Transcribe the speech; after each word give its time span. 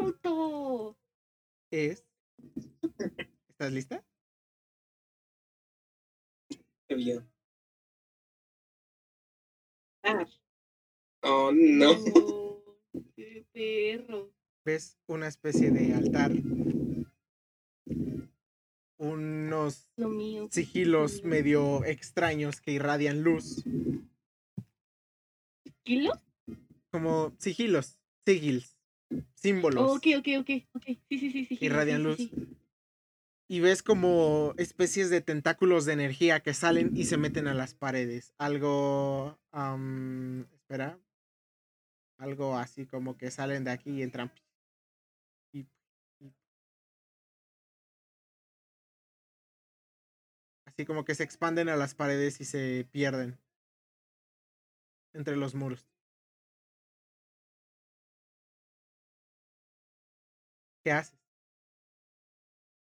auto! 0.00 0.96
es. 1.70 2.04
¿Estás 3.48 3.72
lista? 3.72 4.04
Qué 6.88 6.94
bien. 6.94 7.28
Ah. 10.02 10.26
Oh, 11.22 11.50
no. 11.52 11.90
Oh, 12.14 12.78
¡Qué 13.14 13.46
perro! 13.52 14.32
Ves 14.64 14.98
una 15.06 15.28
especie 15.28 15.70
de 15.70 15.94
altar. 15.94 16.32
Unos 19.00 19.90
mío. 19.96 20.48
sigilos 20.50 21.22
medio 21.22 21.84
extraños 21.84 22.60
que 22.60 22.72
irradian 22.72 23.22
luz. 23.22 23.62
¿Kilo? 25.84 26.12
Como 26.90 27.34
sigilos, 27.38 27.98
sigils, 28.26 28.77
símbolos. 29.34 29.96
Ok, 29.96 30.06
ok, 30.18 30.28
ok, 30.40 30.50
ok. 30.72 30.84
Sí, 31.08 31.18
sí, 31.18 31.30
sí, 31.30 31.46
sí. 31.46 31.58
irradian 31.60 32.02
luz. 32.02 32.16
sí, 32.16 32.30
sí. 32.34 32.56
Y 33.50 33.60
ves 33.60 33.82
como 33.82 34.52
especies 34.58 35.08
de 35.08 35.22
tentáculos 35.22 35.86
de 35.86 35.94
energía 35.94 36.40
que 36.40 36.52
salen 36.52 36.94
y 36.94 37.04
se 37.04 37.16
meten 37.16 37.46
a 37.48 37.54
las 37.54 37.74
paredes. 37.74 38.34
Algo. 38.36 39.38
espera. 40.52 40.98
Algo 42.18 42.56
así 42.56 42.84
como 42.84 43.16
que 43.16 43.30
salen 43.30 43.64
de 43.64 43.70
aquí 43.70 43.90
y 43.90 44.02
entran. 44.02 44.30
Y- 45.52 45.66
y- 46.20 46.34
Así 50.66 50.84
como 50.84 51.04
que 51.06 51.14
se 51.14 51.22
expanden 51.24 51.70
a 51.70 51.76
las 51.76 51.94
paredes 51.94 52.40
y 52.42 52.44
se 52.44 52.86
pierden. 52.90 53.38
Entre 55.14 55.36
los 55.36 55.54
muros. 55.54 55.86
¿Qué 60.88 60.92
haces? 60.92 61.20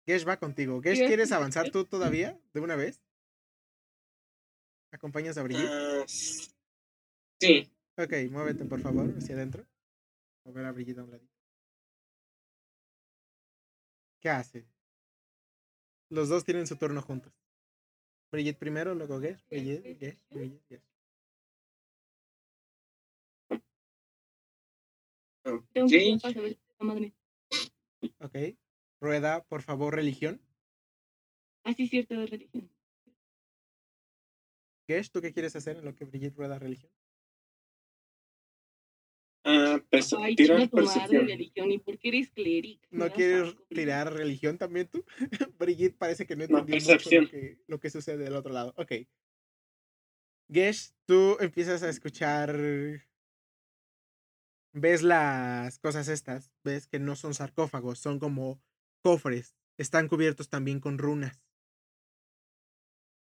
Gesh 0.06 0.26
va 0.26 0.38
contigo. 0.38 0.82
Gesh, 0.82 1.00
¿quieres 1.00 1.34
avanzar 1.34 1.72
tú 1.72 1.84
todavía? 1.84 2.40
¿De 2.54 2.62
una 2.62 2.78
vez? 2.78 3.04
¿Acompañas 4.94 5.38
a 5.38 5.44
Brigitte? 5.44 5.68
Ah, 5.70 6.06
sí. 6.08 7.70
Ok, 7.98 8.14
muévete 8.32 8.64
por 8.64 8.80
favor 8.80 9.14
hacia 9.18 9.36
adentro. 9.36 9.68
Mover 10.46 10.68
a 10.68 10.72
Brigitte 10.72 11.00
a 11.00 11.04
un 11.04 11.12
ladito. 11.12 11.36
¿Qué 14.22 14.30
hace? 14.30 14.66
Los 16.10 16.30
dos 16.30 16.46
tienen 16.46 16.68
su 16.68 16.78
turno 16.78 17.02
juntos. 17.02 17.34
Brigitte 18.32 18.58
primero, 18.58 18.96
luego 18.96 19.20
Gesh, 19.20 19.46
Brigitte, 19.50 19.98
Gesh, 19.98 20.30
Brigitte, 20.30 20.66
Gesh. 20.70 20.92
Que 25.74 27.21
Ok. 28.20 28.36
Rueda, 29.00 29.44
por 29.44 29.62
favor, 29.62 29.96
religión. 29.96 30.42
Ah, 31.64 31.74
sí, 31.74 31.88
cierto, 31.88 32.16
de 32.16 32.26
religión. 32.26 32.70
Gesh, 34.88 35.12
¿tú 35.12 35.22
qué 35.22 35.32
quieres 35.32 35.56
hacer 35.56 35.78
en 35.78 35.86
lo 35.86 35.96
que 35.96 36.06
Brigitte 36.06 36.36
rueda 36.36 36.60
religión? 36.60 36.92
Ah, 39.44 39.80
pues, 39.90 40.14
Ay, 40.14 40.36
madre, 40.48 40.68
percepción. 40.68 41.28
religión. 41.28 41.72
¿Y 41.72 41.80
por 41.80 41.98
qué 41.98 42.10
eres 42.10 42.30
cleric? 42.30 42.88
¿No 42.92 43.12
quieres 43.12 43.50
asco, 43.50 43.64
tirar 43.70 44.14
religión 44.14 44.58
también 44.58 44.88
tú? 44.88 45.04
Brigitte 45.58 45.98
parece 45.98 46.26
que 46.26 46.36
no 46.36 46.46
No, 46.48 46.60
entendió 46.60 46.94
mucho 46.94 47.12
lo 47.12 47.30
que, 47.30 47.58
lo 47.68 47.80
que 47.80 47.90
sucede 47.90 48.24
del 48.24 48.36
otro 48.36 48.54
lado. 48.54 48.74
Ok. 48.78 48.92
Gesh, 50.50 50.92
tú 51.06 51.38
empiezas 51.40 51.82
a 51.84 51.90
escuchar. 51.90 52.56
Ves 54.74 55.04
las 55.04 55.80
cosas 55.80 56.08
estas. 56.08 56.52
Ves 56.64 56.88
que 56.88 57.00
no 57.00 57.16
son 57.16 57.34
sarcófagos, 57.34 58.00
son 58.00 58.20
como 58.20 58.62
cofres. 59.02 59.56
Están 59.78 60.08
cubiertos 60.08 60.50
también 60.50 60.80
con 60.80 60.98
runas. 60.98 61.44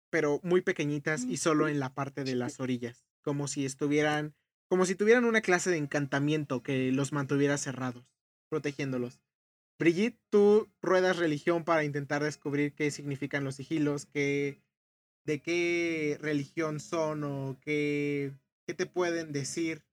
Pero 0.10 0.40
muy 0.44 0.62
pequeñitas 0.62 1.24
y 1.24 1.38
solo 1.38 1.68
en 1.68 1.80
la 1.80 1.94
parte 1.94 2.24
de 2.24 2.36
las 2.36 2.60
orillas. 2.60 3.06
Como 3.22 3.48
si 3.48 3.66
estuvieran. 3.66 4.36
Como 4.68 4.86
si 4.86 4.96
tuvieran 4.96 5.26
una 5.26 5.42
clase 5.42 5.70
de 5.70 5.78
encantamiento 5.78 6.64
que 6.64 6.92
los 6.92 7.12
mantuviera 7.12 7.58
cerrados, 7.58 8.08
protegiéndolos. 8.50 9.22
Brigitte, 9.78 10.20
tú 10.32 10.72
ruedas 10.82 11.18
religión 11.18 11.66
para 11.66 11.84
intentar 11.84 12.24
descubrir 12.24 12.74
qué 12.74 12.90
significan 12.90 13.44
los 13.44 13.56
sigilos, 13.56 14.08
qué, 14.08 14.64
de 15.26 15.42
qué 15.42 16.18
religión 16.20 16.80
son 16.80 17.24
o 17.26 17.60
qué, 17.62 18.34
qué 18.66 18.74
te 18.74 18.88
pueden 18.88 19.34
decir. 19.34 19.84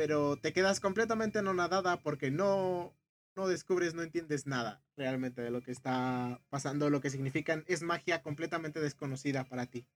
Pero 0.00 0.38
te 0.38 0.54
quedas 0.54 0.80
completamente 0.80 1.40
anonadada 1.40 2.00
porque 2.00 2.30
no, 2.30 2.96
no 3.36 3.48
descubres, 3.48 3.92
no 3.92 4.02
entiendes 4.02 4.46
nada 4.46 4.82
realmente 4.96 5.42
de 5.42 5.50
lo 5.50 5.60
que 5.60 5.72
está 5.72 6.40
pasando, 6.48 6.88
lo 6.88 7.02
que 7.02 7.10
significan. 7.10 7.64
Es 7.68 7.82
magia 7.82 8.22
completamente 8.22 8.80
desconocida 8.80 9.44
para 9.44 9.66
ti. 9.66 9.86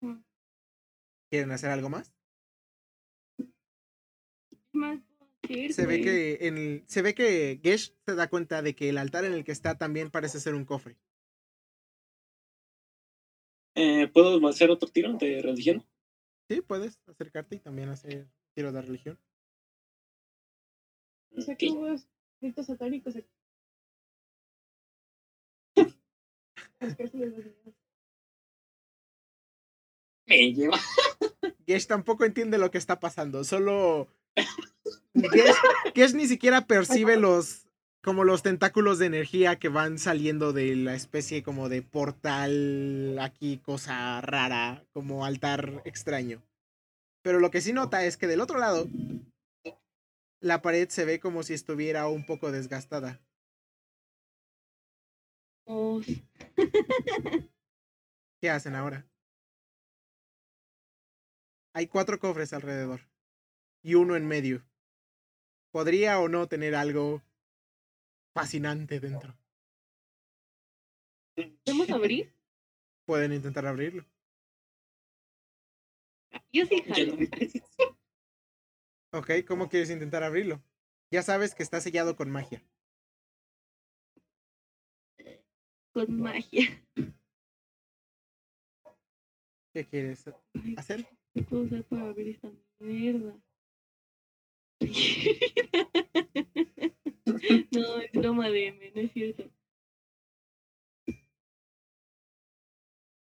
Mm. 0.00 0.16
¿Quieren 1.30 1.52
hacer 1.52 1.70
algo 1.70 1.90
más? 1.90 2.12
¿Qué 3.36 3.46
más 4.72 4.98
puedo 5.16 5.30
hacer, 5.44 5.72
Se 5.72 5.86
ve 5.86 5.98
güey? 5.98 6.02
que 6.02 6.48
en 6.48 6.58
el- 6.58 6.84
se 6.88 7.02
ve 7.02 7.14
que 7.14 7.60
Gesh 7.62 7.94
se 8.04 8.16
da 8.16 8.28
cuenta 8.28 8.62
de 8.62 8.74
que 8.74 8.88
el 8.88 8.98
altar 8.98 9.24
en 9.24 9.32
el 9.32 9.44
que 9.44 9.52
está 9.52 9.78
también 9.78 10.10
parece 10.10 10.40
ser 10.40 10.56
un 10.56 10.64
cofre. 10.64 10.96
Eh, 13.76 14.08
¿Puedo 14.08 14.44
hacer 14.48 14.72
otro 14.72 14.88
tiro 14.88 15.12
de 15.12 15.40
religión? 15.40 15.86
Sí, 16.48 16.62
puedes 16.62 16.98
acercarte 17.06 17.54
y 17.54 17.58
también 17.60 17.90
hacer 17.90 18.26
tiro 18.56 18.72
de 18.72 18.80
religión. 18.80 19.18
O 21.36 21.40
sea, 21.42 21.54
que 21.56 21.68
hubo 21.68 21.94
ritos 22.40 22.66
satánicos 22.66 23.14
aquí. 23.16 23.30
Me 30.26 30.54
lleva. 30.54 30.78
Gesh 31.66 31.86
tampoco 31.86 32.24
entiende 32.24 32.56
lo 32.56 32.70
que 32.70 32.78
está 32.78 32.98
pasando, 32.98 33.44
solo 33.44 34.08
Gesh, 35.14 35.56
Gesh 35.94 36.14
ni 36.14 36.26
siquiera 36.26 36.66
percibe 36.66 37.16
los 37.16 37.66
como 38.02 38.24
los 38.24 38.42
tentáculos 38.42 38.98
de 38.98 39.06
energía 39.06 39.56
que 39.56 39.68
van 39.68 39.98
saliendo 39.98 40.52
de 40.52 40.76
la 40.76 40.94
especie 40.94 41.42
como 41.42 41.68
de 41.68 41.82
portal 41.82 43.18
aquí, 43.20 43.58
cosa 43.58 44.20
rara, 44.20 44.84
como 44.92 45.24
altar 45.26 45.82
extraño. 45.84 46.40
Pero 47.26 47.40
lo 47.40 47.50
que 47.50 47.60
sí 47.60 47.72
nota 47.72 48.04
es 48.04 48.16
que 48.16 48.28
del 48.28 48.40
otro 48.40 48.60
lado 48.60 48.86
la 50.38 50.62
pared 50.62 50.88
se 50.88 51.04
ve 51.04 51.18
como 51.18 51.42
si 51.42 51.54
estuviera 51.54 52.06
un 52.06 52.24
poco 52.24 52.52
desgastada. 52.52 53.20
Oh, 55.64 56.00
¿Qué 58.40 58.48
hacen 58.48 58.76
ahora? 58.76 59.08
Hay 61.74 61.88
cuatro 61.88 62.20
cofres 62.20 62.52
alrededor 62.52 63.00
y 63.82 63.96
uno 63.96 64.14
en 64.14 64.28
medio. 64.28 64.64
Podría 65.72 66.20
o 66.20 66.28
no 66.28 66.46
tener 66.46 66.76
algo 66.76 67.24
fascinante 68.34 69.00
dentro. 69.00 69.36
¿Podemos 71.64 71.90
abrir? 71.90 72.32
Pueden 73.04 73.32
intentar 73.32 73.66
abrirlo. 73.66 74.06
Yo 76.56 76.64
sí, 76.64 76.82
jalo. 76.82 77.18
Ok, 79.12 79.30
¿cómo 79.46 79.68
quieres 79.68 79.90
intentar 79.90 80.22
abrirlo? 80.22 80.62
Ya 81.10 81.22
sabes 81.22 81.54
que 81.54 81.62
está 81.62 81.80
sellado 81.80 82.16
con 82.16 82.30
magia. 82.30 82.62
Con 85.92 86.20
magia. 86.20 86.82
¿Qué 89.72 89.86
quieres 89.86 90.28
hacer? 90.76 91.06
¿Qué 91.34 91.42
puedo 91.42 91.62
usar 91.62 91.84
para 91.84 92.08
abrir 92.08 92.28
esta 92.28 92.50
mierda? 92.78 93.40
no, 97.70 98.00
es 98.00 98.12
broma 98.12 98.50
de 98.50 98.66
M, 98.66 98.92
no 98.94 99.00
es 99.00 99.12
cierto. 99.12 99.50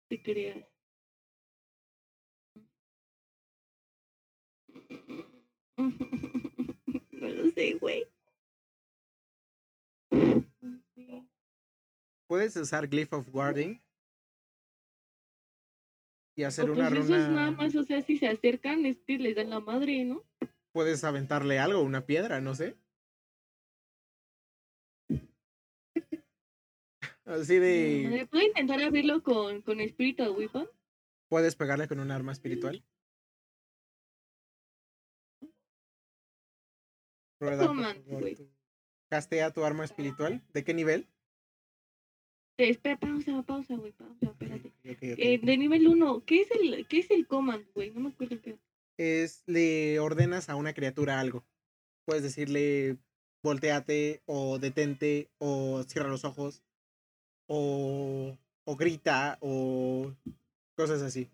Te 0.09 0.21
creas. 0.21 0.72
No 7.11 7.29
lo 7.29 7.51
sé, 7.51 7.73
güey. 7.75 8.05
Puedes 12.27 12.55
usar 12.57 12.87
Glyph 12.87 13.13
of 13.13 13.29
Guarding 13.29 13.81
y 16.35 16.43
hacer 16.43 16.69
una 16.71 16.89
pues 16.89 17.05
eso 17.05 17.15
es 17.15 17.29
nada 17.29 17.51
más, 17.51 17.75
o 17.75 17.83
sea, 17.83 18.01
si 18.01 18.17
se 18.17 18.27
acercan, 18.27 18.81
les 18.81 19.35
dan 19.35 19.51
la 19.51 19.59
madre, 19.59 20.03
¿no? 20.03 20.23
Puedes 20.71 21.03
aventarle 21.03 21.59
algo, 21.59 21.81
una 21.81 22.05
piedra, 22.05 22.41
no 22.41 22.55
sé. 22.55 22.75
Así 27.25 27.57
de. 27.57 28.27
¿Puedo 28.29 28.45
intentar 28.45 28.81
abrirlo 28.81 29.23
con, 29.23 29.61
con 29.61 29.79
Spiritual 29.87 30.31
Weapon? 30.31 30.67
Puedes 31.29 31.55
pegarle 31.55 31.87
con 31.87 31.99
un 31.99 32.11
arma 32.11 32.31
espiritual. 32.31 32.83
Rueda, 37.43 37.67
por 37.67 37.75
favor, 38.05 38.47
Castea 39.09 39.51
tu 39.51 39.63
arma 39.63 39.85
espiritual. 39.85 40.41
¿De 40.53 40.63
qué 40.63 40.73
nivel? 40.73 41.07
Eh, 42.57 42.69
Espera, 42.69 42.97
pausa, 42.97 43.43
pausa, 43.43 43.75
güey, 43.75 43.91
pausa, 43.91 44.25
espérate. 44.25 44.73
Eh, 44.83 45.39
de 45.39 45.57
nivel 45.57 45.87
1, 45.87 46.23
¿qué 46.25 46.41
es 46.41 46.51
el, 46.51 46.87
qué 46.87 46.99
es 46.99 47.11
el 47.11 47.27
command, 47.27 47.65
güey? 47.73 47.91
No 47.91 48.01
me 48.01 48.09
acuerdo 48.09 48.39
qué. 48.41 48.57
es 48.97 49.43
le 49.47 49.99
ordenas 49.99 50.49
a 50.49 50.55
una 50.55 50.73
criatura 50.73 51.19
algo. 51.19 51.43
Puedes 52.05 52.23
decirle 52.23 52.97
volteate 53.43 54.21
o 54.25 54.57
detente 54.59 55.29
o 55.37 55.83
cierra 55.83 56.09
los 56.09 56.25
ojos 56.25 56.63
o, 57.47 58.37
o 58.65 58.75
grita 58.75 59.37
o 59.41 60.13
cosas 60.75 61.01
así. 61.01 61.29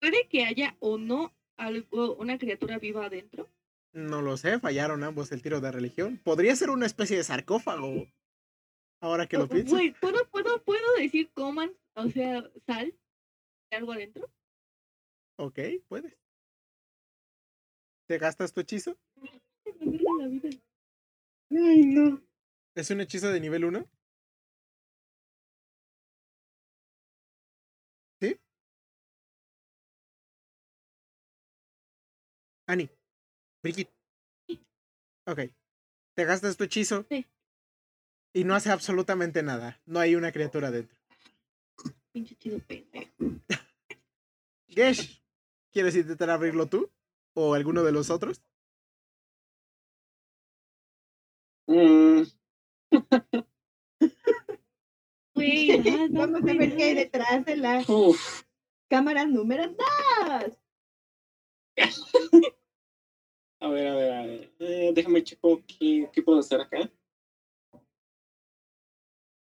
¿Puede 0.00 0.28
que 0.28 0.44
haya 0.44 0.76
o 0.80 0.96
no 0.96 1.34
algo, 1.56 2.16
una 2.16 2.38
criatura 2.38 2.78
viva 2.78 3.06
adentro? 3.06 3.48
No 3.92 4.22
lo 4.22 4.36
sé, 4.36 4.60
fallaron 4.60 5.02
ambos 5.02 5.32
el 5.32 5.42
tiro 5.42 5.60
de 5.60 5.72
religión. 5.72 6.20
Podría 6.22 6.54
ser 6.54 6.70
una 6.70 6.86
especie 6.86 7.16
de 7.16 7.24
sarcófago. 7.24 8.06
Ahora 9.00 9.26
que 9.26 9.38
lo 9.38 9.48
pienso. 9.48 9.74
Güey, 9.74 9.92
¿puedo, 9.92 10.24
puedo, 10.30 10.62
¿puedo 10.62 10.94
decir 10.96 11.30
command, 11.32 11.74
o 11.94 12.08
sea, 12.10 12.42
sal, 12.66 12.94
¿hay 13.70 13.78
algo 13.78 13.92
adentro? 13.92 14.30
Ok, 15.36 15.58
puedes. 15.88 16.16
¿Te 18.06 18.18
gastas 18.18 18.52
tu 18.52 18.60
hechizo? 18.60 18.98
Ay, 21.50 21.86
no. 21.86 22.20
¿Es 22.74 22.90
un 22.90 23.00
hechizo 23.00 23.30
de 23.30 23.40
nivel 23.40 23.64
1? 23.64 23.88
¿Sí? 28.20 28.38
Ani. 32.66 32.99
Brigitte. 33.62 33.92
Ok. 35.26 35.40
Te 36.14 36.24
gastas 36.24 36.56
tu 36.56 36.64
hechizo. 36.64 37.04
Sí. 37.08 37.26
Y 38.32 38.44
no 38.44 38.54
hace 38.54 38.70
absolutamente 38.70 39.42
nada. 39.42 39.80
No 39.86 40.00
hay 40.00 40.14
una 40.14 40.32
criatura 40.32 40.70
dentro. 40.70 40.96
Pinche 42.12 42.34
chido 42.36 42.58
pendejo. 42.60 43.12
Gesh, 44.68 45.22
¿quieres 45.72 45.96
intentar 45.96 46.30
abrirlo 46.30 46.66
tú? 46.66 46.90
¿O 47.34 47.54
alguno 47.54 47.82
de 47.82 47.92
los 47.92 48.10
otros? 48.10 48.42
Mm, 51.66 52.22
Güey, 55.34 55.70
ah, 55.88 56.08
no, 56.10 56.20
Vamos 56.20 56.42
a 56.42 56.54
ver 56.54 56.76
qué 56.76 56.82
hay 56.84 56.94
detrás 56.94 57.44
de 57.44 57.56
la 57.56 57.84
uf. 57.86 58.42
cámara 58.88 59.24
número 59.24 59.68
2. 59.68 60.58
A 63.60 63.68
ver, 63.68 63.88
a 63.88 63.94
ver, 63.94 64.12
a 64.12 64.22
ver. 64.26 64.52
Eh, 64.58 64.92
déjame 64.94 65.22
checo 65.22 65.62
qué, 65.66 66.08
qué 66.12 66.22
puedo 66.22 66.38
hacer 66.40 66.60
acá. 66.60 66.90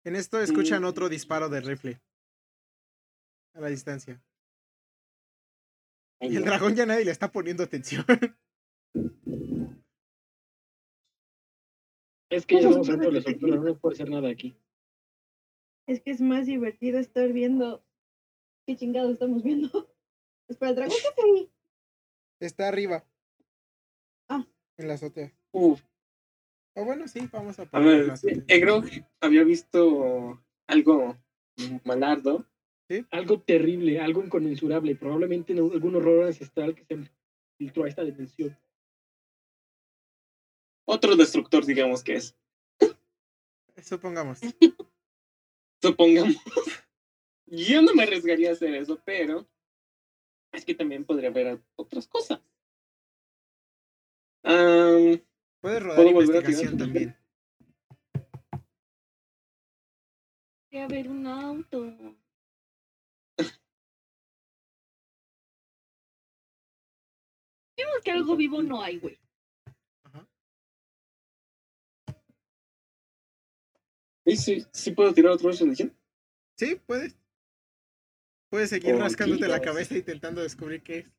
En 0.06 0.16
esto 0.18 0.42
escuchan 0.42 0.82
Mm. 0.84 0.86
otro 0.86 1.08
disparo 1.10 1.48
de 1.50 1.62
rifle. 1.62 2.02
A 3.54 3.62
la 3.62 3.68
distancia. 3.70 4.22
Ay, 6.20 6.36
El 6.36 6.40
no. 6.42 6.46
dragón 6.46 6.76
ya 6.76 6.86
nadie 6.86 7.06
le 7.06 7.12
está 7.12 7.32
poniendo 7.32 7.64
atención. 7.64 8.06
Es 12.30 12.48
que 12.48 12.60
ya 12.60 12.70
estamos 12.70 12.90
estructura, 12.90 13.58
no 13.58 13.78
puede 13.78 13.94
hacer 13.94 14.10
nada 14.10 14.28
aquí. 14.30 14.58
Es 15.88 16.02
que 16.02 16.10
es 16.10 16.20
más 16.20 16.48
divertido 16.48 16.98
estar 16.98 17.32
viendo 17.32 17.86
qué 18.66 18.76
chingado 18.76 19.12
estamos 19.12 19.44
viendo. 19.44 19.70
Espera, 20.50 20.72
el 20.72 20.76
dragón 20.78 20.98
que 21.00 21.08
está 21.08 21.22
ahí. 21.24 21.52
Está 22.40 22.68
arriba. 22.70 23.06
Ah. 24.74 24.82
En 24.82 24.88
la 24.88 24.94
azotea. 24.96 25.32
Uf. 25.52 25.82
O 26.76 26.86
bueno, 26.86 27.08
sí, 27.08 27.30
vamos 27.32 27.60
a 27.60 27.66
ver, 27.66 28.08
la 28.08 28.14
azotea. 28.14 28.44
Egrog 28.48 28.86
había 29.22 29.44
visto 29.44 30.44
algo 30.68 31.18
malardo. 31.84 32.46
Algo 33.10 33.42
terrible, 33.42 34.00
algo 34.00 34.24
inconmensurable, 34.24 34.96
probablemente 34.96 35.54
en 35.54 35.60
algún 35.60 35.96
horror 35.96 36.28
ancestral 36.28 36.76
que 36.76 36.86
se 36.86 37.10
filtró 37.58 37.86
a 37.86 37.90
esta 37.90 38.04
dimensión. 38.04 38.56
Otro 40.86 41.16
destructor, 41.16 41.66
digamos 41.66 42.04
que 42.04 42.16
es. 42.16 42.38
Supongamos. 43.82 44.42
Supongamos. 45.82 46.36
Yo 47.48 47.82
no 47.82 47.94
me 47.96 48.04
arriesgaría 48.04 48.50
a 48.50 48.54
hacer 48.54 48.76
eso, 48.76 49.02
pero 49.06 49.48
es 50.52 50.66
que 50.66 50.76
también 50.76 51.04
podría 51.04 51.30
haber 51.30 51.60
otras 51.76 52.08
cosas. 52.08 52.40
Puedes 54.44 55.82
rodar 55.82 55.96
¿Puedo 55.96 56.14
volver 56.14 56.36
a 56.36 56.40
investigación 56.40 56.78
también. 56.78 57.16
Quería 60.70 60.88
ver 60.88 61.10
un 61.10 61.26
auto. 61.28 61.96
Vimos 67.78 68.02
que 68.04 68.12
algo 68.12 68.36
vivo 68.36 68.62
no 68.62 68.82
hay, 68.82 69.00
güey. 69.00 69.18
¿sí, 74.26 74.38
sí, 74.38 74.66
sí 74.72 74.92
puedo 74.92 75.14
tirar 75.14 75.34
otro 75.34 75.52
religión? 75.52 75.96
Sí, 76.58 76.76
puedes. 76.86 77.18
Puedes 78.50 78.70
seguir 78.70 78.96
Oh, 78.96 79.00
rascándote 79.00 79.48
la 79.48 79.62
cabeza 79.62 79.96
intentando 79.96 80.42
descubrir 80.42 80.84
qué 80.84 81.00
es. 81.00 81.12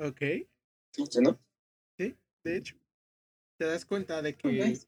Ok, 0.00 0.20
Sí, 0.92 1.04
¿no? 1.22 1.38
de 2.42 2.56
hecho. 2.56 2.76
Te 3.58 3.66
das 3.66 3.84
cuenta 3.84 4.22
de 4.22 4.30
Oh, 4.30 4.36
que 4.38 4.78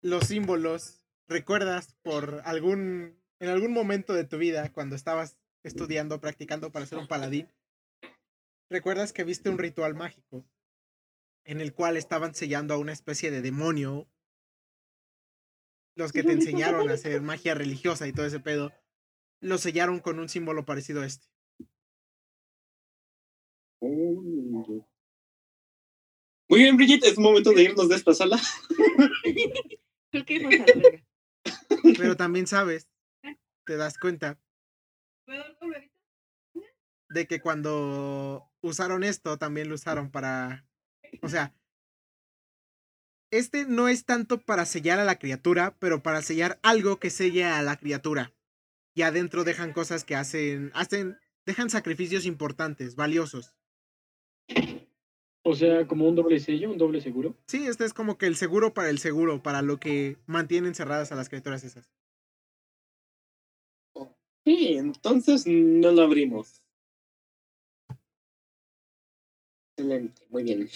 los 0.00 0.28
símbolos 0.28 1.04
recuerdas 1.28 1.94
por 2.02 2.40
algún 2.44 3.20
en 3.38 3.50
algún 3.50 3.72
momento 3.72 4.14
de 4.14 4.24
tu 4.24 4.38
vida 4.38 4.72
cuando 4.72 4.96
estabas 4.96 5.36
estudiando, 5.62 6.20
practicando 6.20 6.72
para 6.72 6.86
ser 6.86 6.98
un 6.98 7.06
paladín, 7.06 7.52
recuerdas 8.70 9.12
que 9.12 9.24
viste 9.24 9.50
un 9.50 9.58
ritual 9.58 9.94
mágico 9.94 10.46
en 11.44 11.60
el 11.60 11.74
cual 11.74 11.98
estaban 11.98 12.34
sellando 12.34 12.72
a 12.72 12.78
una 12.78 12.92
especie 12.92 13.30
de 13.30 13.42
demonio. 13.42 14.08
Los 15.96 16.12
que 16.12 16.22
te 16.22 16.32
enseñaron 16.32 16.88
a 16.88 16.94
hacer 16.94 17.20
magia 17.20 17.54
religiosa 17.54 18.08
y 18.08 18.12
todo 18.12 18.26
ese 18.26 18.40
pedo, 18.40 18.72
lo 19.40 19.58
sellaron 19.58 20.00
con 20.00 20.18
un 20.18 20.28
símbolo 20.28 20.64
parecido 20.64 21.02
a 21.02 21.06
este. 21.06 21.28
Muy 23.80 24.84
bien, 26.48 26.76
Brigitte, 26.76 27.06
es 27.06 27.18
momento 27.18 27.52
de 27.52 27.64
irnos 27.64 27.88
de 27.88 27.96
esta 27.96 28.14
sala. 28.14 28.38
Creo 30.10 30.24
que 30.24 30.36
es 30.36 30.42
más 30.42 30.54
a 30.54 30.66
la 30.66 30.74
verga. 30.74 31.04
Pero 31.98 32.16
también 32.16 32.46
sabes, 32.46 32.88
te 33.64 33.76
das 33.76 33.98
cuenta 33.98 34.38
de 37.08 37.26
que 37.26 37.40
cuando 37.40 38.50
usaron 38.60 39.04
esto, 39.04 39.38
también 39.38 39.68
lo 39.68 39.74
usaron 39.74 40.10
para. 40.10 40.66
O 41.22 41.28
sea, 41.28 41.54
este 43.30 43.66
no 43.66 43.88
es 43.88 44.04
tanto 44.04 44.38
para 44.38 44.66
sellar 44.66 44.98
a 44.98 45.04
la 45.04 45.18
criatura, 45.18 45.76
pero 45.78 46.02
para 46.02 46.22
sellar 46.22 46.58
algo 46.62 46.98
que 46.98 47.10
sella 47.10 47.58
a 47.58 47.62
la 47.62 47.76
criatura. 47.76 48.32
Y 48.94 49.02
adentro 49.02 49.44
dejan 49.44 49.72
cosas 49.72 50.04
que 50.04 50.16
hacen. 50.16 50.70
hacen. 50.74 51.18
dejan 51.44 51.70
sacrificios 51.70 52.24
importantes, 52.24 52.96
valiosos. 52.96 53.55
O 55.48 55.54
sea, 55.54 55.86
como 55.86 56.08
un 56.08 56.16
doble 56.16 56.40
sello, 56.40 56.72
un 56.72 56.76
doble 56.76 57.00
seguro. 57.00 57.36
Sí, 57.46 57.68
este 57.68 57.84
es 57.84 57.94
como 57.94 58.18
que 58.18 58.26
el 58.26 58.34
seguro 58.34 58.74
para 58.74 58.90
el 58.90 58.98
seguro, 58.98 59.44
para 59.44 59.62
lo 59.62 59.78
que 59.78 60.16
mantienen 60.26 60.74
cerradas 60.74 61.12
a 61.12 61.14
las 61.14 61.28
criaturas 61.28 61.62
esas. 61.62 61.88
Sí, 64.44 64.74
entonces 64.76 65.46
no 65.46 65.92
lo 65.92 66.02
abrimos. 66.02 66.60
Excelente, 69.78 70.26
muy 70.30 70.42
bien. 70.42 70.68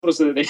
Procederé. 0.00 0.46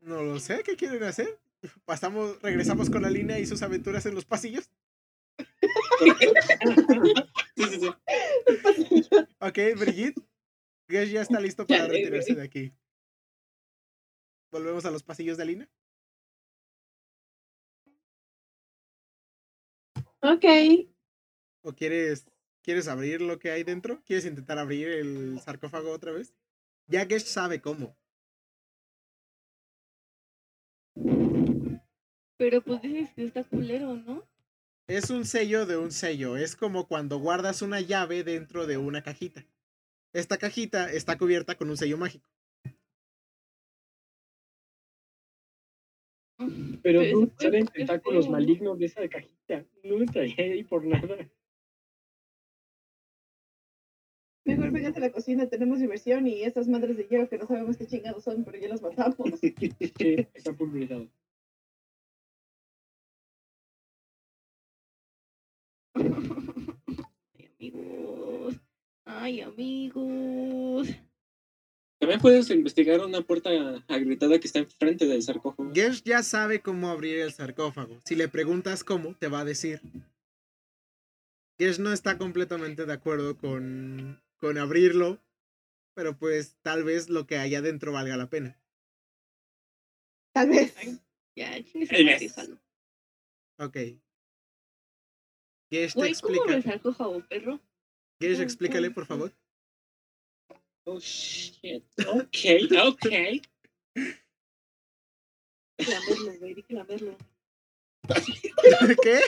No 0.00 0.24
lo 0.24 0.40
sé, 0.40 0.64
¿qué 0.64 0.74
quieren 0.74 1.04
hacer? 1.04 1.38
Pasamos, 1.84 2.42
regresamos 2.42 2.90
con 2.90 3.02
la 3.02 3.10
línea 3.10 3.38
y 3.38 3.46
sus 3.46 3.62
aventuras 3.62 4.06
en 4.06 4.16
los 4.16 4.24
pasillos. 4.24 4.70
Sí, 7.60 7.66
sí, 7.68 7.80
sí. 7.80 7.90
Ok, 9.40 9.58
Brigitte. 9.78 10.22
Gesh 10.88 11.10
ya 11.10 11.22
está 11.22 11.40
listo 11.40 11.66
para 11.66 11.86
Ya, 11.86 11.88
retirarse 11.88 12.34
de 12.34 12.42
aquí. 12.42 12.74
Volvemos 14.50 14.84
a 14.84 14.90
los 14.90 15.02
pasillos 15.02 15.36
de 15.36 15.44
Lina. 15.44 15.70
Ok. 20.22 20.44
¿O 21.62 21.72
quieres, 21.74 22.26
quieres 22.62 22.88
abrir 22.88 23.20
lo 23.20 23.38
que 23.38 23.50
hay 23.50 23.62
dentro? 23.62 24.02
¿Quieres 24.04 24.24
intentar 24.24 24.58
abrir 24.58 24.88
el 24.88 25.38
sarcófago 25.40 25.92
otra 25.92 26.12
vez? 26.12 26.34
Ya 26.86 27.06
Gesh 27.06 27.24
sabe 27.24 27.60
cómo. 27.60 27.96
Pero 32.38 32.62
pues 32.62 32.80
dices 32.82 33.10
que 33.14 33.24
está 33.24 33.44
culero, 33.44 33.94
¿no? 33.96 34.29
Es 34.90 35.08
un 35.08 35.24
sello 35.24 35.66
de 35.66 35.76
un 35.76 35.92
sello. 35.92 36.36
Es 36.36 36.56
como 36.56 36.88
cuando 36.88 37.20
guardas 37.20 37.62
una 37.62 37.80
llave 37.80 38.24
dentro 38.24 38.66
de 38.66 38.76
una 38.76 39.04
cajita. 39.04 39.46
Esta 40.12 40.36
cajita 40.36 40.90
está 40.90 41.16
cubierta 41.16 41.54
con 41.54 41.70
un 41.70 41.76
sello 41.76 41.96
mágico. 41.96 42.26
Pero 46.82 47.02
no 47.04 47.30
salen 47.38 47.66
tentáculos 47.68 48.28
malignos 48.28 48.80
de 48.80 48.86
esa 48.86 49.08
cajita. 49.08 49.64
No 49.84 49.98
me 49.98 50.06
traía 50.06 50.34
ahí 50.38 50.64
por 50.64 50.84
nada. 50.84 51.18
Mejor 54.44 54.72
véngase 54.72 54.98
a 54.98 55.02
la 55.02 55.12
cocina, 55.12 55.48
tenemos 55.48 55.78
diversión 55.78 56.26
y 56.26 56.42
esas 56.42 56.66
madres 56.66 56.96
de 56.96 57.04
hierro 57.04 57.28
que 57.28 57.38
no 57.38 57.46
sabemos 57.46 57.76
qué 57.76 57.86
chingados 57.86 58.24
son, 58.24 58.42
pero 58.42 58.58
ya 58.58 58.68
las 58.68 58.82
matamos. 58.82 59.16
Sí, 59.40 60.26
está 60.34 60.52
pulverizado. 60.52 61.08
Amigos. 67.60 68.56
Ay, 69.04 69.40
amigos. 69.42 70.88
También 71.98 72.20
puedes 72.20 72.48
investigar 72.50 73.00
una 73.00 73.20
puerta 73.20 73.50
agrietada 73.88 74.38
que 74.38 74.46
está 74.46 74.60
enfrente 74.60 75.06
del 75.06 75.22
sarcófago. 75.22 75.70
Gesh 75.74 76.02
ya 76.02 76.22
sabe 76.22 76.60
cómo 76.62 76.88
abrir 76.88 77.18
el 77.18 77.32
sarcófago. 77.32 78.00
Si 78.06 78.14
le 78.16 78.28
preguntas 78.28 78.84
cómo, 78.84 79.14
te 79.16 79.28
va 79.28 79.40
a 79.40 79.44
decir. 79.44 79.82
Gesh 81.58 81.78
no 81.78 81.92
está 81.92 82.16
completamente 82.16 82.86
de 82.86 82.92
acuerdo 82.92 83.36
con, 83.36 84.18
con 84.38 84.56
abrirlo, 84.56 85.18
pero 85.94 86.16
pues 86.16 86.56
tal 86.62 86.84
vez 86.84 87.10
lo 87.10 87.26
que 87.26 87.36
hay 87.36 87.54
adentro 87.54 87.92
valga 87.92 88.16
la 88.16 88.30
pena. 88.30 88.56
Tal 90.32 90.48
vez. 90.48 90.74
Ya, 91.36 91.62
chingue 91.62 91.86
su 91.86 91.94
Ahí 91.94 92.04
madre, 92.04 92.18
ves. 92.20 92.34
jalo. 92.34 92.58
Ok. 93.58 93.76
Gesh 95.70 95.92
te 95.94 95.98
Güey, 96.00 96.14
¿cómo 96.14 96.34
explica. 96.34 96.80
perro? 97.28 97.60
Gesh, 98.20 98.40
explícale, 98.40 98.90
por 98.90 99.06
favor. 99.06 99.32
Oh, 100.84 100.98
shit. 100.98 101.84
Ok, 102.08 102.36
ok. 102.84 103.06
Hay 103.12 103.40
que 105.78 105.84
lamerlo, 105.86 106.38
güey, 106.38 106.54
hay 106.56 106.62
que 106.62 106.74
lamerlo. 106.74 107.16
¿Qué? 109.02 109.20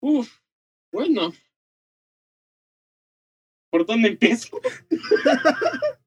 Uf, 0.00 0.40
bueno. 0.90 1.32
¿Por 3.70 3.86
dónde 3.86 4.08
empiezo? 4.08 4.60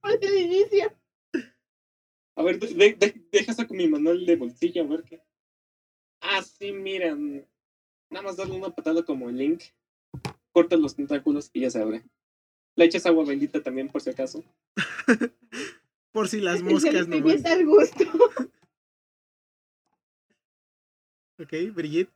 ¿Cuál 0.02 0.20
es 0.22 0.30
el 0.30 0.38
inicio? 0.38 0.94
A 2.36 2.44
ver, 2.44 2.60
de- 2.60 2.74
de- 2.74 2.94
de- 2.94 3.28
deja 3.32 3.54
saco 3.54 3.74
mi 3.74 3.88
manual 3.88 4.26
de 4.26 4.36
bolsillo 4.36 4.84
a 4.84 4.88
ver 4.88 5.04
qué. 5.04 5.22
Ah, 6.22 6.42
sí, 6.42 6.72
miran. 6.74 7.48
Nada 8.10 8.24
más 8.26 8.36
darle 8.38 8.56
una 8.58 8.70
patada 8.70 9.04
como 9.04 9.30
el 9.30 9.38
Link. 9.38 9.64
Cortas 10.52 10.80
los 10.80 10.96
tentáculos 10.96 11.50
y 11.54 11.62
ya 11.62 11.70
se 11.70 11.82
abre. 11.82 12.04
Le 12.76 12.86
echas 12.86 13.06
agua 13.06 13.26
bendita 13.26 13.62
también, 13.64 13.90
por 13.90 14.02
si 14.02 14.10
acaso. 14.10 14.44
Por 16.12 16.30
si 16.30 16.40
las 16.40 16.62
moscas 16.64 17.08
pimienta 17.08 17.52
al 17.52 17.66
gusto. 17.66 18.04
Ok, 21.38 21.52
Brigitte. 21.74 22.14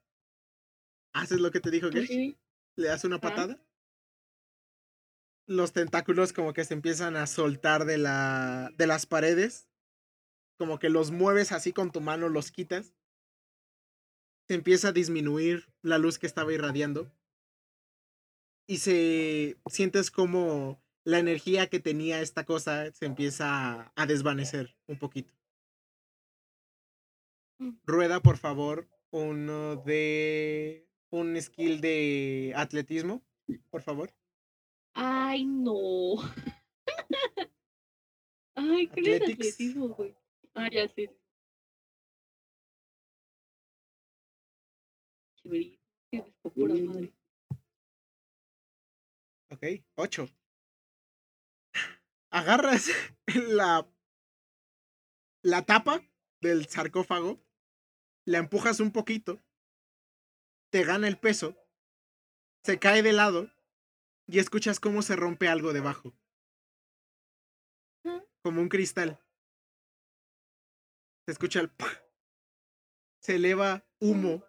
¿Haces 1.14 1.40
lo 1.42 1.52
que 1.52 1.60
te 1.60 1.72
dijo 1.72 1.90
Gesh? 1.92 2.08
sí. 2.08 2.38
¿Le 2.78 2.88
das 2.88 3.04
una 3.04 3.20
patada? 3.20 3.62
Los 5.46 5.74
tentáculos 5.74 6.32
como 6.32 6.54
que 6.54 6.64
se 6.64 6.74
empiezan 6.74 7.18
a 7.18 7.28
soltar 7.28 7.84
de, 7.84 7.98
la, 7.98 8.72
de 8.78 8.88
las 8.88 9.06
paredes. 9.06 9.68
Como 10.60 10.78
que 10.78 10.90
los 10.90 11.12
mueves 11.12 11.54
así 11.54 11.72
con 11.72 11.92
tu 11.92 12.02
mano, 12.02 12.28
los 12.28 12.52
quitas. 12.52 12.94
Se 14.50 14.56
empieza 14.56 14.90
a 14.90 14.92
disminuir 14.92 15.72
la 15.82 15.98
luz 15.98 16.20
que 16.20 16.28
estaba 16.28 16.52
irradiando. 16.52 17.10
Y 18.68 18.80
se 18.80 19.58
sientes 19.68 20.12
como 20.12 20.82
la 21.06 21.20
energía 21.20 21.68
que 21.68 21.80
tenía 21.80 22.22
esta 22.22 22.46
cosa 22.46 22.92
se 22.92 23.06
empieza 23.06 23.92
a, 23.96 24.06
desvanecer 24.06 24.76
un 24.86 25.00
poquito. 25.00 25.34
Mm. 27.60 27.78
Rueda, 27.86 28.20
por 28.22 28.38
favor, 28.38 28.90
uno 29.12 29.78
de 29.78 30.86
un 31.10 31.42
skill 31.42 31.80
de 31.80 32.54
atletismo, 32.56 33.24
por 33.70 33.82
favor. 33.82 34.14
Ay, 34.94 35.46
no. 35.46 36.16
Ay, 38.56 38.88
¿qué 38.90 39.16
es 39.16 39.22
atletismo, 39.22 39.88
güey? 39.90 40.19
Ah, 40.56 40.68
ya. 40.72 40.88
Qué 46.12 46.24
pura 46.54 46.74
Mm. 46.76 46.86
madre. 46.86 47.14
Ok, 49.52 49.64
8. 49.96 50.28
Agarras 52.32 52.88
la, 53.50 53.88
la 55.44 55.66
tapa 55.66 56.02
del 56.42 56.68
sarcófago, 56.68 57.40
la 58.26 58.38
empujas 58.38 58.80
un 58.80 58.92
poquito, 58.92 59.40
te 60.72 60.84
gana 60.84 61.08
el 61.08 61.18
peso, 61.18 61.56
se 62.64 62.78
cae 62.80 63.02
de 63.02 63.14
lado 63.14 63.50
y 64.28 64.38
escuchas 64.40 64.80
cómo 64.80 65.02
se 65.02 65.16
rompe 65.16 65.48
algo 65.48 65.74
debajo. 65.74 66.14
Ah. 68.06 68.24
Como 68.44 68.62
un 68.62 68.70
cristal. 68.70 69.20
Se 71.30 71.34
escucha 71.34 71.60
el... 71.60 71.70
¡pah! 71.70 71.86
Se 73.22 73.36
eleva 73.36 73.86
humo, 74.00 74.44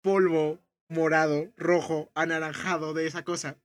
polvo 0.00 0.64
morado, 0.88 1.52
rojo, 1.56 2.12
anaranjado 2.14 2.94
de 2.94 3.08
esa 3.08 3.24
cosa 3.24 3.60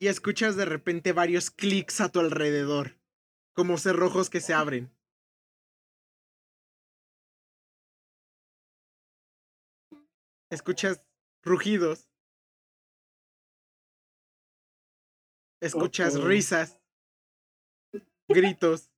y 0.00 0.08
escuchas 0.08 0.56
de 0.56 0.64
repente 0.64 1.12
varios 1.12 1.50
clics 1.50 2.00
a 2.00 2.08
tu 2.08 2.20
alrededor, 2.20 2.98
como 3.52 3.76
cerrojos 3.76 4.30
que 4.30 4.40
se 4.40 4.54
abren. 4.54 4.90
Escuchas 10.48 11.04
rugidos. 11.42 12.08
Escuchas 15.60 16.18
risas, 16.18 16.80
gritos. 18.28 18.91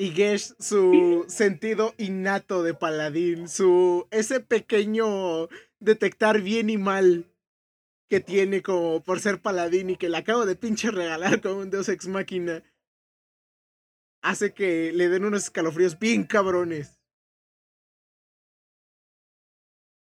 Y 0.00 0.12
Gesh, 0.12 0.54
su 0.58 1.26
sentido 1.28 1.92
innato 1.98 2.62
de 2.62 2.72
paladín, 2.72 3.50
su 3.50 4.08
ese 4.10 4.40
pequeño 4.40 5.48
detectar 5.78 6.40
bien 6.40 6.70
y 6.70 6.78
mal 6.78 7.30
que 8.08 8.20
tiene 8.20 8.62
como 8.62 9.02
por 9.02 9.20
ser 9.20 9.42
paladín 9.42 9.90
y 9.90 9.96
que 9.98 10.08
le 10.08 10.16
acabo 10.16 10.46
de 10.46 10.56
pinche 10.56 10.90
regalar 10.90 11.42
con 11.42 11.52
un 11.52 11.68
Deus 11.68 11.90
Ex 11.90 12.08
Máquina, 12.08 12.62
hace 14.22 14.54
que 14.54 14.90
le 14.94 15.10
den 15.10 15.26
unos 15.26 15.44
escalofríos 15.44 15.98
bien 15.98 16.24
cabrones. 16.24 16.98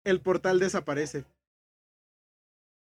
El 0.06 0.22
portal 0.22 0.60
desaparece. 0.60 1.26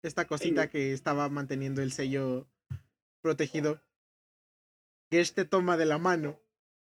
Esta 0.03 0.27
cosita 0.27 0.69
que 0.69 0.93
estaba 0.93 1.27
manteniendo 1.29 1.81
el 1.81 1.93
sello 1.93 2.47
protegido. 3.23 3.81
Gesh 5.09 5.33
te 5.33 5.45
toma 5.45 5.77
de 5.77 5.85
la 5.87 5.97
mano 5.97 6.39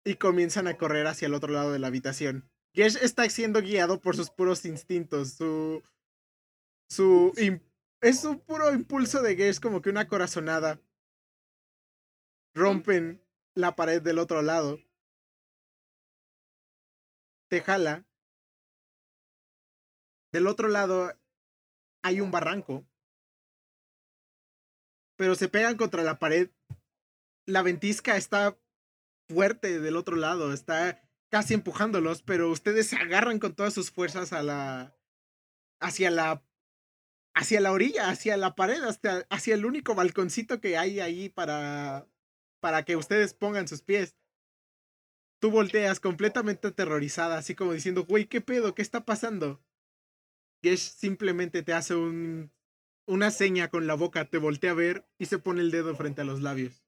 y 0.05 0.17
comienzan 0.17 0.67
a 0.67 0.77
correr 0.77 1.07
hacia 1.07 1.27
el 1.27 1.35
otro 1.35 1.53
lado 1.53 1.73
de 1.73 1.79
la 1.79 1.89
habitación. 1.89 2.51
Gesh 2.75 2.97
está 3.03 3.29
siendo 3.29 3.61
guiado 3.61 4.01
por 4.01 4.17
sus 4.17 4.31
puros 4.31 4.65
instintos, 4.65 5.35
su 5.35 5.83
su 6.89 7.33
es 8.01 8.25
un 8.25 8.41
puro 8.41 8.73
impulso 8.73 9.23
de 9.23 9.37
Gesh 9.37 9.61
como 9.61 9.81
que 9.81 9.91
una 9.91 10.09
corazonada. 10.09 10.81
Rompen 12.53 13.23
la 13.55 13.77
pared 13.77 14.03
del 14.03 14.19
otro 14.19 14.43
lado. 14.43 14.81
Te 17.49 17.61
jala. 17.61 18.05
Del 20.33 20.47
otro 20.49 20.69
lado 20.69 21.13
hay 22.03 22.21
un 22.21 22.31
barranco. 22.31 22.85
Pero 25.17 25.37
se 25.37 25.49
pegan 25.49 25.77
contra 25.77 26.03
la 26.03 26.19
pared. 26.19 26.51
La 27.47 27.63
ventisca 27.63 28.17
está 28.17 28.59
fuerte 29.31 29.81
del 29.81 29.97
otro 29.97 30.17
lado, 30.17 30.53
está 30.53 31.01
casi 31.31 31.55
empujándolos, 31.55 32.23
pero 32.23 32.51
ustedes 32.51 32.89
se 32.89 32.97
agarran 32.97 33.39
con 33.39 33.55
todas 33.55 33.73
sus 33.73 33.91
fuerzas 33.91 34.33
a 34.33 34.43
la 34.43 34.97
hacia 35.81 36.11
la 36.11 36.45
hacia 37.35 37.61
la 37.61 37.73
orilla, 37.73 38.11
hacia 38.11 38.37
la 38.37 38.55
pared, 38.57 38.83
hasta 38.83 39.27
hacia 39.31 39.55
el 39.55 39.65
único 39.65 39.95
balconcito 39.95 40.61
que 40.61 40.77
hay 40.77 41.01
ahí 41.01 41.29
para 41.29 42.09
para 42.61 42.85
que 42.85 42.97
ustedes 42.97 43.35
pongan 43.35 43.69
sus 43.69 43.83
pies. 43.83 44.17
Tú 45.41 45.51
volteas 45.51 46.01
completamente 46.01 46.69
aterrorizada, 46.69 47.39
así 47.39 47.55
como 47.55 47.73
diciendo, 47.73 48.05
"Güey, 48.05 48.27
¿qué 48.27 48.41
pedo? 48.41 48.75
¿Qué 48.75 48.83
está 48.83 49.05
pasando?" 49.07 49.63
Gesh 50.63 50.81
simplemente 50.81 51.63
te 51.63 51.73
hace 51.73 51.95
un 51.95 52.53
una 53.07 53.31
seña 53.31 53.69
con 53.69 53.87
la 53.87 53.95
boca, 53.95 54.27
te 54.27 54.39
voltea 54.39 54.73
a 54.73 54.75
ver 54.75 55.07
y 55.19 55.27
se 55.27 55.39
pone 55.39 55.63
el 55.63 55.71
dedo 55.71 55.97
frente 55.97 56.23
a 56.23 56.25
los 56.25 56.43
labios. 56.43 56.85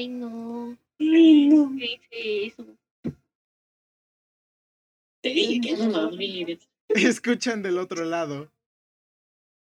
Ay, 0.00 0.08
no. 0.08 0.78
Ay, 0.98 1.48
no. 1.48 1.76
¿Qué 1.76 1.84
hice 1.84 2.46
eso? 2.46 2.78
Te 5.22 5.28
dije 5.28 5.60
que 5.60 5.76
no. 5.76 6.10
Escuchan 6.88 7.62
del 7.62 7.76
otro 7.76 8.06
lado 8.06 8.50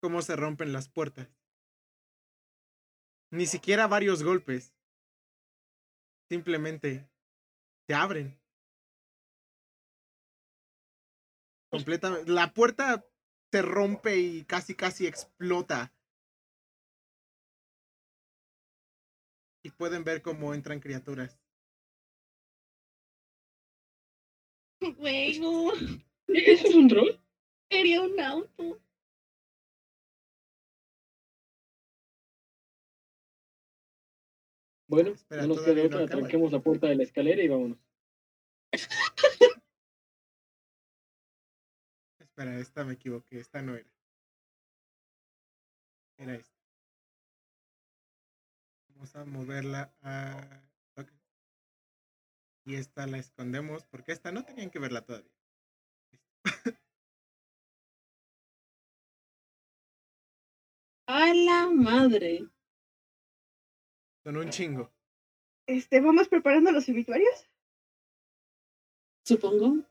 cómo 0.01 0.22
se 0.22 0.36
rompen 0.36 0.74
las 0.74 0.89
puertas. 0.89 1.30
Ni 3.32 3.46
siquiera 3.46 3.88
varios 3.88 4.24
golpes. 4.24 4.74
Simplemente 6.30 7.10
se 7.88 7.94
abren. 7.94 8.38
Completamente. 11.72 12.30
La 12.30 12.54
puerta 12.54 13.06
se 13.54 13.62
rompe 13.62 14.18
y 14.18 14.44
casi 14.44 14.75
casi 14.75 15.08
explota. 15.08 15.94
Y 19.65 19.72
pueden 19.72 20.03
ver 20.03 20.22
cómo 20.22 20.53
entran 20.53 20.79
criaturas. 20.79 21.39
Güey, 25.00 25.39
no. 25.39 25.72
¿Eso 26.27 26.67
es 26.67 26.75
un 26.75 26.88
troll? 26.88 27.15
Quería 27.67 28.01
un 28.01 28.19
auto. 28.19 28.79
Bueno, 34.88 35.10
Espera, 35.10 35.41
no 35.48 35.55
nos 35.55 35.62
queda 35.63 35.74
no 35.77 35.86
otra. 35.86 36.03
acaba. 36.03 36.19
Tranquemos 36.19 36.51
la 36.51 36.60
puerta 36.60 36.86
de 36.86 36.95
la 36.98 37.03
escalera 37.03 37.41
y 37.41 37.48
vámonos. 37.48 37.79
Espera, 42.19 42.60
esta 42.60 42.84
me 42.86 42.93
equivoqué. 42.93 43.39
Esta 43.39 43.63
no 43.63 43.74
era. 43.75 43.89
Era 46.19 46.36
esta. 46.36 46.54
Vamos 48.95 49.15
a 49.15 49.25
moverla 49.25 49.93
a. 50.01 50.61
Y 52.67 52.75
esta 52.75 53.05
la 53.05 53.19
escondemos 53.19 53.85
porque 53.85 54.11
esta 54.11 54.31
no 54.31 54.43
tenían 54.43 54.71
que 54.71 54.79
verla 54.79 55.05
todavía. 55.05 55.29
A 61.07 61.33
la 61.33 61.67
madre. 61.67 62.49
Son 64.23 64.37
un 64.37 64.49
chingo. 64.49 64.91
Este, 65.67 66.01
¿vamos 66.01 66.27
preparando 66.27 66.71
los 66.71 66.89
obituarios? 66.89 67.47
Supongo. 69.23 69.83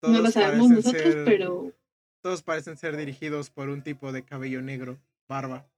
Todos 0.00 0.14
no 0.16 0.22
lo 0.22 0.30
sabemos 0.30 0.70
nosotros, 0.70 1.02
ser- 1.02 1.24
pero 1.24 1.72
Todos 2.22 2.42
parecen 2.42 2.76
ser 2.78 2.96
dirigidos 2.96 3.50
por 3.50 3.68
un 3.68 3.82
tipo 3.82 4.12
de 4.12 4.24
cabello 4.24 4.62
negro, 4.62 4.98
barba. 5.28 5.70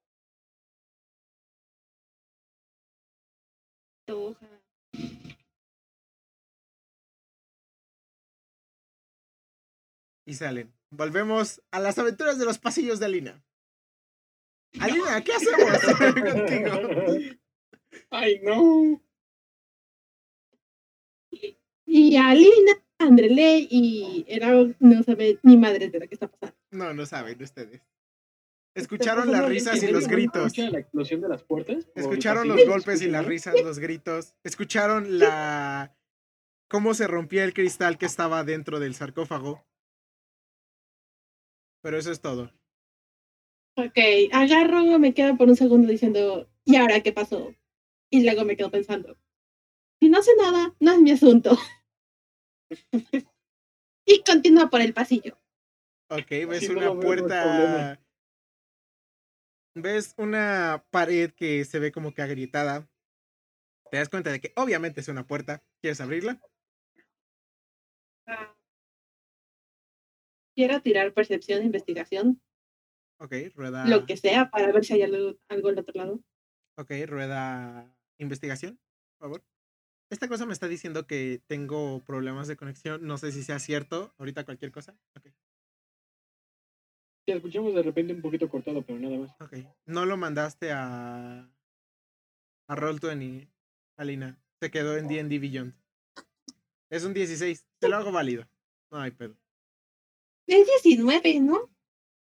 Y 10.26 10.34
salen. 10.34 10.73
Volvemos 10.90 11.62
a 11.70 11.80
las 11.80 11.99
aventuras 11.99 12.38
de 12.38 12.44
los 12.44 12.58
pasillos 12.58 12.99
de 12.99 13.06
Alina. 13.06 13.44
Alina, 14.80 15.23
¿qué 15.23 15.32
hacemos 15.32 15.80
contigo? 16.32 17.38
Ay, 18.11 18.40
no. 18.42 19.02
Y 21.87 22.16
Alina, 22.16 22.73
Andrele 22.99 23.66
y 23.70 24.25
era 24.28 24.52
no 24.78 25.02
sabe 25.02 25.38
ni 25.42 25.56
madre 25.56 25.90
de 25.90 26.00
lo 26.00 26.08
que 26.08 26.14
está 26.14 26.28
pasando. 26.28 26.58
No, 26.70 26.92
no 26.94 27.06
saben 27.06 27.40
ustedes. 27.42 27.82
Escucharon 28.75 29.31
las 29.31 29.49
risas 29.49 29.83
y 29.83 29.87
¿En 29.87 29.93
los 29.93 30.09
gritos. 30.09 30.47
¿Escucha 30.47 30.71
la 30.71 30.78
explosión 30.81 31.21
de 31.21 31.28
las 31.28 31.45
puertas? 31.45 31.87
¿O 31.87 31.93
el 31.95 32.02
Escucharon 32.02 32.49
los 32.49 32.66
golpes 32.66 33.02
y 33.02 33.08
las 33.08 33.25
risas, 33.25 33.54
los 33.63 33.78
gritos. 33.78 34.34
Escucharon 34.43 35.19
la 35.19 35.97
cómo 36.69 36.95
se 36.95 37.06
rompía 37.06 37.45
el 37.45 37.54
cristal 37.54 37.99
que 37.99 38.06
estaba 38.06 38.43
dentro 38.43 38.80
del 38.80 38.95
sarcófago. 38.95 39.65
Pero 41.82 41.99
eso 41.99 42.10
es 42.10 42.21
todo. 42.21 42.52
Ok, 43.76 43.99
agarro, 44.32 44.99
me 44.99 45.15
quedo 45.15 45.37
por 45.37 45.49
un 45.49 45.56
segundo 45.56 45.89
diciendo, 45.89 46.49
¿y 46.65 46.76
ahora 46.76 47.00
qué 47.00 47.13
pasó? 47.13 47.54
Y 48.10 48.25
luego 48.25 48.45
me 48.45 48.56
quedo 48.56 48.71
pensando, 48.71 49.19
si 50.00 50.08
no 50.08 50.23
sé 50.23 50.30
nada, 50.37 50.75
no 50.80 50.93
es 50.93 50.99
mi 51.00 51.10
asunto. 51.10 51.56
y 54.06 54.23
continúo 54.23 54.69
por 54.71 54.80
el 54.80 54.95
pasillo. 54.95 55.39
Ok, 56.08 56.28
ves 56.49 56.69
una 56.69 56.95
puerta. 56.95 58.00
Ves 59.75 60.15
una 60.19 60.84
pared 60.91 61.32
que 61.32 61.65
se 61.65 61.78
ve 61.80 61.91
como 61.91 62.15
que 62.15 62.23
agrietada. 62.23 62.89
Te 63.91 63.97
das 63.99 64.08
cuenta 64.08 64.30
de 64.30 64.41
que 64.41 64.52
obviamente 64.56 65.00
es 65.00 65.08
una 65.08 65.26
puerta. 65.26 65.65
¿Quieres 65.80 66.00
abrirla? 66.00 66.41
Quiero 70.54 70.80
tirar 70.80 71.13
percepción 71.13 71.63
e 71.63 71.67
investigación, 71.67 72.41
Ok, 73.19 73.32
rueda. 73.54 73.87
lo 73.87 74.06
que 74.06 74.17
sea, 74.17 74.50
para 74.50 74.71
ver 74.73 74.84
si 74.84 74.95
hay 74.95 75.02
algo, 75.02 75.37
algo 75.49 75.69
al 75.69 75.78
otro 75.78 75.93
lado. 75.97 76.21
Ok, 76.76 76.93
rueda 77.06 77.93
investigación, 78.19 78.78
por 79.19 79.26
favor. 79.28 79.45
Esta 80.10 80.28
cosa 80.28 80.47
me 80.47 80.52
está 80.52 80.69
diciendo 80.69 81.06
que 81.08 81.43
tengo 81.49 82.04
problemas 82.04 82.47
de 82.47 82.56
conexión. 82.56 83.04
No 83.04 83.19
sé 83.19 83.32
si 83.32 83.43
sea 83.43 83.58
cierto. 83.58 84.15
Ahorita 84.19 84.45
cualquier 84.45 84.71
cosa. 84.71 84.97
Ok. 85.17 85.26
Te 87.26 87.32
escuchamos 87.32 87.75
de 87.75 87.82
repente 87.82 88.13
un 88.13 88.21
poquito 88.21 88.49
cortado, 88.49 88.82
pero 88.82 88.99
nada 88.99 89.17
más. 89.17 89.30
Ok. 89.41 89.56
No 89.87 90.04
lo 90.04 90.17
mandaste 90.17 90.73
a. 90.73 91.50
A 92.67 92.76
Roll20, 92.76 93.49
Alina. 93.97 94.39
Se 94.60 94.71
quedó 94.71 94.97
en 94.97 95.08
DD 95.08 95.41
Beyond. 95.41 95.75
Es 96.91 97.04
un 97.04 97.15
16. 97.15 97.67
Te 97.78 97.89
lo 97.89 97.97
hago 97.97 98.13
válido. 98.13 98.47
No 98.91 99.00
hay 99.00 99.10
pedo. 99.10 99.37
Es 100.47 100.67
19, 100.82 101.41
¿no? 101.41 101.71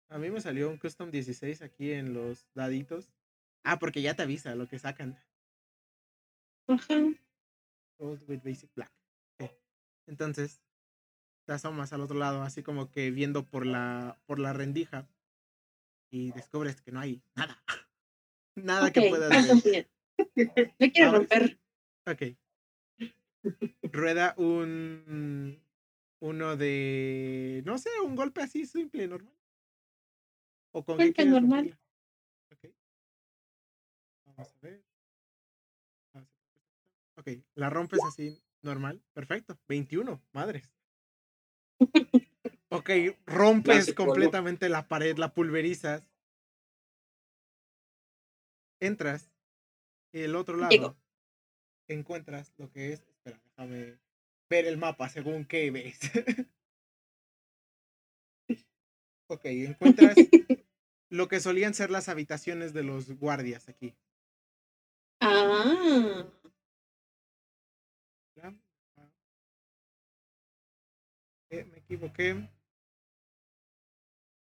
A 0.10 0.18
mí 0.18 0.30
me 0.30 0.42
salió 0.42 0.70
un 0.70 0.78
custom 0.78 1.10
16 1.10 1.62
aquí 1.62 1.92
en 1.92 2.14
los 2.14 2.46
daditos. 2.54 3.14
Ah, 3.64 3.80
porque 3.80 4.02
ya 4.02 4.14
te 4.16 4.24
avisa 4.24 4.56
lo 4.56 4.68
que 4.68 4.78
sacan. 4.78 5.18
Ajá. 6.68 6.96
Rolled 7.98 8.24
with 8.28 8.42
basic 8.44 8.74
black. 8.76 8.92
Ok. 9.40 9.52
Entonces, 10.08 10.62
te 11.46 11.54
asomas 11.54 11.92
al 11.94 12.02
otro 12.02 12.18
lado, 12.18 12.42
así 12.44 12.64
como 12.64 12.90
que 12.92 13.12
viendo 13.12 13.46
por 13.46 13.66
la, 13.66 14.20
por 14.26 14.40
la 14.40 14.54
rendija. 14.54 15.08
Y 16.14 16.32
descubres 16.32 16.82
que 16.82 16.92
no 16.92 17.00
hay 17.00 17.24
nada. 17.36 17.64
Nada 18.56 18.92
que 18.92 19.10
puedas 19.10 19.30
vas 19.30 19.64
ver. 19.64 19.90
Lo 20.18 20.18
quiero 20.94 21.08
Ahora- 21.08 21.18
romper. 21.20 21.60
Ok. 22.06 22.22
Rueda 23.92 24.34
un. 24.38 25.64
Uno 26.22 26.56
de. 26.58 27.64
No 27.66 27.78
sé, 27.80 27.90
un 28.06 28.16
golpe 28.16 28.42
así 28.42 28.66
simple, 28.66 29.08
normal. 29.08 29.34
¿O 30.74 30.84
con 30.86 30.98
Golpe 30.98 31.26
normal. 31.26 31.64
romperla? 31.66 31.80
Ok. 32.52 32.76
Vamos 34.26 34.54
a 34.56 34.60
ver. 34.62 34.84
Ok, 37.18 37.28
la 37.56 37.70
rompes 37.70 38.00
así, 38.08 38.42
normal. 38.62 39.02
Perfecto. 39.14 39.58
21, 39.68 40.22
madres. 40.34 40.70
Ok, 42.74 42.90
rompes 43.26 43.94
completamente 43.94 44.70
la 44.70 44.88
pared, 44.88 45.18
la 45.18 45.34
pulverizas. 45.34 46.04
Entras. 48.80 49.30
Y 50.14 50.22
el 50.22 50.36
otro 50.36 50.56
lado 50.58 50.72
Llego. 50.72 50.98
encuentras 51.88 52.54
lo 52.58 52.72
que 52.72 52.94
es. 52.94 53.02
Espera, 53.02 53.42
déjame 53.44 54.00
ver 54.50 54.66
el 54.66 54.78
mapa 54.78 55.10
según 55.10 55.46
qué 55.46 55.70
ves. 55.70 56.00
ok, 59.28 59.46
encuentras 59.46 60.16
lo 61.10 61.28
que 61.28 61.42
solían 61.42 61.74
ser 61.74 61.92
las 61.92 62.08
habitaciones 62.08 62.74
de 62.74 62.84
los 62.84 63.12
guardias 63.20 63.68
aquí. 63.68 63.96
Ah, 65.20 66.26
equivoqué. 71.92 72.50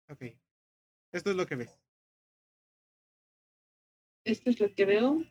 Ok. 0.10 0.22
Esto 1.12 1.32
es 1.32 1.36
lo 1.36 1.48
que 1.48 1.56
ves. 1.56 1.80
esto 4.24 4.50
es 4.52 4.60
lo 4.60 4.74
que 4.74 4.86
veo. 4.86 5.24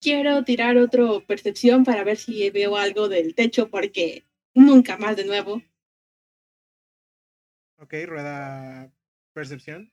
Quiero 0.00 0.44
tirar 0.44 0.76
otro 0.76 1.26
percepción 1.26 1.84
para 1.84 2.04
ver 2.04 2.16
si 2.16 2.48
veo 2.50 2.76
algo 2.76 3.08
del 3.08 3.34
techo 3.34 3.68
porque 3.70 4.26
nunca 4.54 4.96
más 4.96 5.16
de 5.16 5.24
nuevo. 5.24 5.62
Ok, 7.78 7.94
rueda 8.06 8.92
percepción. 9.32 9.92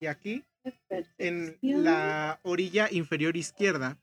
Y 0.00 0.06
aquí, 0.06 0.44
en 1.18 1.58
la 1.60 2.40
orilla 2.42 2.88
inferior 2.90 3.36
izquierda 3.36 3.98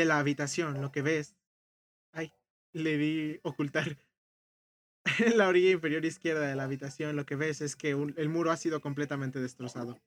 de 0.00 0.06
la 0.06 0.18
habitación, 0.18 0.80
lo 0.80 0.90
que 0.90 1.02
ves. 1.02 1.36
Ay, 2.12 2.32
le 2.72 2.96
di 2.96 3.40
ocultar. 3.42 3.98
En 5.18 5.36
la 5.38 5.48
orilla 5.48 5.70
inferior 5.70 6.04
izquierda 6.04 6.46
de 6.46 6.56
la 6.56 6.64
habitación 6.64 7.16
lo 7.16 7.26
que 7.26 7.36
ves 7.36 7.60
es 7.60 7.76
que 7.76 7.94
un- 7.94 8.14
el 8.16 8.28
muro 8.28 8.50
ha 8.50 8.56
sido 8.56 8.80
completamente 8.80 9.40
destrozado. 9.40 9.98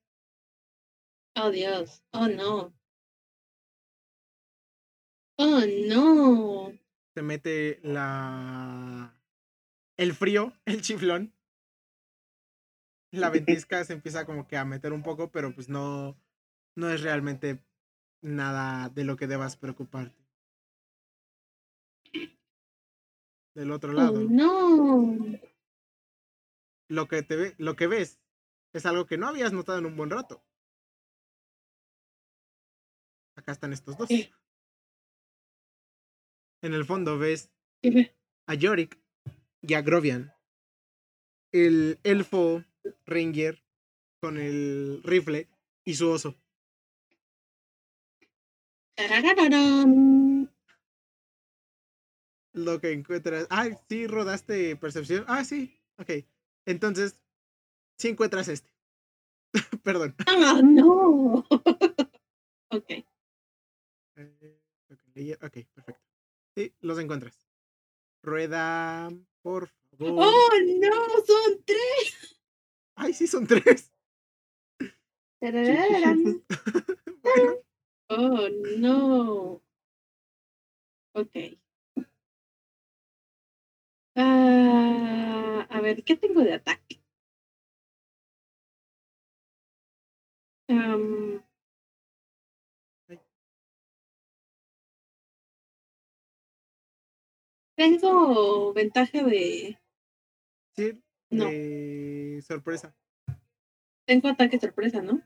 Oh, 1.35 1.49
Dios. 1.51 2.03
Oh, 2.11 2.27
no. 2.27 2.73
Oh, 5.37 5.61
no. 5.87 6.71
Se 7.15 7.21
mete 7.21 7.79
la... 7.83 9.15
el 9.97 10.13
frío, 10.13 10.53
el 10.65 10.81
chiflón. 10.81 11.33
La 13.11 13.29
ventisca 13.29 13.83
se 13.83 13.93
empieza 13.93 14.25
como 14.25 14.47
que 14.47 14.57
a 14.57 14.65
meter 14.65 14.91
un 14.93 15.03
poco, 15.03 15.31
pero 15.31 15.53
pues 15.53 15.69
no, 15.69 16.17
no 16.75 16.89
es 16.89 17.01
realmente 17.01 17.63
nada 18.23 18.89
de 18.89 19.03
lo 19.03 19.15
que 19.15 19.27
debas 19.27 19.57
preocuparte. 19.57 20.23
Del 23.55 23.71
otro 23.71 23.91
Oh, 23.91 23.93
lado, 23.93 24.19
no. 24.21 25.15
lo 26.89 27.07
que 27.07 27.21
te 27.21 27.35
ve, 27.35 27.53
lo 27.59 27.75
que 27.75 27.85
ves 27.87 28.19
es 28.73 28.85
algo 28.87 29.05
que 29.05 29.17
no 29.17 29.27
habías 29.27 29.53
notado 29.53 29.77
en 29.77 29.85
un 29.85 29.95
buen 29.95 30.09
rato. 30.09 30.43
Acá 33.35 33.51
están 33.51 33.73
estos 33.73 33.95
dos. 33.97 34.09
En 34.09 34.31
el 36.73 36.85
fondo 36.85 37.19
ves 37.19 37.51
a 38.47 38.53
Yorick 38.55 38.99
y 39.61 39.75
a 39.75 39.81
Grovian. 39.81 40.33
El 41.51 41.99
elfo 42.03 42.63
Ranger 43.05 43.63
con 44.19 44.37
el 44.37 45.01
rifle 45.03 45.47
y 45.85 45.93
su 45.95 46.09
oso. 46.09 46.35
Lo 52.53 52.79
que 52.79 52.91
encuentras. 52.91 53.47
Ah, 53.49 53.67
sí, 53.89 54.07
rodaste 54.07 54.75
percepción. 54.75 55.25
Ah, 55.27 55.43
sí. 55.43 55.79
Ok. 55.97 56.11
Entonces, 56.65 57.19
sí 57.97 58.09
encuentras 58.09 58.47
este. 58.47 58.71
Perdón. 59.83 60.15
Ah, 60.27 60.61
no. 60.63 61.45
ok. 62.69 62.89
Eh, 65.15 65.37
ok, 65.41 65.57
perfecto. 65.73 66.01
Sí, 66.55 66.73
los 66.81 66.99
encuentras. 66.99 67.47
Rueda, 68.21 69.09
por 69.41 69.67
favor. 69.67 70.23
Oh, 70.23 70.49
no, 70.79 70.95
son 71.25 71.63
tres. 71.65 72.39
Ay, 72.95 73.13
sí, 73.13 73.27
son 73.27 73.47
tres. 73.47 73.91
Bueno, 77.23 77.57
Oh, 78.09 78.47
no. 78.77 79.61
Ok. 81.13 81.57
Ah, 84.15 85.67
a 85.69 85.81
ver, 85.81 86.03
¿qué 86.03 86.15
tengo 86.15 86.41
de 86.41 86.53
ataque? 86.53 87.01
Am, 90.69 91.43
tengo 97.75 98.73
ventaja 98.73 99.23
de. 99.23 99.79
sí, 100.75 101.01
No. 101.29 101.45
de 101.45 102.43
sorpresa. 102.45 102.95
Tengo 104.05 104.27
ataque 104.27 104.59
sorpresa, 104.59 105.01
¿no? 105.01 105.21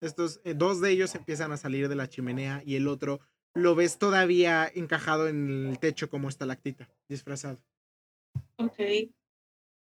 Estos, 0.00 0.40
eh, 0.44 0.54
dos 0.54 0.80
de 0.80 0.90
ellos 0.90 1.14
empiezan 1.14 1.52
a 1.52 1.56
salir 1.56 1.88
de 1.88 1.96
la 1.96 2.08
chimenea 2.08 2.62
y 2.64 2.76
el 2.76 2.86
otro 2.86 3.20
lo 3.54 3.74
ves 3.74 3.98
todavía 3.98 4.70
encajado 4.72 5.28
en 5.28 5.68
el 5.68 5.78
techo 5.78 6.08
como 6.08 6.28
estalactita, 6.28 6.88
disfrazado. 7.08 7.60
Ok. 8.56 8.78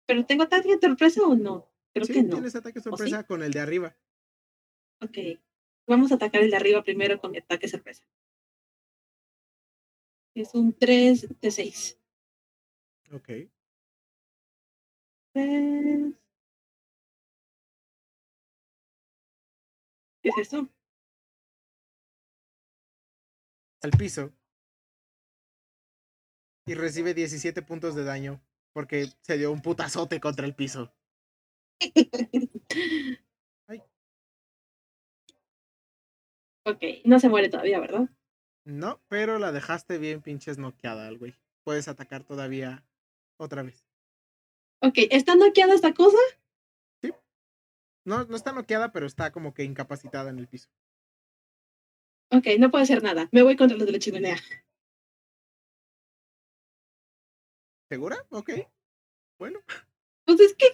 ¿Pero 0.05 0.25
tengo 0.25 0.43
ataque 0.43 0.77
sorpresa 0.81 1.21
o 1.21 1.35
no? 1.35 1.69
Creo 1.93 2.05
sí, 2.05 2.13
que 2.13 2.23
no. 2.23 2.29
tienes 2.31 2.55
ataque 2.55 2.81
sorpresa 2.81 3.23
con 3.25 3.43
el 3.43 3.51
de 3.51 3.59
arriba. 3.59 3.95
Ok. 5.01 5.17
Vamos 5.87 6.11
a 6.11 6.15
atacar 6.15 6.41
el 6.41 6.51
de 6.51 6.57
arriba 6.57 6.83
primero 6.83 7.19
con 7.19 7.31
mi 7.31 7.37
ataque 7.37 7.67
sorpresa. 7.67 8.03
Es 10.35 10.53
un 10.53 10.73
3 10.73 11.39
de 11.39 11.51
6. 11.51 11.99
Ok. 13.13 13.29
3. 15.33 16.13
¿Qué 20.21 20.29
es 20.29 20.37
eso? 20.37 20.69
Al 23.81 23.91
piso. 23.91 24.31
Y 26.67 26.75
recibe 26.75 27.13
17 27.13 27.61
puntos 27.63 27.95
de 27.95 28.03
daño 28.03 28.41
porque 28.73 29.07
se 29.21 29.37
dio 29.37 29.51
un 29.51 29.61
putazote 29.61 30.19
contra 30.19 30.45
el 30.45 30.55
piso. 30.55 30.93
ok, 36.65 36.83
no 37.05 37.19
se 37.19 37.29
muere 37.29 37.49
todavía, 37.49 37.79
¿verdad? 37.79 38.07
No, 38.63 39.01
pero 39.07 39.39
la 39.39 39.51
dejaste 39.51 39.97
bien 39.97 40.21
pinches 40.21 40.59
noqueada 40.59 41.07
al 41.07 41.17
güey. 41.17 41.33
Puedes 41.63 41.87
atacar 41.87 42.23
todavía 42.23 42.85
otra 43.37 43.63
vez. 43.63 43.83
Ok, 44.81 44.99
¿está 45.09 45.35
noqueada 45.35 45.73
esta 45.73 45.93
cosa? 45.93 46.17
No, 48.05 48.25
no 48.25 48.35
está 48.35 48.51
noqueada, 48.51 48.91
pero 48.91 49.05
está 49.05 49.31
como 49.31 49.53
que 49.53 49.63
incapacitada 49.63 50.29
en 50.29 50.39
el 50.39 50.47
piso. 50.47 50.69
Ok, 52.31 52.47
no 52.59 52.71
puede 52.71 52.83
hacer 52.83 53.03
nada. 53.03 53.27
Me 53.31 53.43
voy 53.43 53.55
contra 53.57 53.77
los 53.77 53.85
de 53.85 53.91
la 53.93 53.99
chimenea. 53.99 54.37
¿Segura? 57.89 58.25
Ok. 58.29 58.51
Bueno. 59.37 59.59
Pues 60.25 60.39
es 60.39 60.55
que 60.55 60.65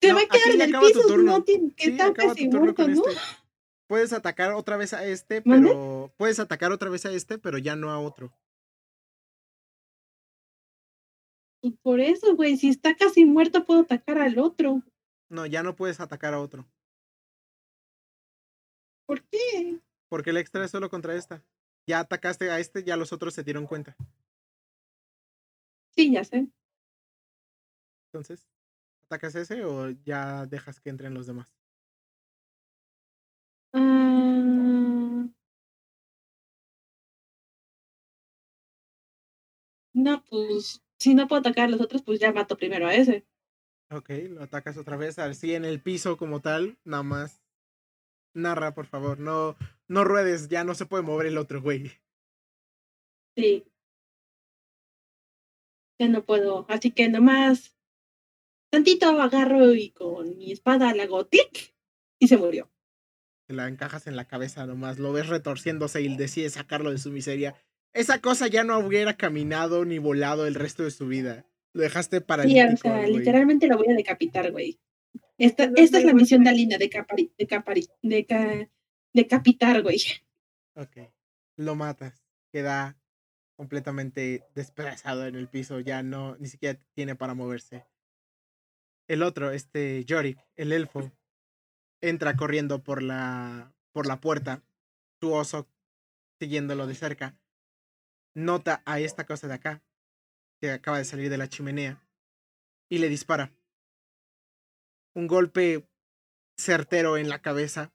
se 0.00 0.08
No, 0.08 0.14
va 0.14 0.22
a 0.22 0.26
quedar 0.26 0.48
en 0.54 0.60
el 0.62 0.80
piso, 0.80 1.16
no 1.18 1.44
tiene 1.44 1.74
que 1.74 1.84
Sí, 1.84 1.94
acaba 1.94 2.14
casi 2.14 2.44
tu 2.44 2.50
turno 2.50 2.60
muerto, 2.66 2.82
con 2.82 2.94
¿no? 2.94 3.06
este. 3.08 3.20
Puedes 3.88 4.12
atacar 4.12 4.52
otra 4.52 4.76
vez 4.76 4.94
a 4.94 5.04
este, 5.04 5.42
¿Mande? 5.44 5.68
pero. 5.68 6.12
Puedes 6.16 6.40
atacar 6.40 6.72
otra 6.72 6.88
vez 6.90 7.04
a 7.06 7.12
este, 7.12 7.38
pero 7.38 7.58
ya 7.58 7.76
no 7.76 7.90
a 7.90 7.98
otro. 8.00 8.32
Pues 11.60 11.74
por 11.82 12.00
eso, 12.00 12.34
güey, 12.34 12.56
si 12.56 12.68
está 12.68 12.96
casi 12.96 13.24
muerto 13.24 13.64
puedo 13.64 13.80
atacar 13.80 14.18
al 14.18 14.38
otro. 14.38 14.82
No, 15.28 15.44
ya 15.46 15.62
no 15.62 15.74
puedes 15.74 16.00
atacar 16.00 16.34
a 16.34 16.40
otro. 16.40 16.66
¿Por 19.06 19.22
qué? 19.24 19.80
Porque 20.08 20.30
el 20.30 20.36
extra 20.36 20.64
es 20.64 20.70
solo 20.70 20.88
contra 20.90 21.14
esta. 21.14 21.42
Ya 21.86 22.00
atacaste 22.00 22.50
a 22.50 22.58
este, 22.58 22.82
ya 22.84 22.96
los 22.96 23.12
otros 23.12 23.34
se 23.34 23.44
dieron 23.44 23.66
cuenta. 23.66 23.96
Sí, 25.96 26.12
ya 26.12 26.24
sé. 26.24 26.48
Entonces, 28.12 28.48
¿atacas 29.06 29.34
ese 29.34 29.64
o 29.64 29.90
ya 29.90 30.46
dejas 30.46 30.80
que 30.80 30.90
entren 30.90 31.14
los 31.14 31.26
demás? 31.26 31.54
Ah. 33.72 35.26
No, 39.94 40.22
pues 40.24 40.82
si 40.98 41.14
no 41.14 41.26
puedo 41.26 41.40
atacar 41.40 41.64
a 41.64 41.68
los 41.70 41.80
otros, 41.80 42.02
pues 42.02 42.20
ya 42.20 42.32
mato 42.32 42.56
primero 42.56 42.86
a 42.86 42.94
ese. 42.94 43.26
Ok, 43.90 44.10
lo 44.30 44.42
atacas 44.42 44.76
otra 44.76 44.96
vez, 44.96 45.18
así 45.18 45.54
en 45.54 45.64
el 45.64 45.80
piso 45.80 46.16
como 46.16 46.40
tal, 46.40 46.76
nada 46.84 47.04
más. 47.04 47.42
Narra, 48.34 48.74
por 48.74 48.86
favor, 48.86 49.20
no, 49.20 49.56
no 49.88 50.04
ruedes, 50.04 50.48
ya 50.48 50.64
no 50.64 50.74
se 50.74 50.86
puede 50.86 51.04
mover 51.04 51.26
el 51.26 51.38
otro, 51.38 51.62
güey. 51.62 51.92
Sí. 53.36 53.64
Ya 55.98 56.08
no 56.08 56.24
puedo. 56.24 56.66
Así 56.68 56.90
que 56.90 57.08
nomás 57.08 57.76
tantito 58.70 59.08
agarro 59.20 59.74
y 59.74 59.90
con 59.90 60.36
mi 60.36 60.52
espada 60.52 60.92
le 60.92 61.02
hago 61.02 61.24
tic 61.26 61.74
y 62.18 62.28
se 62.28 62.36
murió. 62.36 62.70
Te 63.46 63.54
la 63.54 63.68
encajas 63.68 64.06
en 64.06 64.16
la 64.16 64.26
cabeza 64.26 64.66
nomás, 64.66 64.98
lo 64.98 65.12
ves 65.12 65.28
retorciéndose 65.28 66.02
y 66.02 66.16
decides 66.16 66.54
sacarlo 66.54 66.90
de 66.90 66.98
su 66.98 67.12
miseria. 67.12 67.54
Esa 67.94 68.20
cosa 68.20 68.48
ya 68.48 68.64
no 68.64 68.78
hubiera 68.78 69.16
caminado 69.16 69.84
ni 69.84 69.98
volado 69.98 70.46
el 70.46 70.56
resto 70.56 70.82
de 70.82 70.90
su 70.90 71.06
vida. 71.06 71.46
Lo 71.76 71.82
dejaste 71.82 72.16
Sí, 72.18 72.24
paralítico. 72.24 72.88
o 72.88 72.92
sea, 72.92 72.94
al 72.96 73.00
güey. 73.10 73.18
literalmente 73.18 73.66
lo 73.66 73.76
voy 73.76 73.88
a 73.90 73.94
decapitar, 73.94 74.50
güey. 74.50 74.80
Esta, 75.38 75.70
esta 75.76 75.98
es 75.98 76.04
la 76.04 76.14
misión 76.14 76.42
de 76.44 76.50
Alina, 76.50 76.78
decapari, 76.78 77.30
decapari, 77.36 77.86
deca, 78.02 78.70
decapitar, 79.12 79.82
güey. 79.82 79.98
Ok. 80.74 81.10
Lo 81.56 81.74
matas. 81.74 82.24
Queda 82.50 82.96
completamente 83.56 84.42
despedazado 84.54 85.26
en 85.26 85.34
el 85.34 85.48
piso. 85.48 85.80
Ya 85.80 86.02
no, 86.02 86.36
ni 86.38 86.48
siquiera 86.48 86.80
tiene 86.94 87.14
para 87.14 87.34
moverse. 87.34 87.84
El 89.08 89.22
otro, 89.22 89.50
este 89.52 90.04
Yorick, 90.04 90.38
el 90.56 90.72
elfo, 90.72 91.12
entra 92.00 92.36
corriendo 92.36 92.82
por 92.82 93.02
la, 93.02 93.74
por 93.92 94.06
la 94.06 94.20
puerta. 94.20 94.62
Su 95.20 95.32
oso 95.32 95.68
siguiéndolo 96.40 96.86
de 96.86 96.94
cerca. 96.94 97.38
Nota 98.34 98.82
a 98.86 99.00
esta 99.00 99.24
cosa 99.24 99.48
de 99.48 99.54
acá, 99.54 99.82
que 100.60 100.70
acaba 100.70 100.98
de 100.98 101.04
salir 101.04 101.30
de 101.30 101.38
la 101.38 101.48
chimenea, 101.48 102.02
y 102.88 102.98
le 102.98 103.08
dispara. 103.08 103.52
Un 105.14 105.26
golpe 105.26 105.88
certero 106.56 107.16
en 107.16 107.28
la 107.28 107.42
cabeza. 107.42 107.92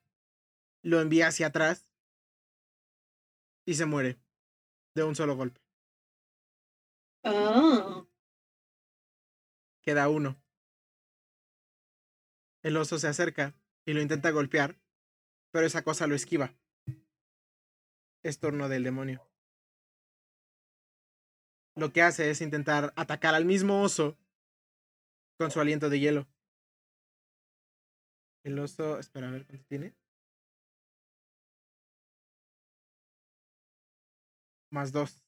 Lo 0.84 1.00
envía 1.00 1.28
hacia 1.28 1.48
atrás 1.48 1.94
y 3.66 3.76
se 3.76 3.86
muere 3.86 4.20
de 4.96 5.04
un 5.04 5.16
solo 5.16 5.36
golpe. 5.36 5.62
Ah, 7.24 8.04
Queda 9.84 10.10
uno. 10.10 10.42
El 12.64 12.78
oso 12.78 12.98
se 13.00 13.08
acerca 13.08 13.56
y 13.86 13.94
lo 13.94 14.02
intenta 14.02 14.32
golpear, 14.32 14.80
pero 15.52 15.66
esa 15.66 15.84
cosa 15.84 16.08
lo 16.08 16.16
esquiva. 16.16 16.56
Es 18.24 18.40
turno 18.40 18.70
del 18.70 18.84
demonio. 18.84 19.31
Lo 21.82 21.92
que 21.92 22.04
hace 22.04 22.30
es 22.30 22.42
intentar 22.42 22.94
atacar 22.96 23.34
al 23.34 23.44
mismo 23.44 23.82
oso 23.82 24.16
con 25.40 25.50
su 25.50 25.60
aliento 25.60 25.90
de 25.90 26.00
hielo. 26.00 26.28
El 28.44 28.60
oso, 28.60 29.00
espera 29.00 29.30
a 29.30 29.32
ver 29.32 29.48
cuánto 29.48 29.66
tiene. 29.66 29.96
Más 34.70 34.92
dos. 34.92 35.24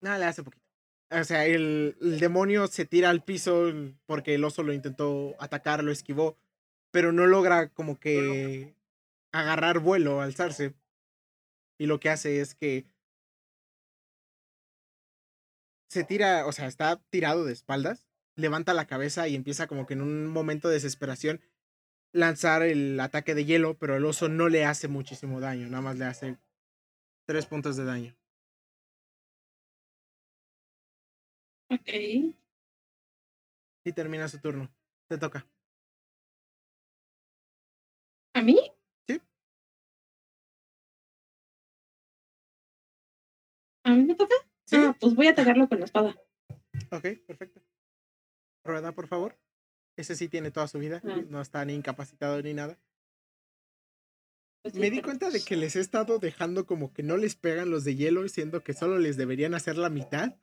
Nada, 0.00 0.18
le 0.18 0.24
hace 0.26 0.42
poquito. 0.44 0.63
O 1.10 1.24
sea, 1.24 1.46
el, 1.46 1.96
el 2.00 2.18
demonio 2.18 2.66
se 2.66 2.84
tira 2.84 3.10
al 3.10 3.22
piso 3.22 3.72
porque 4.06 4.34
el 4.34 4.44
oso 4.44 4.62
lo 4.62 4.72
intentó 4.72 5.36
atacar, 5.38 5.84
lo 5.84 5.92
esquivó, 5.92 6.36
pero 6.90 7.12
no 7.12 7.26
logra 7.26 7.68
como 7.68 7.98
que 8.00 8.74
agarrar 9.32 9.80
vuelo, 9.80 10.20
alzarse. 10.20 10.74
Y 11.78 11.86
lo 11.86 12.00
que 12.00 12.10
hace 12.10 12.40
es 12.40 12.54
que 12.54 12.86
se 15.88 16.04
tira, 16.04 16.46
o 16.46 16.52
sea, 16.52 16.66
está 16.66 16.96
tirado 17.10 17.44
de 17.44 17.52
espaldas, 17.52 18.08
levanta 18.36 18.74
la 18.74 18.86
cabeza 18.86 19.28
y 19.28 19.36
empieza 19.36 19.66
como 19.66 19.86
que 19.86 19.94
en 19.94 20.02
un 20.02 20.26
momento 20.26 20.68
de 20.68 20.74
desesperación 20.74 21.40
lanzar 22.12 22.62
el 22.62 22.98
ataque 23.00 23.34
de 23.34 23.44
hielo, 23.44 23.76
pero 23.78 23.96
el 23.96 24.04
oso 24.04 24.28
no 24.28 24.48
le 24.48 24.64
hace 24.64 24.88
muchísimo 24.88 25.40
daño, 25.40 25.68
nada 25.68 25.82
más 25.82 25.98
le 25.98 26.04
hace 26.04 26.38
tres 27.26 27.46
puntos 27.46 27.76
de 27.76 27.84
daño. 27.84 28.16
Ok. 31.70 31.88
Y 33.84 33.92
termina 33.92 34.28
su 34.28 34.40
turno. 34.40 34.72
Te 35.08 35.18
toca. 35.18 35.46
¿A 38.34 38.42
mí? 38.42 38.58
Sí. 39.06 39.20
¿A 43.84 43.90
mí 43.90 44.04
me 44.04 44.14
toca? 44.14 44.34
Sí. 44.66 44.76
Ah, 44.76 44.96
pues 44.98 45.14
voy 45.14 45.26
a 45.26 45.30
atacarlo 45.30 45.68
con 45.68 45.78
la 45.78 45.84
espada. 45.84 46.16
Ok, 46.90 47.06
perfecto. 47.26 47.62
Rueda, 48.64 48.92
por 48.92 49.06
favor. 49.06 49.38
Ese 49.96 50.16
sí 50.16 50.28
tiene 50.28 50.50
toda 50.50 50.66
su 50.66 50.78
vida. 50.78 51.00
Ah. 51.04 51.22
No 51.28 51.40
está 51.40 51.64
ni 51.64 51.74
incapacitado 51.74 52.40
ni 52.42 52.54
nada. 52.54 52.78
Pues 54.62 54.74
sí, 54.74 54.80
Me 54.80 54.90
di 54.90 55.02
cuenta 55.02 55.30
de 55.30 55.44
que 55.44 55.56
les 55.56 55.76
he 55.76 55.80
estado 55.80 56.18
dejando 56.18 56.66
como 56.66 56.92
que 56.92 57.02
no 57.02 57.18
les 57.18 57.36
pegan 57.36 57.70
los 57.70 57.84
de 57.84 57.96
hielo, 57.96 58.26
siendo 58.28 58.64
que 58.64 58.72
solo 58.72 58.98
les 58.98 59.16
deberían 59.18 59.54
hacer 59.54 59.76
la 59.76 59.90
mitad. 59.90 60.34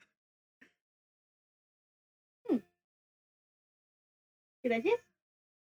Gracias. 4.63 4.99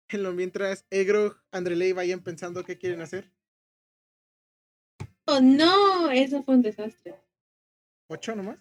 En 0.10 0.24
lo 0.24 0.34
mientras 0.34 0.86
Egro, 0.90 1.36
Andreley 1.52 1.92
vayan 1.92 2.24
pensando 2.24 2.64
qué 2.64 2.78
quieren 2.78 3.02
hacer. 3.02 3.32
Oh, 5.26 5.42
no, 5.42 6.10
eso 6.10 6.42
fue 6.42 6.56
un 6.56 6.62
desastre. 6.62 7.16
¿Ocho 8.08 8.34
nomás? 8.34 8.58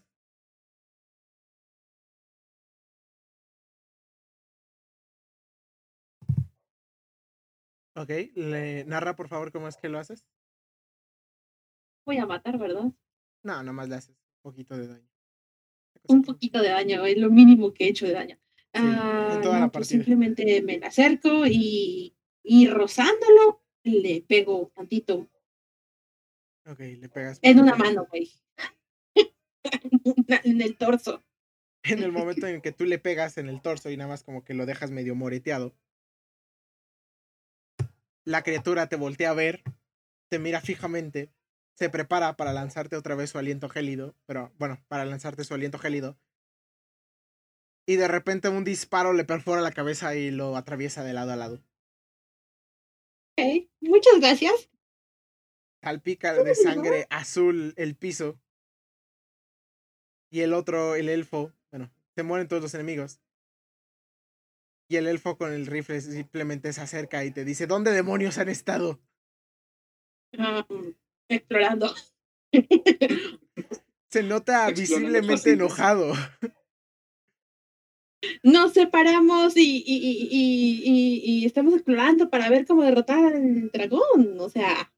Ok, 7.95 8.11
le 8.35 8.85
narra 8.85 9.17
por 9.17 9.29
favor 9.29 9.51
cómo 9.53 9.69
es 9.69 9.77
que 9.77 9.89
lo 9.89 9.99
haces. 9.99 10.27
Voy 12.05 12.19
a 12.19 12.27
matar, 12.27 12.59
¿verdad? 12.59 12.93
No, 13.43 13.63
nomás 13.63 13.89
le 13.89 13.95
haces 13.95 14.17
un 14.19 14.43
poquito 14.43 14.77
de 14.77 14.89
daño. 14.89 15.09
Un 16.09 16.23
poquito 16.23 16.61
de 16.61 16.69
daño, 16.69 17.07
es 17.07 17.17
lo 17.17 17.31
mínimo 17.31 17.73
que 17.73 17.85
he 17.85 17.89
hecho 17.89 18.07
de 18.07 18.13
daño. 18.13 18.39
En 18.77 18.85
Ah, 18.85 19.41
toda 19.43 19.55
no, 19.61 19.67
la 19.67 19.73
pues 19.73 19.89
simplemente 19.89 20.63
me 20.63 20.79
la 20.79 20.89
acerco 20.89 21.47
y, 21.47 22.15
y 22.43 22.69
rozándolo 22.69 23.63
le 23.85 24.25
pego 24.27 24.71
tantito 24.75 25.29
Ok, 26.67 26.81
le 26.81 27.09
pegas. 27.09 27.39
en 27.43 27.61
una 27.61 27.77
mano, 27.77 28.07
güey. 28.11 28.31
en 30.45 30.61
el 30.61 30.77
torso. 30.77 31.23
En 31.85 32.03
el 32.03 32.11
momento 32.11 32.47
en 32.49 32.61
que 32.61 32.73
tú 32.73 32.85
le 32.85 32.99
pegas 32.99 33.39
en 33.39 33.49
el 33.49 33.61
torso 33.63 33.91
y 33.91 33.97
nada 33.97 34.09
más 34.09 34.25
como 34.25 34.43
que 34.43 34.55
lo 34.55 34.67
dejas 34.67 34.91
medio 34.91 35.15
moreteado. 35.15 35.75
La 38.25 38.43
criatura 38.43 38.89
te 38.89 38.97
voltea 38.97 39.31
a 39.31 39.35
ver, 39.35 39.63
te 40.29 40.41
mira 40.41 40.61
fijamente, 40.61 41.31
se 41.75 41.89
prepara 41.91 42.37
para 42.37 42.53
lanzarte 42.53 42.97
otra 42.97 43.15
vez 43.15 43.31
su 43.31 43.39
aliento 43.39 43.69
gélido, 43.69 44.17
pero 44.27 44.53
bueno, 44.59 44.83
para 44.89 45.05
lanzarte 45.05 45.45
su 45.45 45.55
aliento 45.55 45.79
gélido. 45.79 46.19
Y 47.87 47.97
de 47.97 48.09
repente 48.09 48.49
un 48.49 48.65
disparo 48.65 49.13
le 49.13 49.25
perfora 49.25 49.63
la 49.63 49.71
cabeza 49.71 50.17
y 50.17 50.31
lo 50.31 50.57
atraviesa 50.57 51.05
de 51.05 51.13
lado 51.13 51.33
a 51.33 51.37
lado. 51.37 51.63
Ok, 53.39 53.69
muchas 53.81 54.19
gracias. 54.19 54.71
Salpica 55.83 56.35
de 56.35 56.55
sangre 56.57 57.07
azul 57.11 57.75
el 57.77 57.95
piso. 57.95 58.41
Y 60.31 60.41
el 60.41 60.53
otro, 60.53 60.97
el 60.97 61.09
elfo, 61.09 61.53
bueno, 61.71 61.93
se 62.17 62.25
mueren 62.25 62.49
todos 62.49 62.63
los 62.63 62.75
enemigos. 62.75 63.21
Y 64.89 64.97
el 64.97 65.07
elfo 65.07 65.37
con 65.37 65.53
el 65.53 65.67
rifle 65.67 66.01
simplemente 66.01 66.73
se 66.73 66.81
acerca 66.81 67.25
y 67.25 67.31
te 67.31 67.45
dice, 67.45 67.67
¿dónde 67.67 67.93
demonios 67.93 68.39
han 68.39 68.49
estado? 68.49 69.01
Ah, 70.39 70.67
explorando. 71.29 71.95
Se 74.11 74.23
nota 74.23 74.71
visiblemente 74.71 75.53
enojado. 75.53 76.15
Nos 78.43 78.73
separamos 78.73 79.57
y, 79.57 79.83
y, 79.87 79.97
y, 79.97 80.29
y, 80.31 80.83
y- 80.85 81.39
y 81.43 81.47
estamos 81.47 81.75
explorando 81.75 82.31
para 82.31 82.49
ver 82.51 82.67
cómo 82.67 82.83
derrotar 82.83 83.25
al 83.35 83.71
dragón. 83.71 84.37
O 84.41 84.49
sea, 84.49 84.93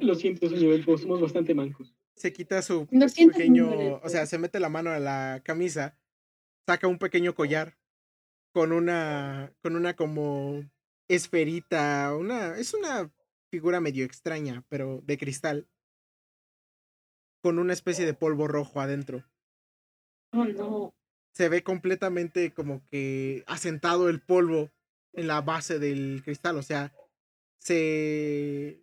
Lo 0.00 0.14
siento, 0.14 0.48
señor 0.48 0.72
Elfo, 0.74 0.98
somos 0.98 1.20
bastante 1.20 1.54
mancos. 1.54 1.94
Se 2.16 2.32
quita 2.32 2.60
su 2.62 2.86
siento. 3.08 3.36
pequeño, 3.36 4.00
o 4.02 4.08
sea, 4.08 4.26
se 4.26 4.38
mete 4.38 4.60
la 4.60 4.68
mano 4.68 4.90
a 4.90 4.98
la 4.98 5.40
camisa, 5.44 5.96
saca 6.66 6.86
un 6.88 6.98
pequeño 6.98 7.34
collar 7.34 7.76
con 8.52 8.72
una, 8.72 9.52
con 9.62 9.76
una 9.76 9.94
como 9.96 10.62
esferita, 11.08 12.14
una, 12.14 12.58
es 12.58 12.74
una 12.74 13.10
figura 13.50 13.80
medio 13.80 14.04
extraña, 14.04 14.64
pero 14.68 15.00
de 15.04 15.16
cristal, 15.18 15.68
con 17.42 17.58
una 17.58 17.72
especie 17.72 18.04
de 18.06 18.14
polvo 18.14 18.46
rojo 18.46 18.80
adentro. 18.80 19.24
Oh, 20.32 20.44
no. 20.44 20.94
Se 21.32 21.48
ve 21.48 21.62
completamente 21.62 22.52
como 22.52 22.82
que 22.90 23.44
asentado 23.46 24.08
el 24.08 24.20
polvo 24.20 24.70
en 25.12 25.26
la 25.26 25.40
base 25.40 25.78
del 25.78 26.22
cristal, 26.24 26.56
o 26.56 26.62
sea, 26.62 26.92
se, 27.58 28.82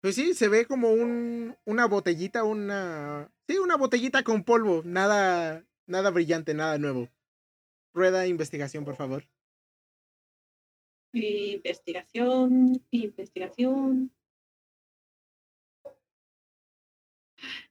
pues 0.00 0.14
sí, 0.14 0.34
se 0.34 0.48
ve 0.48 0.66
como 0.66 0.90
un, 0.92 1.56
una 1.64 1.86
botellita, 1.86 2.44
una, 2.44 3.30
sí, 3.48 3.58
una 3.58 3.76
botellita 3.76 4.22
con 4.22 4.44
polvo, 4.44 4.82
nada, 4.84 5.66
nada 5.86 6.10
brillante, 6.10 6.54
nada 6.54 6.78
nuevo. 6.78 7.08
Rueda 7.92 8.26
investigación, 8.26 8.84
por 8.84 8.96
favor. 8.96 9.24
Investigación, 11.12 12.84
investigación. 12.90 14.12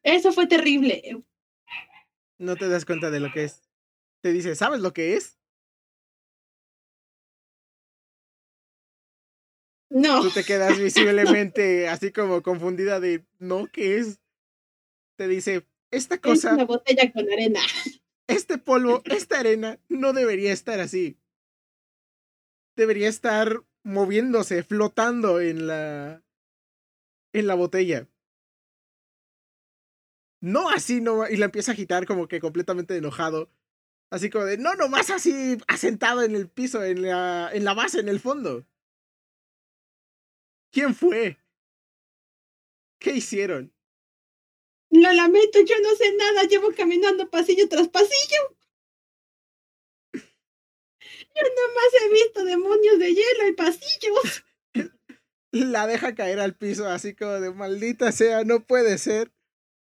Eso 0.04 0.32
fue 0.34 0.48
terrible. 0.48 1.24
No 2.38 2.56
te 2.56 2.68
das 2.68 2.86
cuenta 2.86 3.12
de 3.12 3.20
lo 3.20 3.32
que 3.32 3.46
es. 3.46 3.69
Te 4.22 4.34
dice, 4.34 4.56
¿sabes 4.56 4.82
lo 4.82 4.94
que 4.94 5.16
es? 5.16 5.40
No. 9.90 10.22
Tú 10.22 10.30
te 10.32 10.44
quedas 10.44 10.78
visiblemente 10.80 11.88
así 11.88 12.12
como 12.12 12.42
confundida 12.42 13.00
de, 13.00 13.26
¿no? 13.40 13.68
¿Qué 13.68 13.98
es? 13.98 14.20
Te 15.18 15.28
dice, 15.28 15.66
esta 15.92 16.16
Es 16.16 16.22
cosa, 16.22 16.54
una 16.54 16.66
botella 16.66 17.12
con 17.12 17.32
arena. 17.32 17.60
este 18.28 18.58
polvo, 18.58 19.02
esta 19.06 19.40
arena 19.40 19.80
no 19.90 20.14
debería 20.14 20.54
estar 20.54 20.80
así. 20.80 21.18
Debería 22.76 23.10
estar 23.10 23.64
moviéndose, 23.84 24.64
flotando 24.64 25.42
en 25.42 25.68
la 25.68 26.24
en 27.34 27.48
la 27.48 27.56
botella. 27.56 28.08
No 30.42 30.70
así, 30.70 31.02
no, 31.02 31.28
y 31.28 31.36
la 31.36 31.46
empieza 31.46 31.72
a 31.72 31.74
agitar 31.74 32.06
como 32.06 32.28
que 32.28 32.40
completamente 32.40 32.96
enojado. 32.96 33.50
Así 34.12 34.30
como 34.30 34.46
de, 34.46 34.58
no, 34.58 34.74
nomás 34.76 35.12
así, 35.12 35.58
asentado 35.68 36.24
en 36.24 36.36
el 36.36 36.50
piso, 36.50 36.84
en 36.84 37.04
la, 37.04 37.52
en 37.54 37.64
la 37.64 37.74
base, 37.74 38.00
en 38.00 38.10
el 38.10 38.20
fondo. 38.20 38.66
¿Quién 40.72 40.96
fue? 40.96 41.38
¿Qué 43.00 43.12
hicieron? 43.16 43.74
Lo 44.90 45.12
lamento, 45.14 45.60
yo 45.60 45.76
no 45.82 45.96
sé 45.96 46.12
nada. 46.16 46.44
Llevo 46.44 46.74
caminando 46.76 47.30
pasillo 47.30 47.70
tras 47.70 47.88
pasillo. 47.88 48.58
Más 51.36 52.04
he 52.04 52.12
visto 52.12 52.44
demonios 52.44 53.00
de 53.00 53.14
hielo 53.14 53.48
y 53.48 53.54
pasillos. 53.54 54.44
La 55.52 55.88
deja 55.88 56.16
caer 56.16 56.40
al 56.40 56.56
piso 56.56 56.88
así 56.88 57.16
como 57.16 57.40
de 57.40 57.52
maldita 57.52 58.12
sea, 58.12 58.44
no 58.44 58.66
puede 58.66 58.98
ser. 58.98 59.32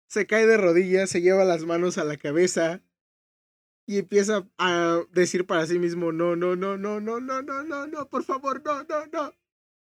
Se 0.08 0.28
cae 0.28 0.46
de 0.46 0.58
rodillas, 0.58 1.10
se 1.10 1.22
lleva 1.22 1.46
las 1.46 1.64
manos 1.64 1.98
a 1.98 2.04
la 2.04 2.18
cabeza 2.18 2.85
y 3.88 4.00
empieza 4.00 4.48
a 4.58 5.02
decir 5.12 5.46
para 5.46 5.68
sí 5.68 5.78
mismo, 5.80 6.12
no, 6.12 6.36
no, 6.36 6.56
no, 6.56 6.78
no, 6.78 7.00
no, 7.00 7.20
no, 7.20 7.42
no, 7.42 7.64
no, 7.64 7.88
no, 7.88 8.10
por 8.10 8.24
favor, 8.24 8.64
no, 8.64 8.84
no, 8.84 9.06
no. 9.08 9.34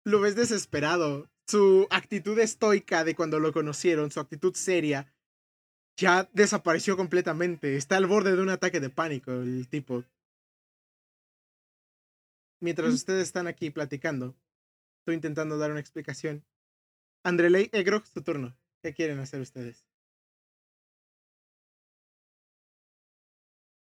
Lo 0.03 0.19
ves 0.19 0.35
desesperado. 0.35 1.29
Su 1.47 1.87
actitud 1.89 2.37
estoica 2.39 3.03
de 3.03 3.15
cuando 3.15 3.39
lo 3.39 3.53
conocieron, 3.53 4.11
su 4.11 4.19
actitud 4.19 4.53
seria, 4.55 5.13
ya 5.97 6.29
desapareció 6.33 6.97
completamente. 6.97 7.75
Está 7.77 7.97
al 7.97 8.07
borde 8.07 8.35
de 8.35 8.41
un 8.41 8.49
ataque 8.49 8.79
de 8.79 8.89
pánico 8.89 9.31
el 9.31 9.67
tipo. 9.69 10.03
Mientras 12.61 12.93
ustedes 12.93 13.23
están 13.23 13.47
aquí 13.47 13.69
platicando, 13.69 14.35
estoy 14.99 15.15
intentando 15.15 15.57
dar 15.57 15.71
una 15.71 15.79
explicación. 15.79 16.43
Andreley, 17.23 17.69
Egro, 17.71 18.03
su 18.05 18.21
turno. 18.21 18.57
¿Qué 18.81 18.93
quieren 18.93 19.19
hacer 19.19 19.41
ustedes? 19.41 19.85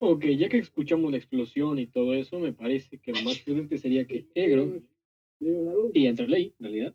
Ok, 0.09 0.25
ya 0.39 0.49
que 0.49 0.59
escuchamos 0.59 1.11
la 1.11 1.17
explosión 1.17 1.81
y 1.81 1.89
todo 1.89 2.15
eso, 2.15 2.39
me 2.39 2.53
parece 2.53 2.99
que 2.99 3.13
lo 3.13 3.23
más 3.23 3.39
prudente 3.39 3.77
sería 3.77 4.07
que 4.07 4.29
Egro 4.37 4.81
y 5.41 6.07
entre 6.07 6.29
ley, 6.29 6.55
en 6.61 6.65
realidad, 6.65 6.95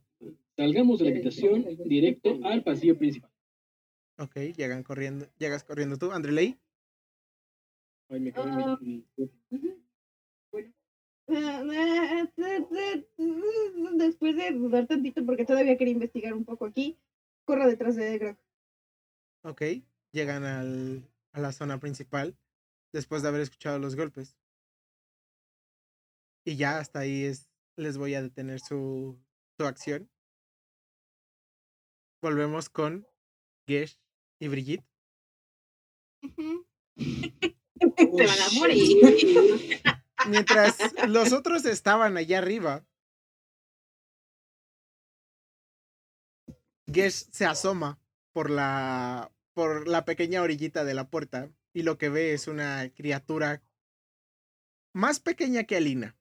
salgamos 0.56 1.00
de 1.00 1.06
la 1.06 1.12
habitación 1.12 1.65
directo 1.84 2.39
al 2.43 2.63
pasillo 2.63 2.97
principal. 2.97 3.30
Ok, 4.17 4.38
llegan 4.56 4.84
corriendo, 4.84 5.28
llegas 5.38 5.65
corriendo 5.65 5.97
tú, 5.97 6.12
Andreley. 6.13 6.58
Ay, 8.08 8.21
me 8.21 8.32
cago 8.32 8.78
en 8.80 8.80
mi- 8.82 9.06
Después 13.97 14.36
de 14.38 14.52
dudar 14.52 14.88
tantito, 14.88 15.26
porque 15.26 15.45
todavía 15.45 15.78
quería 15.78 15.93
investigar 15.93 16.34
un 16.34 16.45
poco 16.45 16.65
aquí, 16.65 16.97
corro 17.43 17.67
detrás 17.67 17.97
de 17.97 18.17
Grog. 18.17 18.38
Ok, 19.43 19.62
llegan 20.13 20.45
al, 20.45 21.04
a 21.34 21.41
la 21.41 21.52
zona 21.52 21.78
principal 21.78 22.38
después 22.93 23.21
de 23.21 23.30
haber 23.30 23.41
escuchado 23.41 23.80
los 23.80 23.95
golpes. 23.95 24.36
Y 26.45 26.56
ya 26.56 26.80
hasta 26.80 26.99
ahí 26.99 27.25
es, 27.25 27.49
les 27.77 27.97
voy 27.97 28.15
a 28.15 28.21
detener 28.21 28.60
su, 28.60 29.19
su 29.58 29.65
acción. 29.65 30.10
Volvemos 32.21 32.69
con 32.69 33.08
Gesh 33.67 33.99
y 34.39 34.47
Brigitte. 34.47 34.86
Se 36.21 36.97
van 37.77 38.39
a 38.39 38.60
morir. 38.60 39.82
Mientras 40.30 40.77
los 41.08 41.34
otros 41.34 41.65
estaban 41.65 42.15
allá 42.17 42.38
arriba, 42.38 42.86
Gesh 46.91 47.30
se 47.32 47.45
asoma 47.45 47.99
por 48.34 48.49
la, 48.49 49.32
por 49.54 49.88
la 49.88 50.06
pequeña 50.06 50.41
orillita 50.41 50.84
de 50.84 50.93
la 50.93 51.10
puerta 51.10 51.51
y 51.73 51.84
lo 51.84 51.97
que 51.97 52.10
ve 52.10 52.34
es 52.34 52.47
una 52.47 52.89
criatura 52.93 53.63
más 54.93 55.19
pequeña 55.19 55.63
que 55.63 55.77
Alina. 55.77 56.17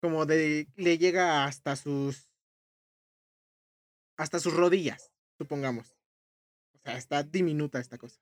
Como 0.00 0.26
de 0.26 0.68
le 0.76 0.98
llega 0.98 1.44
hasta 1.44 1.76
sus 1.76 2.28
hasta 4.16 4.40
sus 4.40 4.54
rodillas, 4.54 5.12
supongamos. 5.38 5.96
O 6.74 6.78
sea, 6.78 6.96
está 6.96 7.22
diminuta 7.22 7.78
esta 7.78 7.98
cosa. 7.98 8.20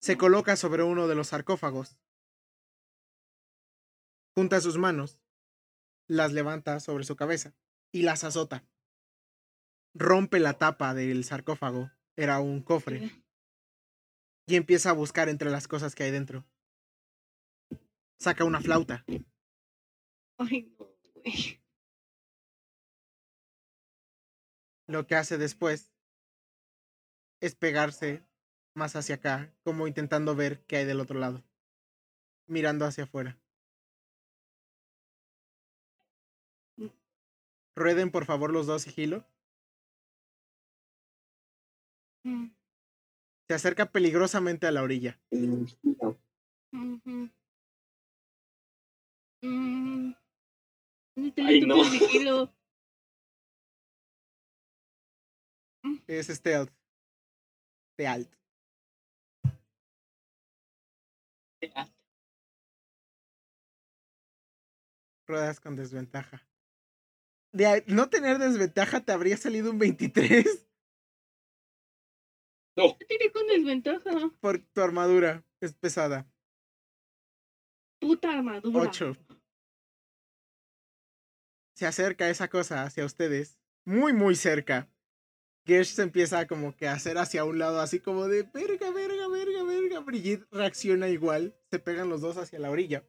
Se 0.00 0.16
coloca 0.16 0.56
sobre 0.56 0.82
uno 0.82 1.08
de 1.08 1.14
los 1.14 1.28
sarcófagos. 1.28 1.96
Junta 4.36 4.60
sus 4.60 4.76
manos, 4.76 5.20
las 6.08 6.32
levanta 6.32 6.80
sobre 6.80 7.04
su 7.04 7.16
cabeza 7.16 7.54
y 7.92 8.02
las 8.02 8.24
azota. 8.24 8.66
Rompe 9.94 10.40
la 10.40 10.58
tapa 10.58 10.92
del 10.92 11.24
sarcófago. 11.24 11.90
Era 12.16 12.40
un 12.40 12.62
cofre. 12.62 13.23
Y 14.46 14.56
empieza 14.56 14.90
a 14.90 14.94
buscar 14.94 15.28
entre 15.28 15.50
las 15.50 15.68
cosas 15.68 15.94
que 15.94 16.04
hay 16.04 16.10
dentro. 16.10 16.44
Saca 18.18 18.44
una 18.44 18.60
flauta. 18.60 19.04
Ay, 20.38 20.74
no, 20.78 20.86
güey. 21.14 21.60
Lo 24.86 25.06
que 25.06 25.14
hace 25.14 25.38
después 25.38 25.90
es 27.40 27.54
pegarse 27.54 28.22
más 28.74 28.96
hacia 28.96 29.16
acá, 29.16 29.54
como 29.62 29.86
intentando 29.86 30.34
ver 30.34 30.64
qué 30.66 30.76
hay 30.78 30.84
del 30.84 31.00
otro 31.00 31.18
lado. 31.18 31.42
Mirando 32.46 32.84
hacia 32.84 33.04
afuera. 33.04 33.38
Rueden 37.76 38.10
por 38.10 38.24
favor 38.24 38.52
los 38.52 38.66
dos 38.66 38.82
sigilo. 38.82 39.26
Mm, 42.24 42.46
Se 43.48 43.54
acerca 43.54 43.90
peligrosamente 43.90 44.66
a 44.66 44.72
la 44.72 44.82
orilla. 44.82 45.20
Mm. 45.30 45.64
Necesito 51.16 51.42
Ay, 51.42 51.60
no. 51.60 51.76
un 51.76 51.84
sigilo. 51.84 52.54
Es 56.06 56.28
stealth. 56.28 56.72
Stealth. 57.92 58.32
Ruedas 65.26 65.60
con 65.60 65.76
desventaja. 65.76 66.46
De 67.52 67.84
no 67.86 68.08
tener 68.08 68.38
desventaja 68.38 69.00
te 69.04 69.12
habría 69.12 69.36
salido 69.36 69.70
un 69.70 69.78
23 69.78 70.66
No, 72.76 72.86
Yo 72.88 73.06
tiré 73.08 73.30
con 73.32 73.46
desventaja. 73.46 74.30
por 74.40 74.58
tu 74.58 74.80
armadura. 74.80 75.44
Es 75.60 75.74
pesada. 75.74 76.26
Puta 78.00 78.32
armadura. 78.32 78.80
8. 78.80 79.16
Se 81.76 81.86
acerca 81.86 82.28
esa 82.28 82.48
cosa 82.48 82.82
hacia 82.82 83.04
ustedes. 83.04 83.58
Muy, 83.84 84.12
muy 84.12 84.34
cerca. 84.36 84.88
Gersh 85.66 85.94
se 85.94 86.02
empieza 86.02 86.46
como 86.46 86.76
que 86.76 86.86
a 86.88 86.92
hacer 86.92 87.16
hacia 87.16 87.44
un 87.44 87.58
lado, 87.58 87.80
así 87.80 87.98
como 87.98 88.28
de 88.28 88.42
verga, 88.42 88.90
verga, 88.90 89.28
verga, 89.28 89.62
verga. 89.64 90.00
Brigitte 90.00 90.46
reacciona 90.50 91.08
igual. 91.08 91.56
Se 91.70 91.78
pegan 91.78 92.08
los 92.10 92.20
dos 92.20 92.36
hacia 92.36 92.58
la 92.58 92.70
orilla. 92.70 93.08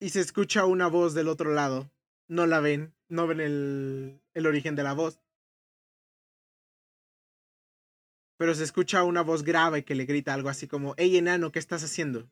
Y 0.00 0.10
se 0.10 0.20
escucha 0.20 0.64
una 0.66 0.86
voz 0.88 1.14
del 1.14 1.28
otro 1.28 1.52
lado. 1.52 1.90
No 2.28 2.46
la 2.46 2.60
ven. 2.60 2.94
No 3.08 3.26
ven 3.26 3.40
el, 3.40 4.22
el 4.34 4.46
origen 4.46 4.76
de 4.76 4.82
la 4.82 4.92
voz. 4.92 5.20
Pero 8.38 8.54
se 8.54 8.64
escucha 8.64 9.02
una 9.04 9.22
voz 9.22 9.42
grave 9.42 9.84
que 9.84 9.94
le 9.94 10.04
grita 10.04 10.34
algo 10.34 10.48
así 10.48 10.68
como, 10.68 10.94
hey 10.98 11.16
enano, 11.16 11.52
¿qué 11.52 11.58
estás 11.58 11.82
haciendo? 11.82 12.30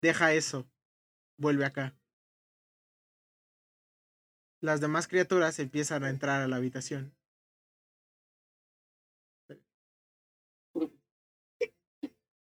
Deja 0.00 0.32
eso. 0.34 0.68
Vuelve 1.38 1.64
acá. 1.64 1.96
Las 4.60 4.80
demás 4.80 5.08
criaturas 5.08 5.58
empiezan 5.58 6.04
a 6.04 6.10
entrar 6.10 6.42
a 6.42 6.48
la 6.48 6.56
habitación. 6.56 7.14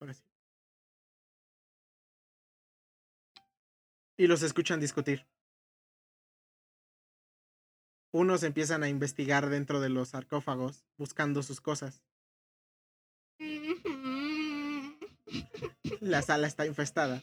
Ahora 0.00 0.14
sí. 0.14 0.22
Y 4.16 4.26
los 4.26 4.42
escuchan 4.42 4.80
discutir. 4.80 5.26
Unos 8.18 8.42
empiezan 8.42 8.82
a 8.82 8.88
investigar 8.88 9.48
dentro 9.48 9.78
de 9.78 9.90
los 9.90 10.08
sarcófagos, 10.08 10.84
buscando 10.96 11.40
sus 11.44 11.60
cosas. 11.60 12.02
La 16.00 16.22
sala 16.22 16.48
está 16.48 16.66
infestada. 16.66 17.22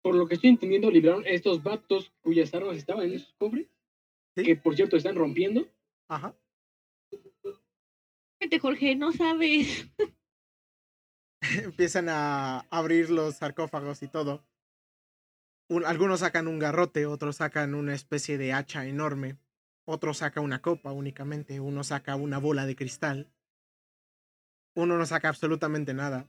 Por 0.00 0.14
lo 0.14 0.26
que 0.26 0.36
estoy 0.36 0.48
entendiendo, 0.48 0.90
libraron 0.90 1.26
estos 1.26 1.62
vatos 1.62 2.10
cuyas 2.22 2.54
armas 2.54 2.78
estaban 2.78 3.04
en 3.04 3.16
esos 3.16 3.34
cofres. 3.34 3.68
Sí. 4.34 4.44
Que 4.44 4.56
por 4.56 4.76
cierto 4.76 4.96
están 4.96 5.14
rompiendo. 5.14 5.68
Ajá. 6.08 6.34
Vete, 8.40 8.58
Jorge, 8.58 8.96
no 8.96 9.12
sabes. 9.12 9.86
empiezan 11.62 12.08
a 12.08 12.60
abrir 12.70 13.10
los 13.10 13.34
sarcófagos 13.34 14.02
y 14.02 14.08
todo. 14.08 14.42
Un- 15.68 15.84
algunos 15.84 16.20
sacan 16.20 16.46
un 16.48 16.58
garrote, 16.58 17.06
otros 17.06 17.36
sacan 17.36 17.74
una 17.74 17.94
especie 17.94 18.38
de 18.38 18.52
hacha 18.52 18.86
enorme, 18.86 19.38
otro 19.86 20.14
saca 20.14 20.40
una 20.40 20.60
copa 20.62 20.92
únicamente, 20.92 21.60
uno 21.60 21.84
saca 21.84 22.16
una 22.16 22.38
bola 22.38 22.66
de 22.66 22.76
cristal, 22.76 23.30
uno 24.74 24.98
no 24.98 25.06
saca 25.06 25.28
absolutamente 25.28 25.94
nada, 25.94 26.28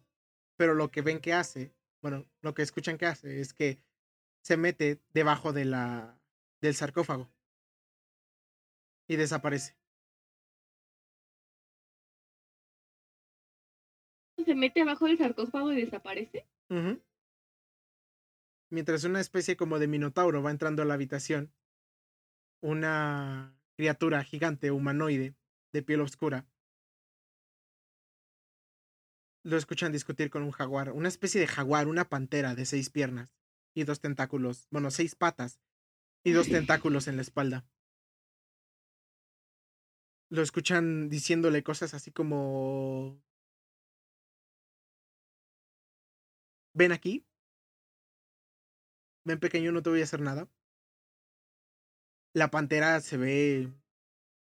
pero 0.57 0.73
lo 0.73 0.89
que 0.91 1.01
ven 1.01 1.19
que 1.19 1.33
hace, 1.33 1.73
bueno, 2.01 2.25
lo 2.41 2.53
que 2.53 2.61
escuchan 2.61 2.97
que 2.97 3.07
hace 3.07 3.41
es 3.41 3.53
que 3.53 3.79
se 4.41 4.57
mete 4.57 5.01
debajo 5.13 5.51
de 5.53 5.65
la 5.65 6.17
del 6.61 6.75
sarcófago 6.75 7.29
y 9.07 9.15
desaparece. 9.17 9.75
se 14.45 14.53
mete 14.55 14.81
abajo 14.81 15.05
del 15.07 15.17
sarcófago 15.17 15.73
y 15.73 15.81
desaparece. 15.81 16.45
Mientras 18.69 19.03
una 19.03 19.19
especie 19.19 19.55
como 19.55 19.79
de 19.79 19.87
minotauro 19.87 20.41
va 20.41 20.51
entrando 20.51 20.81
a 20.81 20.85
la 20.85 20.95
habitación, 20.95 21.53
una 22.61 23.57
criatura 23.75 24.23
gigante 24.23 24.71
humanoide 24.71 25.35
de 25.71 25.83
piel 25.83 26.01
oscura 26.01 26.47
lo 29.45 29.57
escuchan 29.57 29.91
discutir 29.91 30.31
con 30.31 30.41
un 30.41 30.51
jaguar, 30.51 30.91
una 30.91 31.07
especie 31.07 31.39
de 31.39 31.45
jaguar, 31.45 31.87
una 31.87 32.09
pantera 32.09 32.55
de 32.55 32.65
seis 32.65 32.89
piernas 32.89 33.29
y 33.75 33.83
dos 33.83 33.99
tentáculos, 34.01 34.67
bueno, 34.71 34.89
seis 34.89 35.13
patas 35.13 35.59
y 36.23 36.31
dos 36.31 36.49
tentáculos 36.49 37.07
en 37.07 37.15
la 37.15 37.21
espalda. 37.21 37.63
Lo 40.29 40.41
escuchan 40.41 41.09
diciéndole 41.09 41.61
cosas 41.61 41.93
así 41.93 42.11
como... 42.11 43.21
Ven 46.73 46.91
aquí. 46.91 47.23
Ven 49.25 49.39
pequeño, 49.39 49.71
no 49.71 49.81
te 49.81 49.89
voy 49.89 50.01
a 50.01 50.03
hacer 50.03 50.21
nada. 50.21 50.47
La 52.33 52.51
pantera 52.51 53.01
se 53.01 53.17
ve 53.17 53.73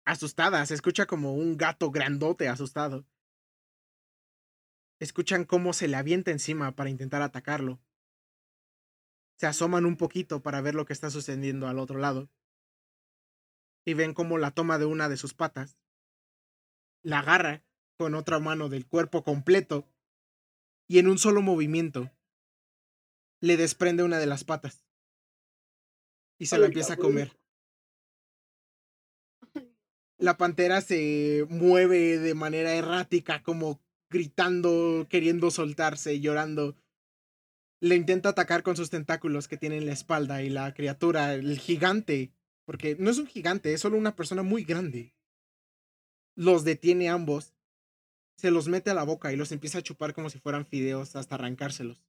asustada, 0.04 0.64
se 0.66 0.74
escucha 0.74 1.06
como 1.06 1.34
un 1.34 1.56
gato 1.56 1.90
grandote 1.90 2.48
asustado. 2.48 3.06
Escuchan 5.00 5.44
cómo 5.44 5.72
se 5.72 5.88
le 5.88 5.96
avienta 5.96 6.30
encima 6.30 6.76
para 6.76 6.90
intentar 6.90 7.22
atacarlo. 7.22 7.80
Se 9.38 9.46
asoman 9.46 9.86
un 9.86 9.96
poquito 9.96 10.42
para 10.42 10.60
ver 10.60 10.74
lo 10.74 10.84
que 10.84 10.92
está 10.92 11.10
sucediendo 11.10 11.68
al 11.68 11.78
otro 11.78 11.98
lado. 11.98 12.28
Y 13.84 13.94
ven 13.94 14.12
cómo 14.14 14.36
la 14.36 14.50
toma 14.50 14.78
de 14.78 14.84
una 14.84 15.08
de 15.08 15.16
sus 15.16 15.32
patas. 15.32 15.78
La 17.02 17.20
agarra 17.20 17.62
con 17.96 18.14
otra 18.14 18.40
mano 18.40 18.68
del 18.68 18.86
cuerpo 18.86 19.22
completo. 19.22 19.86
Y 20.86 20.98
en 20.98 21.08
un 21.08 21.18
solo 21.18 21.40
movimiento 21.40 22.10
le 23.40 23.56
desprende 23.56 24.02
una 24.02 24.18
de 24.18 24.26
las 24.26 24.44
patas. 24.44 24.84
Y 26.38 26.46
se 26.46 26.58
la 26.58 26.66
empieza 26.66 26.94
a 26.94 26.96
comer. 26.96 27.32
La 30.18 30.36
pantera 30.36 30.80
se 30.80 31.46
mueve 31.48 32.18
de 32.18 32.34
manera 32.34 32.74
errática, 32.74 33.42
como 33.42 33.80
gritando, 34.08 35.06
queriendo 35.10 35.50
soltarse, 35.50 36.20
llorando. 36.20 36.76
Le 37.80 37.96
intenta 37.96 38.30
atacar 38.30 38.62
con 38.62 38.76
sus 38.76 38.88
tentáculos 38.88 39.48
que 39.48 39.58
tiene 39.58 39.76
en 39.76 39.86
la 39.86 39.92
espalda 39.92 40.42
y 40.42 40.48
la 40.48 40.72
criatura, 40.72 41.34
el 41.34 41.58
gigante, 41.58 42.32
porque 42.64 42.96
no 42.98 43.10
es 43.10 43.18
un 43.18 43.26
gigante, 43.26 43.72
es 43.74 43.80
solo 43.80 43.98
una 43.98 44.16
persona 44.16 44.42
muy 44.42 44.64
grande. 44.64 45.14
Los 46.34 46.64
detiene 46.64 47.10
ambos, 47.10 47.54
se 48.36 48.50
los 48.50 48.68
mete 48.68 48.90
a 48.90 48.94
la 48.94 49.04
boca 49.04 49.32
y 49.32 49.36
los 49.36 49.52
empieza 49.52 49.78
a 49.78 49.82
chupar 49.82 50.14
como 50.14 50.30
si 50.30 50.38
fueran 50.38 50.66
fideos 50.66 51.16
hasta 51.16 51.34
arrancárselos. 51.34 52.05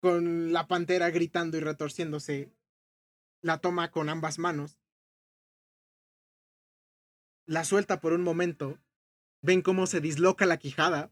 Con 0.00 0.52
la 0.52 0.66
pantera 0.66 1.10
gritando 1.10 1.56
y 1.56 1.60
retorciéndose, 1.60 2.52
la 3.40 3.58
toma 3.58 3.90
con 3.90 4.08
ambas 4.08 4.38
manos. 4.38 4.78
La 7.46 7.64
suelta 7.64 8.00
por 8.00 8.12
un 8.12 8.22
momento. 8.22 8.78
Ven 9.42 9.60
cómo 9.60 9.86
se 9.86 10.00
disloca 10.00 10.46
la 10.46 10.56
quijada. 10.56 11.10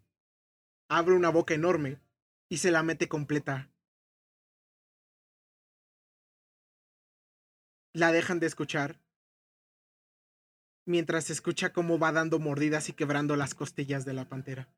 Abre 0.89 1.15
una 1.15 1.29
boca 1.29 1.55
enorme 1.55 2.01
y 2.49 2.59
se 2.59 2.71
la 2.71 2.83
mete 2.83 3.09
completa. 3.09 3.71
La 7.93 8.13
dejan 8.13 8.41
de 8.41 8.47
escuchar. 8.47 9.01
Mientras 10.87 11.25
se 11.25 11.35
escucha 11.35 11.73
cómo 11.73 11.99
va 11.99 12.13
dando 12.13 12.39
mordidas 12.39 12.89
y 12.89 12.95
quebrando 12.95 13.37
las 13.37 13.55
costillas 13.55 14.05
de 14.07 14.15
la 14.15 14.29
pantera. 14.29 14.69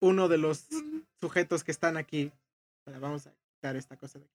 Uno 0.00 0.28
de 0.28 0.38
los 0.38 0.66
sujetos 1.20 1.62
que 1.62 1.70
están 1.70 1.96
aquí. 1.96 2.32
Vamos 2.86 3.26
a 3.26 3.34
quitar 3.54 3.76
esta 3.76 3.96
cosa 3.96 4.18
de 4.18 4.24
aquí. 4.24 4.34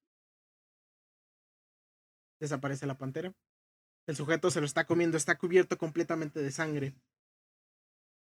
Desaparece 2.39 2.85
la 2.85 2.97
pantera. 2.97 3.33
El 4.07 4.15
sujeto 4.15 4.51
se 4.51 4.59
lo 4.59 4.65
está 4.67 4.85
comiendo, 4.85 5.17
está 5.17 5.37
cubierto 5.37 5.77
completamente 5.77 6.41
de 6.41 6.51
sangre. 6.51 6.93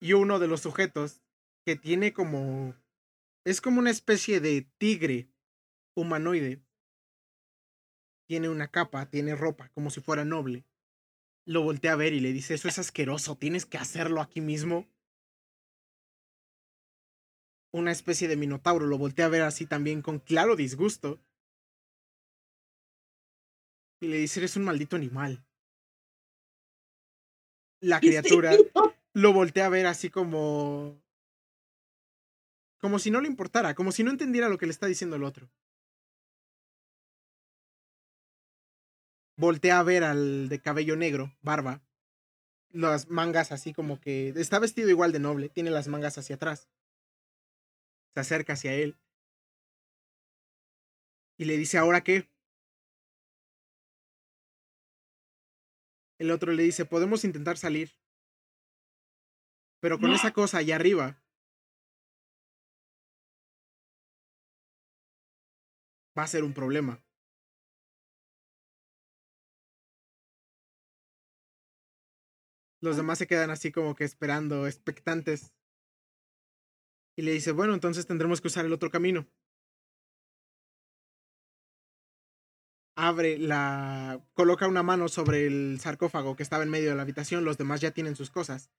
Y 0.01 0.14
uno 0.14 0.39
de 0.39 0.49
los 0.49 0.61
sujetos 0.61 1.22
que 1.64 1.76
tiene 1.76 2.12
como... 2.12 2.74
Es 3.45 3.61
como 3.61 3.78
una 3.78 3.91
especie 3.91 4.41
de 4.41 4.68
tigre 4.78 5.31
humanoide. 5.95 6.61
Tiene 8.26 8.49
una 8.49 8.68
capa, 8.68 9.07
tiene 9.07 9.35
ropa, 9.37 9.70
como 9.70 9.91
si 9.91 10.01
fuera 10.01 10.24
noble. 10.24 10.64
Lo 11.47 11.62
voltea 11.62 11.93
a 11.93 11.97
ver 11.97 12.12
y 12.12 12.20
le 12.20 12.33
dice, 12.33 12.55
eso 12.55 12.68
es 12.68 12.78
asqueroso, 12.78 13.37
tienes 13.37 13.66
que 13.66 13.78
hacerlo 13.78 14.20
aquí 14.20 14.41
mismo 14.41 14.89
una 17.73 17.93
especie 17.93 18.29
de 18.29 18.37
minotauro. 18.37 18.87
Lo 18.87 18.99
voltea 18.99 19.27
a 19.27 19.31
ver 19.31 19.43
así 19.43 19.66
también 19.66 20.03
con 20.03 20.18
claro 20.18 20.57
disgusto. 20.57 21.21
Y 24.01 24.09
le 24.09 24.16
dice, 24.16 24.41
eres 24.41 24.57
un 24.57 24.64
maldito 24.64 24.97
animal. 24.97 25.45
La 27.81 28.01
criatura 28.01 28.53
lo 29.12 29.33
voltea 29.33 29.66
a 29.66 29.71
ver 29.71 29.87
así 29.87 30.11
como... 30.11 31.01
Como 32.79 32.99
si 32.99 33.11
no 33.11 33.21
le 33.21 33.29
importara, 33.29 33.75
como 33.75 33.93
si 33.93 34.03
no 34.03 34.11
entendiera 34.11 34.49
lo 34.49 34.57
que 34.57 34.64
le 34.64 34.73
está 34.73 34.87
diciendo 34.87 35.16
el 35.16 35.25
otro. 35.25 35.51
Voltea 39.37 39.79
a 39.79 39.83
ver 39.83 40.03
al 40.03 40.49
de 40.49 40.61
cabello 40.61 40.97
negro, 40.97 41.35
barba. 41.43 41.83
Las 42.71 43.09
mangas 43.09 43.53
así 43.53 43.75
como 43.75 44.01
que... 44.01 44.31
Está 44.31 44.59
vestido 44.59 44.89
igual 44.89 45.12
de 45.12 45.18
noble, 45.18 45.51
tiene 45.51 45.71
las 45.71 45.89
mangas 45.89 46.16
hacia 46.16 46.37
atrás 46.37 46.71
se 48.15 48.21
acerca 48.21 48.55
hacia 48.55 48.75
él 48.75 48.99
y 51.39 51.45
le 51.47 51.57
dice, 51.57 51.79
¿ahora 51.79 52.03
qué? 52.03 52.29
El 56.19 56.31
otro 56.31 56.53
le 56.53 56.63
dice, 56.63 56.85
podemos 56.85 57.25
intentar 57.25 57.57
salir, 57.57 57.93
pero 59.81 59.99
con 59.99 60.11
esa 60.13 60.33
cosa 60.33 60.59
allá 60.59 60.77
arriba 60.77 61.23
va 66.19 66.25
a 66.25 66.27
ser 66.27 66.45
un 66.45 66.53
problema. 66.53 67.03
Los 72.83 72.97
demás 72.97 73.19
se 73.19 73.27
quedan 73.27 73.51
así 73.51 73.73
como 73.73 73.95
que 73.95 74.05
esperando, 74.05 74.67
expectantes. 74.67 75.55
Y 77.21 77.23
le 77.23 77.33
dice, 77.33 77.53
bueno, 77.53 77.75
entonces 77.75 78.07
tendremos 78.07 78.41
que 78.41 78.49
usar 78.49 78.64
el 78.64 78.73
otro 78.73 78.91
camino. 78.91 79.29
Abre 82.97 83.37
la... 83.37 84.27
coloca 84.33 84.66
una 84.66 84.83
mano 84.83 85.07
sobre 85.07 85.47
el 85.47 85.79
sarcófago 85.81 86.35
que 86.35 86.43
estaba 86.43 86.62
en 86.62 86.71
medio 86.71 86.89
de 86.89 86.97
la 86.97 87.03
habitación, 87.03 87.45
los 87.45 87.59
demás 87.59 87.83
ya 87.83 87.91
tienen 87.91 88.16
sus 88.16 88.31
cosas. 88.31 88.71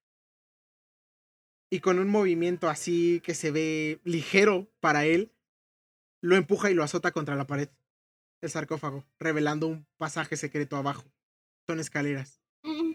Y 1.69 1.81
con 1.81 1.99
un 1.99 2.09
movimiento 2.09 2.67
así 2.67 3.21
que 3.23 3.35
se 3.35 3.51
ve 3.51 4.01
ligero 4.05 4.71
para 4.79 5.05
él, 5.05 5.31
lo 6.19 6.35
empuja 6.35 6.71
y 6.71 6.73
lo 6.73 6.81
azota 6.81 7.11
contra 7.11 7.35
la 7.35 7.45
pared, 7.45 7.69
el 8.41 8.49
sarcófago, 8.49 9.05
revelando 9.19 9.67
un 9.67 9.85
pasaje 9.97 10.35
secreto 10.35 10.77
abajo. 10.77 11.03
Son 11.67 11.79
escaleras. 11.79 12.41
Mm, 12.63 12.93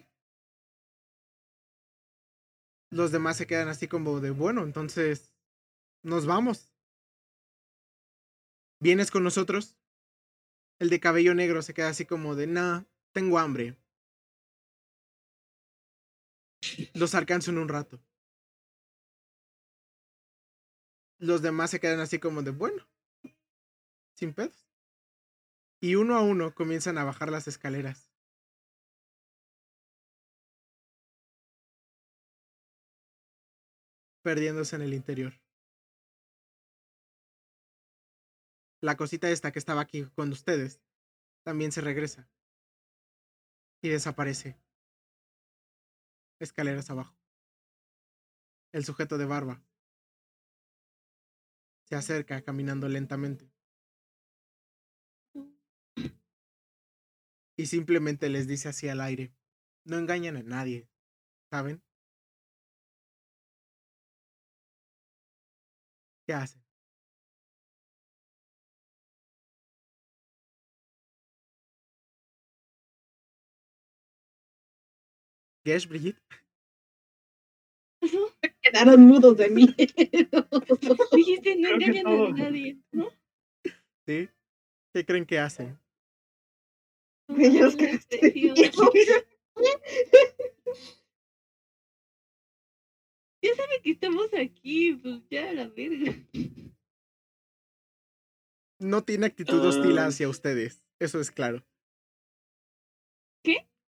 Los 2.90 3.12
demás 3.12 3.36
se 3.36 3.46
quedan 3.46 3.68
así 3.68 3.86
como 3.86 4.18
de, 4.18 4.32
bueno, 4.32 4.64
entonces 4.64 5.35
nos 6.06 6.24
vamos. 6.24 6.72
¿Vienes 8.78 9.10
con 9.10 9.24
nosotros? 9.24 9.76
El 10.78 10.88
de 10.88 11.00
cabello 11.00 11.34
negro 11.34 11.62
se 11.62 11.74
queda 11.74 11.88
así 11.88 12.06
como 12.06 12.36
de, 12.36 12.46
nah, 12.46 12.84
tengo 13.12 13.38
hambre. 13.38 13.76
Los 16.94 17.14
alcanzo 17.14 17.50
en 17.50 17.58
un 17.58 17.68
rato. 17.68 18.00
Los 21.18 21.42
demás 21.42 21.70
se 21.70 21.80
quedan 21.80 22.00
así 22.00 22.18
como 22.18 22.42
de, 22.42 22.50
bueno, 22.50 22.86
sin 24.14 24.32
pedos. 24.32 24.68
Y 25.80 25.96
uno 25.96 26.16
a 26.16 26.22
uno 26.22 26.54
comienzan 26.54 26.98
a 26.98 27.04
bajar 27.04 27.30
las 27.30 27.48
escaleras. 27.48 28.12
perdiéndose 34.22 34.74
en 34.74 34.82
el 34.82 34.92
interior. 34.92 35.45
La 38.80 38.96
cosita 38.96 39.30
esta 39.30 39.52
que 39.52 39.58
estaba 39.58 39.80
aquí 39.80 40.04
con 40.14 40.30
ustedes 40.32 40.80
también 41.44 41.72
se 41.72 41.80
regresa 41.80 42.28
y 43.82 43.88
desaparece. 43.88 44.58
Escaleras 46.38 46.90
abajo. 46.90 47.16
El 48.72 48.84
sujeto 48.84 49.16
de 49.16 49.24
barba 49.24 49.62
se 51.84 51.94
acerca 51.94 52.42
caminando 52.42 52.88
lentamente. 52.88 53.50
y 57.56 57.66
simplemente 57.66 58.28
les 58.28 58.46
dice 58.46 58.68
así 58.68 58.88
al 58.88 59.00
aire, 59.00 59.34
no 59.84 59.96
engañan 59.96 60.36
a 60.36 60.42
nadie, 60.42 60.88
¿saben? 61.50 61.82
¿Qué 66.26 66.34
hacen? 66.34 66.65
Gesh, 75.66 75.88
Brigitte. 75.88 76.22
Quedaron 78.62 79.00
mudos 79.00 79.36
de 79.36 79.48
miedo. 79.50 79.74
Dijiste, 81.12 81.56
no 81.56 81.70
engañan 81.70 82.06
a 82.06 82.28
nadie, 82.30 82.78
¿no? 82.92 83.08
¿Sí? 84.06 84.28
¿Qué 84.94 85.04
creen 85.04 85.26
que 85.26 85.40
hacen? 85.40 85.76
Ellos 87.36 87.74
Una 87.74 87.88
que. 87.88 87.98
Ya 93.42 93.54
sabe 93.56 93.82
que 93.82 93.90
estamos 93.90 94.32
aquí, 94.34 94.92
pues 94.94 95.22
ya, 95.28 95.50
a 95.50 95.52
la 95.52 95.66
verga. 95.66 96.14
No 98.78 99.02
tiene 99.02 99.26
actitud 99.26 99.58
hostil 99.66 99.98
hacia 99.98 100.28
ustedes, 100.28 100.84
eso 101.00 101.20
es 101.20 101.32
claro. 101.32 101.66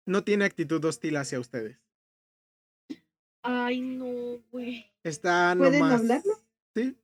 No 0.06 0.24
tiene 0.24 0.45
actitud 0.45 0.84
hostil 0.84 1.18
hacia 1.18 1.39
ustedes. 1.39 1.80
Ay, 3.43 3.82
no, 3.82 4.39
güey. 4.52 4.91
Está 5.04 5.56
¿Pueden 5.58 5.80
nomás. 5.80 5.99
hablarlo? 6.02 6.34
Sí. 6.76 6.97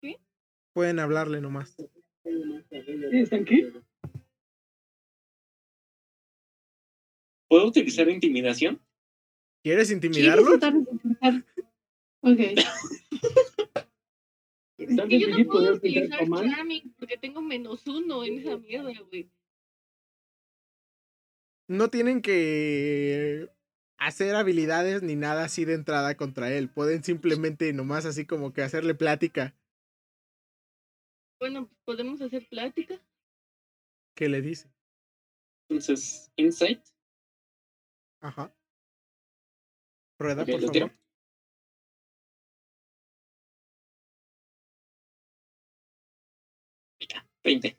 ¿Qué? 0.00 0.20
Pueden 0.72 0.98
hablarle 0.98 1.40
nomás. 1.40 1.76
¿Están 2.22 3.42
aquí? 3.42 3.72
¿Puedo 7.48 7.66
utilizar 7.66 8.08
intimidación? 8.08 8.80
¿Quieres 9.62 9.88
¿Quieres 9.88 9.90
intimidarlo? 9.90 10.44
de 10.58 10.66
intentar? 10.66 11.44
Ok. 12.20 12.40
Es 14.76 14.88
que 15.08 15.20
yo 15.20 15.28
no 15.28 15.44
puedo 15.46 15.74
utilizar. 15.74 16.18
Charming 16.28 16.94
porque 16.98 17.16
tengo 17.16 17.40
menos 17.40 17.86
uno 17.86 18.24
en 18.24 18.40
esa 18.40 18.58
mierda, 18.58 18.90
güey. 19.08 19.30
No 21.68 21.88
tienen 21.88 22.20
que 22.20 23.50
hacer 23.98 24.34
habilidades 24.36 25.02
ni 25.02 25.16
nada 25.16 25.44
así 25.44 25.64
de 25.64 25.74
entrada 25.74 26.16
contra 26.16 26.52
él. 26.52 26.68
Pueden 26.68 27.02
simplemente 27.04 27.72
nomás 27.72 28.04
así 28.04 28.26
como 28.26 28.52
que 28.52 28.62
hacerle 28.62 28.94
plática. 28.94 29.54
Bueno, 31.40 31.66
pues 31.68 31.80
podemos 31.84 32.20
hacer 32.20 32.46
plática. 32.48 33.00
¿Qué 34.14 34.28
le 34.28 34.40
dice? 34.42 34.70
Entonces, 35.68 36.30
insight. 36.36 36.80
Ajá. 38.20 38.54
Rueda, 40.18 40.42
Ok, 40.42 40.50
por 40.50 40.60
lo 40.60 40.66
favor. 40.68 40.72
tiro. 40.72 40.90
Ya, 47.08 47.26
20. 47.44 47.76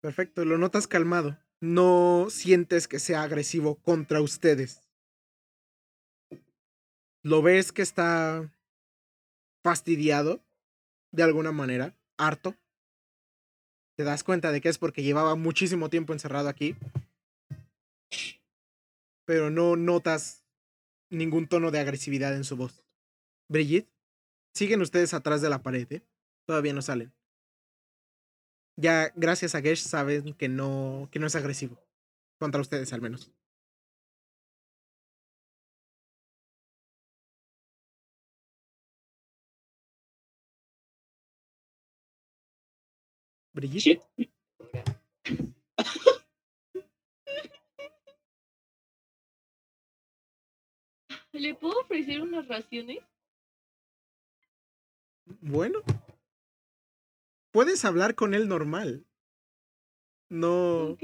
Perfecto, 0.00 0.44
lo 0.44 0.58
notas 0.58 0.86
calmado. 0.86 1.38
No 1.62 2.26
sientes 2.28 2.88
que 2.88 2.98
sea 2.98 3.22
agresivo 3.22 3.76
contra 3.76 4.20
ustedes. 4.20 4.82
Lo 7.22 7.40
ves 7.40 7.70
que 7.70 7.82
está 7.82 8.52
fastidiado 9.62 10.42
de 11.12 11.22
alguna 11.22 11.52
manera, 11.52 11.96
harto. 12.16 12.56
Te 13.96 14.02
das 14.02 14.24
cuenta 14.24 14.50
de 14.50 14.60
que 14.60 14.70
es 14.70 14.78
porque 14.78 15.04
llevaba 15.04 15.36
muchísimo 15.36 15.88
tiempo 15.88 16.12
encerrado 16.12 16.48
aquí. 16.48 16.74
Pero 19.24 19.50
no 19.50 19.76
notas 19.76 20.42
ningún 21.10 21.46
tono 21.46 21.70
de 21.70 21.78
agresividad 21.78 22.34
en 22.34 22.42
su 22.42 22.56
voz. 22.56 22.84
Brigitte, 23.48 23.88
siguen 24.52 24.82
ustedes 24.82 25.14
atrás 25.14 25.40
de 25.40 25.48
la 25.48 25.62
pared, 25.62 25.86
¿eh? 25.92 26.02
Todavía 26.44 26.72
no 26.72 26.82
salen. 26.82 27.12
Ya, 28.76 29.12
gracias 29.16 29.54
a 29.54 29.60
Gesh, 29.60 29.82
saben 29.82 30.34
que 30.34 30.48
no, 30.48 31.08
que 31.12 31.18
no 31.18 31.26
es 31.26 31.36
agresivo. 31.36 31.78
Contra 32.38 32.60
ustedes, 32.60 32.92
al 32.92 33.00
menos. 33.02 33.30
Brigitte. 43.54 44.02
¿Le 51.32 51.54
puedo 51.54 51.80
ofrecer 51.80 52.20
unas 52.20 52.46
raciones? 52.48 52.98
bueno. 55.40 55.80
Puedes 57.52 57.84
hablar 57.84 58.14
con 58.14 58.34
él 58.34 58.48
normal. 58.48 59.06
No, 60.30 60.88
Ok. 60.92 61.02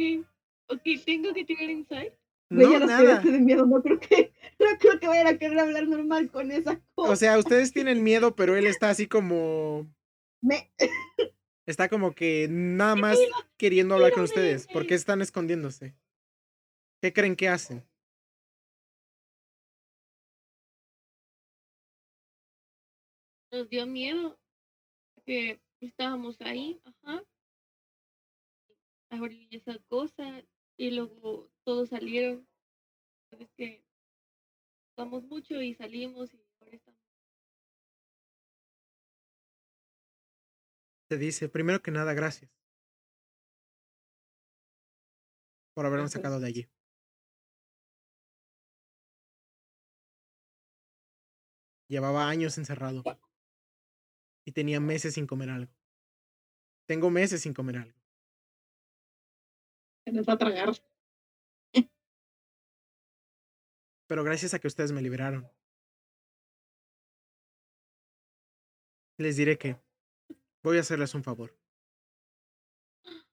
Ok, 0.70 0.82
tengo 1.06 1.32
que 1.32 1.44
tirar 1.44 1.70
insight. 1.70 2.12
No, 2.50 2.70
ya 2.72 2.78
nada. 2.80 3.20
de 3.20 3.38
miedo, 3.38 3.64
no 3.66 3.82
creo 3.82 3.98
que, 4.00 4.32
no 4.58 4.66
creo 4.78 4.98
que 5.00 5.06
vayan 5.08 5.26
a 5.26 5.38
querer 5.38 5.58
hablar 5.58 5.86
normal 5.86 6.30
con 6.30 6.50
esa 6.50 6.80
cosa. 6.94 7.12
O 7.12 7.16
sea, 7.16 7.38
ustedes 7.38 7.72
tienen 7.72 8.02
miedo, 8.02 8.34
pero 8.34 8.56
él 8.56 8.66
está 8.66 8.90
así 8.90 9.06
como. 9.06 9.86
Me- 10.42 10.70
Está 11.66 11.90
como 11.90 12.12
que 12.14 12.48
nada 12.50 12.96
más 12.96 13.18
queriendo 13.58 13.94
hablar 13.94 14.12
con 14.12 14.22
ustedes. 14.24 14.66
¿Por 14.66 14.86
qué 14.86 14.94
están 14.94 15.20
escondiéndose? 15.20 15.94
¿Qué 17.02 17.12
creen 17.12 17.36
que 17.36 17.48
hacen? 17.50 17.84
Nos 23.52 23.68
dio 23.68 23.86
miedo. 23.86 24.38
Que 25.26 25.60
estábamos 25.80 26.40
ahí, 26.40 26.80
ajá. 26.84 27.22
Abrí 29.10 29.48
esa 29.50 29.78
cosa 29.88 30.42
y 30.76 30.90
luego 30.90 31.50
todos 31.64 31.88
salieron. 31.90 32.46
Es 33.30 33.50
que 33.56 33.84
mucho 35.06 35.60
y 35.62 35.74
salimos 35.74 36.34
y 36.34 36.44
ahora 36.60 36.76
estamos. 36.76 37.00
Te 41.08 41.16
dice, 41.16 41.48
primero 41.48 41.80
que 41.80 41.90
nada, 41.90 42.12
gracias. 42.14 42.50
Por 45.74 45.86
haberme 45.86 46.02
Gracias. 46.02 46.20
sacado 46.20 46.40
de 46.40 46.48
allí. 46.48 46.68
Llevaba 51.88 52.28
años 52.28 52.58
encerrado. 52.58 53.02
Y 54.48 54.52
tenía 54.52 54.80
meses 54.80 55.12
sin 55.12 55.26
comer 55.26 55.50
algo. 55.50 55.70
Tengo 56.86 57.10
meses 57.10 57.42
sin 57.42 57.52
comer 57.52 57.76
algo. 57.76 58.00
Se 60.06 60.12
nos 60.12 60.26
va 60.26 60.32
a 60.32 60.38
tragar. 60.38 60.70
Pero 64.06 64.24
gracias 64.24 64.54
a 64.54 64.58
que 64.58 64.66
ustedes 64.66 64.90
me 64.90 65.02
liberaron. 65.02 65.46
Les 69.18 69.36
diré 69.36 69.58
que 69.58 69.76
voy 70.62 70.78
a 70.78 70.80
hacerles 70.80 71.14
un 71.14 71.22
favor. 71.22 71.54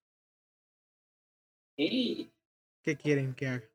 ¿Qué 2.83 2.97
quieren 2.97 3.33
que 3.35 3.47
haga? 3.47 3.74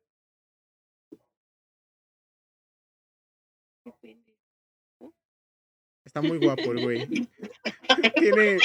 Está 6.11 6.21
muy 6.21 6.39
guapo 6.39 6.73
el 6.73 6.83
güey. 6.83 7.07
tiene. 8.19 8.57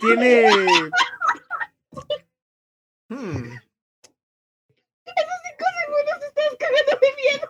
Tiene. 0.00 0.50
Hmm, 3.10 3.58
Cinco 5.04 5.66
segundos 5.76 6.20
estás 6.26 6.56
cagando 6.58 6.92
de 7.02 7.08
miedo. 7.20 7.48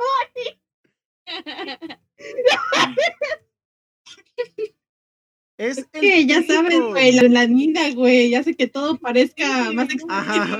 Es 5.58 5.78
el 5.78 6.00
Que 6.00 6.26
ya 6.26 6.42
sabes, 6.42 6.80
güey, 6.80 7.12
la, 7.12 7.22
la 7.28 7.46
niña, 7.46 7.88
güey, 7.90 8.30
ya 8.30 8.40
hace 8.40 8.56
que 8.56 8.66
todo 8.66 8.98
parezca 8.98 9.70
más 9.70 9.90
Ajá. 10.08 10.58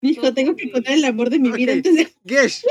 Dijo, 0.00 0.32
tengo 0.34 0.54
que 0.54 0.66
encontrar 0.66 0.96
el 0.96 1.04
amor 1.06 1.28
de 1.30 1.40
mi 1.40 1.50
vida 1.50 1.74
de... 1.74 2.08
Gesh, 2.24 2.62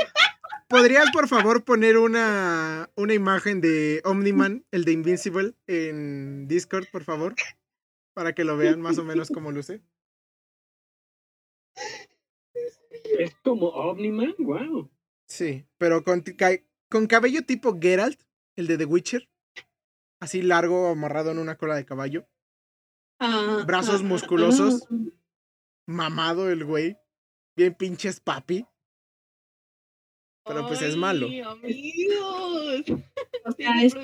¿podrías 0.68 1.10
por 1.10 1.28
favor 1.28 1.64
poner 1.64 1.98
una, 1.98 2.90
una 2.94 3.14
imagen 3.14 3.60
de 3.60 4.00
Omniman, 4.04 4.64
el 4.70 4.84
de 4.84 4.92
Invincible, 4.92 5.54
en 5.66 6.46
Discord, 6.46 6.86
por 6.92 7.04
favor? 7.04 7.34
Para 8.14 8.34
que 8.34 8.44
lo 8.44 8.56
vean 8.56 8.80
más 8.80 8.98
o 8.98 9.04
menos 9.04 9.28
cómo 9.28 9.50
luce. 9.52 9.82
Es 13.18 13.34
como 13.42 13.68
Omniman, 13.68 14.34
wow. 14.38 14.90
Sí, 15.26 15.66
pero 15.78 16.04
con, 16.04 16.24
con 16.88 17.06
cabello 17.06 17.42
tipo 17.42 17.78
Geralt, 17.80 18.20
el 18.56 18.66
de 18.66 18.78
The 18.78 18.84
Witcher. 18.84 19.28
Así 20.20 20.42
largo, 20.42 20.88
amarrado 20.88 21.30
en 21.30 21.38
una 21.38 21.56
cola 21.56 21.76
de 21.76 21.84
caballo. 21.84 22.26
Ah, 23.20 23.62
Brazos 23.66 24.00
ah, 24.00 24.04
musculosos. 24.04 24.86
ah. 24.90 24.94
Mamado 25.86 26.50
el 26.50 26.64
güey. 26.64 26.98
Bien 27.56 27.74
pinches 27.74 28.20
papi. 28.20 28.66
Pero 30.48 30.66
pues 30.66 30.82
es 30.82 30.96
malo. 30.96 31.26
Ay, 31.28 31.40
amigos. 31.40 32.84
O 33.44 33.52
sea, 33.52 33.82
es. 33.82 33.94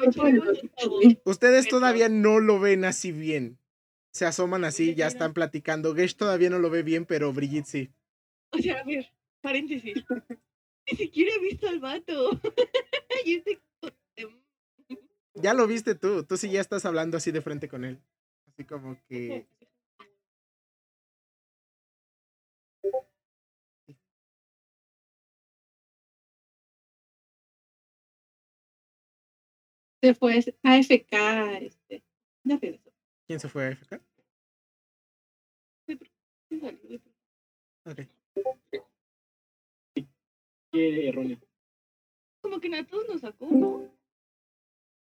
Ustedes 1.25 1.69
todavía 1.69 2.09
no 2.09 2.41
lo 2.41 2.59
ven 2.61 2.87
así 2.87 3.13
bien. 3.13 3.59
Se 4.11 4.25
asoman 4.25 4.65
así, 4.65 4.95
ya 4.95 5.07
están 5.07 5.35
platicando. 5.35 5.95
Gesh 5.95 6.17
todavía 6.17 6.49
no 6.49 6.59
lo 6.59 6.71
ve 6.71 6.83
bien, 6.83 7.05
pero 7.05 7.33
Brigitte 7.33 7.67
sí. 7.67 7.91
O 8.51 8.59
sea, 8.59 8.81
a 8.81 8.85
ver, 8.85 9.13
paréntesis. 9.43 10.03
Ni 10.91 10.97
siquiera 10.97 11.33
he 11.35 11.41
visto 11.41 11.69
al 11.69 11.81
vato. 11.81 12.41
este 13.27 13.61
Ya 15.35 15.53
lo 15.53 15.67
viste 15.67 15.95
tú. 15.95 16.25
Tú 16.25 16.37
sí 16.37 16.51
ya 16.51 16.61
estás 16.61 16.87
hablando 16.87 17.17
así 17.17 17.31
de 17.31 17.43
frente 17.43 17.69
con 17.69 17.85
él. 17.85 18.01
Así 18.49 18.65
como 18.65 18.97
que. 19.09 19.47
Se 30.05 30.15
fue 30.15 30.35
AFK, 30.63 31.63
este. 31.63 32.05
Ya 32.45 32.59
regresó. 32.59 32.93
¿Quién 33.27 33.41
se 33.41 33.49
fue 33.49 33.65
a 33.65 33.71
FK? 33.71 34.03
Ok. 37.87 38.01
Qué 40.71 41.09
erróneo. 41.09 41.39
Como 42.43 42.61
que 42.61 42.77
a 42.77 42.87
todos 42.87 43.09
nos 43.09 43.23
sacó, 43.23 43.47
¿no? 43.51 43.97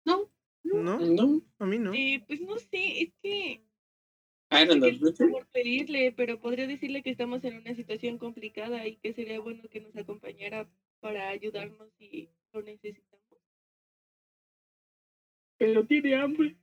No, 0.06 0.30
¿No? 0.62 1.00
No. 1.00 1.42
A 1.58 1.66
mí 1.66 1.80
no. 1.80 1.96
Eh, 1.96 2.24
pues 2.28 2.40
no 2.42 2.60
sé, 2.60 3.02
es 3.02 3.14
que 3.24 3.66
Ah, 4.52 4.66
no 4.66 4.76
por 5.32 5.48
pedirle, 5.48 6.12
pero 6.12 6.40
podría 6.40 6.68
decirle 6.68 7.02
que 7.02 7.10
estamos 7.10 7.44
en 7.44 7.58
una 7.58 7.74
situación 7.74 8.20
complicada 8.20 8.86
y 8.86 8.98
que 8.98 9.14
sería 9.14 9.40
bueno 9.40 9.64
que 9.68 9.82
nos 9.82 9.96
acompañara 9.96 10.70
para 11.00 11.30
ayudarnos 11.30 11.92
si 11.98 12.30
lo 12.54 12.62
necesitamos. 12.62 13.21
Pero 15.62 15.86
tiene 15.86 16.16
hambre. 16.16 16.58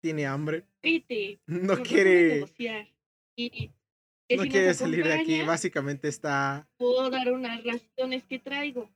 Tiene 0.00 0.26
hambre. 0.26 0.66
Vete, 0.82 1.40
No 1.46 1.76
quiere. 1.76 2.34
negociar. 2.34 2.88
Y 3.36 3.50
que 3.50 4.36
No 4.36 4.42
si 4.42 4.48
quiere 4.48 4.74
salir 4.74 5.04
de 5.04 5.12
aquí. 5.12 5.42
Básicamente 5.42 6.08
está. 6.08 6.68
Puedo 6.76 7.08
dar 7.08 7.32
unas 7.32 7.62
razones 7.62 8.24
que 8.24 8.40
traigo. 8.40 8.90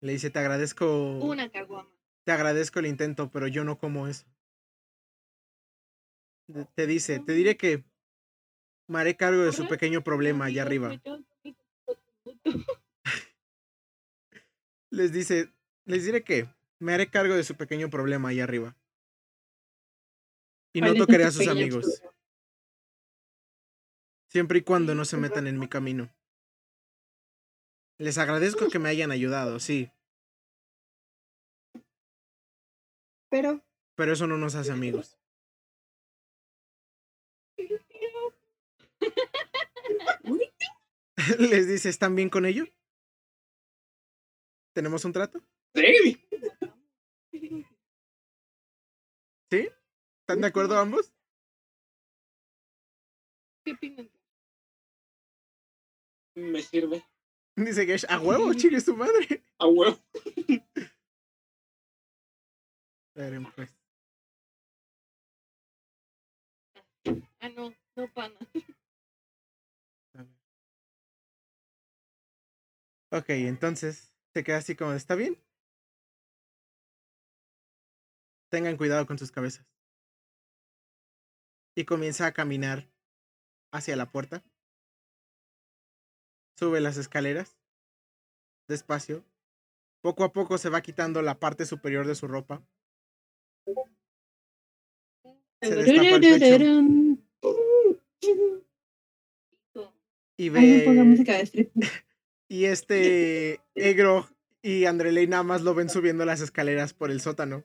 Le 0.00 0.12
dice, 0.12 0.30
te 0.30 0.38
agradezco. 0.38 1.18
Una 1.18 1.50
caguama. 1.50 1.90
Te 2.24 2.32
agradezco 2.32 2.78
el 2.78 2.86
intento, 2.86 3.30
pero 3.30 3.48
yo 3.48 3.64
no 3.64 3.76
como 3.76 4.08
eso. 4.08 4.24
Te 6.74 6.86
dice, 6.86 7.20
te 7.20 7.34
diré 7.34 7.58
que 7.58 7.84
me 8.88 8.98
haré 9.00 9.14
cargo 9.14 9.42
de 9.42 9.52
su 9.52 9.68
pequeño 9.68 10.02
problema 10.02 10.46
allá 10.46 10.62
arriba. 10.62 10.98
Les 14.90 15.12
dice, 15.12 15.52
les 15.84 16.04
diré 16.04 16.24
que 16.24 16.48
me 16.80 16.94
haré 16.94 17.08
cargo 17.08 17.34
de 17.34 17.44
su 17.44 17.54
pequeño 17.56 17.88
problema 17.88 18.30
allá 18.30 18.44
arriba. 18.44 18.76
Y 20.72 20.80
no 20.80 20.88
¿Cuál 20.88 20.96
es 20.96 21.00
su 21.00 21.06
tocaré 21.06 21.24
a 21.24 21.30
sus 21.30 21.48
amigos, 21.48 22.02
siempre 24.28 24.58
y 24.58 24.62
cuando 24.62 24.94
no 24.94 25.04
se 25.04 25.16
metan 25.16 25.46
en 25.46 25.58
mi 25.58 25.68
camino. 25.68 26.12
Les 27.98 28.18
agradezco 28.18 28.68
que 28.68 28.78
me 28.78 28.88
hayan 28.88 29.10
ayudado, 29.10 29.60
sí, 29.60 29.92
Pero, 33.30 33.64
pero 33.94 34.12
eso 34.12 34.26
no 34.26 34.36
nos 34.36 34.56
hace 34.56 34.72
amigos. 34.72 35.16
Les 41.38 41.68
dice, 41.68 41.88
¿están 41.88 42.16
bien 42.16 42.28
con 42.28 42.44
ello? 42.44 42.66
¿Tenemos 44.74 45.04
un 45.04 45.12
trato? 45.12 45.40
Sí. 45.74 46.26
¿Sí? 49.50 49.68
¿Están 50.20 50.40
de 50.42 50.46
acuerdo 50.46 50.78
ambos? 50.78 51.12
¿Qué 53.64 53.72
opinan? 53.72 54.08
Me 56.36 56.62
sirve. 56.62 57.04
Dice 57.56 57.84
Gesh, 57.84 58.06
a 58.08 58.20
huevo, 58.20 58.54
chingue 58.54 58.80
su 58.80 58.96
madre. 58.96 59.44
A 59.58 59.66
huevo. 59.66 59.98
Esperen, 63.08 63.52
pues. 63.56 63.76
Ah, 67.40 67.48
no, 67.48 67.74
no 67.96 68.08
pana. 68.14 68.38
Ok, 73.12 73.30
entonces 73.30 74.14
se 74.32 74.44
queda 74.44 74.58
así 74.58 74.76
como, 74.76 74.92
¿está 74.92 75.16
bien? 75.16 75.36
Tengan 78.50 78.76
cuidado 78.76 79.06
con 79.06 79.18
sus 79.18 79.30
cabezas. 79.32 79.66
Y 81.76 81.84
comienza 81.84 82.26
a 82.26 82.32
caminar 82.32 82.90
hacia 83.72 83.96
la 83.96 84.10
puerta. 84.10 84.42
Sube 86.58 86.80
las 86.80 86.96
escaleras. 86.96 87.56
Despacio. 88.68 89.24
Poco 90.02 90.24
a 90.24 90.32
poco 90.32 90.58
se 90.58 90.68
va 90.68 90.80
quitando 90.80 91.22
la 91.22 91.38
parte 91.38 91.64
superior 91.64 92.06
de 92.06 92.14
su 92.14 92.26
ropa. 92.26 92.62
Se 95.62 95.74
destapa 95.74 96.16
el 96.16 96.20
pecho 96.20 97.20
y 100.40 100.48
ve 100.48 100.60
y 102.48 102.64
este 102.64 103.60
Egro 103.74 104.26
y 104.62 104.86
Andreley 104.86 105.26
nada 105.26 105.42
más 105.42 105.60
lo 105.60 105.74
ven 105.74 105.90
subiendo 105.90 106.24
las 106.24 106.40
escaleras 106.40 106.94
por 106.94 107.10
el 107.10 107.20
sótano. 107.20 107.62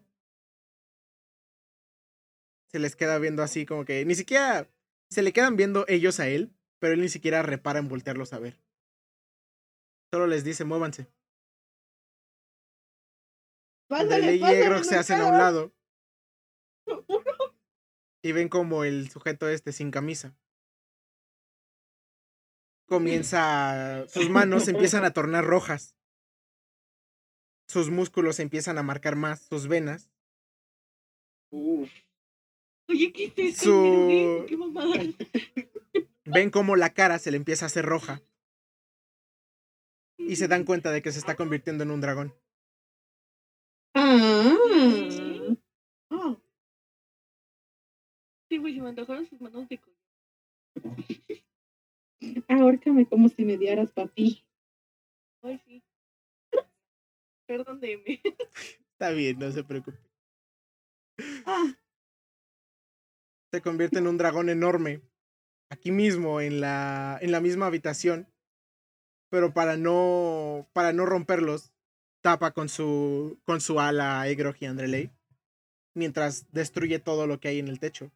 Se 2.76 2.80
les 2.80 2.98
queda 2.98 3.20
viendo 3.20 3.42
así 3.42 3.66
como 3.66 3.86
que 3.86 4.04
ni 4.04 4.16
siquiera 4.16 4.70
se 5.10 5.22
le 5.22 5.32
quedan 5.32 5.56
viendo 5.56 5.86
ellos 5.88 6.20
a 6.20 6.28
él, 6.28 6.54
pero 6.78 6.94
él 6.94 7.00
ni 7.00 7.08
siquiera 7.08 7.42
repara 7.42 7.80
en 7.80 7.88
voltearlos 7.88 8.34
a 8.34 8.40
ver. 8.40 8.60
Solo 10.12 10.28
les 10.28 10.44
dice, 10.44 10.66
muévanse. 10.66 11.08
Andreley 13.90 14.42
y 14.42 14.44
Egro 14.44 14.84
se 14.84 14.98
hacen 14.98 15.22
a 15.22 15.28
un 15.28 15.38
lado. 15.38 15.74
Y 18.22 18.34
ven 18.34 18.50
como 18.50 18.84
el 18.84 19.10
sujeto 19.10 19.48
este 19.48 19.72
sin 19.72 19.90
camisa. 19.90 20.38
Comienza, 22.90 24.06
sus 24.10 24.30
manos 24.30 24.66
se 24.66 24.72
empiezan 24.72 25.06
a 25.06 25.14
tornar 25.14 25.46
rojas, 25.46 25.96
sus 27.70 27.90
músculos 27.90 28.36
se 28.36 28.42
empiezan 28.42 28.78
a 28.78 28.84
marcar 28.84 29.16
más, 29.16 29.44
sus 29.44 29.70
venas, 29.70 30.12
Uf. 31.52 32.05
Oye, 32.88 33.12
¿qué 33.14 33.26
es 33.26 33.34
esto? 33.38 33.64
Su- 33.66 34.08
¿Pero 34.08 34.08
qué? 34.08 34.46
¿Qué 34.50 34.58
mamada? 34.58 34.94
ven 36.26 36.50
como 36.50 36.76
la 36.76 36.92
cara 36.94 37.20
se 37.20 37.32
le 37.32 37.38
empieza 37.38 37.66
a 37.66 37.68
hacer 37.68 37.86
roja 37.86 38.22
y 40.18 40.36
se 40.38 40.48
dan 40.48 40.64
cuenta 40.66 40.92
de 40.92 41.02
que 41.02 41.12
se 41.12 41.20
está 41.20 41.36
convirtiendo 41.36 41.84
en 41.84 41.92
un 41.92 42.02
dragón. 42.02 42.34
Ah. 43.96 44.56
ah, 46.12 46.38
Sí, 48.50 48.58
güey, 48.58 48.76
se 48.76 48.82
me 48.82 48.90
antojaron 48.90 49.26
sus 49.28 49.40
manos 49.42 49.68
de 49.70 49.80
coño. 49.80 49.96
Ahórcame 52.48 53.08
como 53.08 53.30
si 53.30 53.44
me 53.46 53.58
dieras 53.58 53.92
papi. 53.92 54.44
Ay, 55.44 55.60
sí. 55.66 55.84
Perdón, 57.48 57.80
DM. 57.80 58.22
Está 58.94 59.12
bien, 59.12 59.38
no 59.40 59.52
se 59.52 59.64
preocupe. 59.64 60.00
ah, 61.46 61.76
Se 63.56 63.62
convierte 63.62 64.00
en 64.00 64.08
un 64.08 64.18
dragón 64.18 64.50
enorme, 64.50 65.02
aquí 65.70 65.90
mismo, 65.90 66.42
en 66.42 66.60
la, 66.60 67.18
en 67.22 67.32
la 67.32 67.40
misma 67.40 67.68
habitación, 67.68 68.28
pero 69.30 69.54
para 69.54 69.78
no, 69.78 70.68
para 70.74 70.92
no 70.92 71.06
romperlos, 71.06 71.72
tapa 72.22 72.52
con 72.52 72.68
su, 72.68 73.40
con 73.46 73.62
su 73.62 73.80
ala 73.80 74.20
a 74.20 74.28
Egrog 74.28 74.58
y 74.60 74.66
Andreley, 74.66 75.10
mientras 75.96 76.52
destruye 76.52 77.00
todo 77.00 77.28
lo 77.28 77.40
que 77.40 77.48
hay 77.48 77.60
en 77.60 77.70
el 77.70 77.80
techo. 77.80 78.12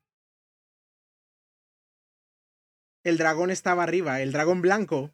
El 3.06 3.18
dragón 3.18 3.50
estaba 3.50 3.84
arriba, 3.84 4.20
el 4.20 4.34
dragón 4.34 4.62
blanco. 4.62 5.14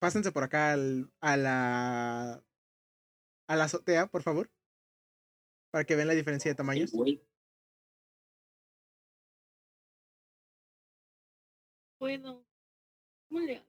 Pásense 0.00 0.32
por 0.32 0.42
acá 0.42 0.72
al- 0.72 1.12
a 1.20 1.36
la 1.36 2.42
a 3.46 3.54
la 3.56 3.64
azotea, 3.64 4.08
por 4.08 4.24
favor, 4.24 4.50
para 5.70 5.84
que 5.84 5.94
vean 5.94 6.08
la 6.08 6.14
diferencia 6.14 6.50
de 6.50 6.56
tamaños. 6.56 6.90
Puedo. 12.00 12.46
¿Cómo 13.28 13.40
le 13.40 13.56
hago? 13.56 13.66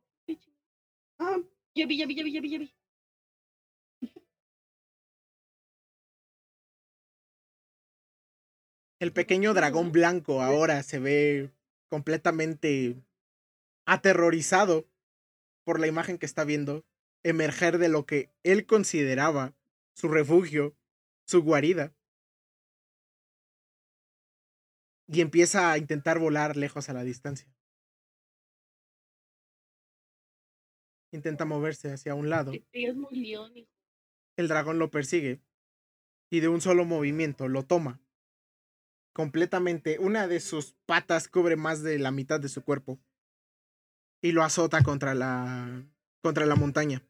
Ah, 1.20 1.38
Ya 1.76 1.86
vi, 1.86 1.98
ya 1.98 2.06
vi, 2.06 2.16
ya 2.16 2.24
vi, 2.24 2.34
ya 2.34 2.42
vi, 2.42 2.50
ya 2.50 2.60
vi. 2.60 2.74
El 9.02 9.12
pequeño 9.12 9.54
dragón 9.54 9.92
blanco 9.92 10.42
ahora 10.42 10.82
se 10.82 11.00
ve 11.00 11.52
completamente 11.90 13.04
aterrorizado 13.86 14.88
por 15.66 15.82
la 15.82 15.88
imagen 15.88 16.18
que 16.18 16.26
está 16.26 16.46
viendo 16.46 16.86
emerger 17.24 17.80
de 17.80 17.90
lo 17.90 18.06
que 18.06 18.32
él 18.44 18.66
consideraba 18.66 19.58
su 19.94 20.08
refugio, 20.08 20.78
su 21.28 21.44
guarida. 21.44 21.94
Y 25.08 25.20
empieza 25.20 25.70
a 25.70 25.78
intentar 25.78 26.18
volar 26.18 26.56
lejos 26.56 26.88
a 26.88 26.94
la 26.94 27.04
distancia. 27.04 27.52
Intenta 31.12 31.46
moverse 31.46 31.92
hacia 31.92 32.16
un 32.16 32.30
lado. 32.30 32.54
Es 32.72 32.96
muy. 32.96 33.68
El 34.38 34.48
dragón 34.48 34.80
lo 34.80 34.90
persigue 34.90 35.42
y 36.30 36.40
de 36.40 36.48
un 36.48 36.62
solo 36.62 36.86
movimiento 36.86 37.48
lo 37.48 37.64
toma. 37.64 38.02
Completamente, 39.14 40.00
una 40.00 40.28
de 40.28 40.40
sus 40.40 40.74
patas 40.86 41.28
cubre 41.28 41.58
más 41.58 41.84
de 41.84 42.00
la 42.00 42.12
mitad 42.12 42.40
de 42.40 42.48
su 42.48 42.64
cuerpo 42.64 43.00
y 44.22 44.32
lo 44.32 44.44
azota 44.44 44.84
contra 44.84 45.14
la 45.14 45.84
contra 46.22 46.46
la 46.46 46.56
montaña. 46.56 47.04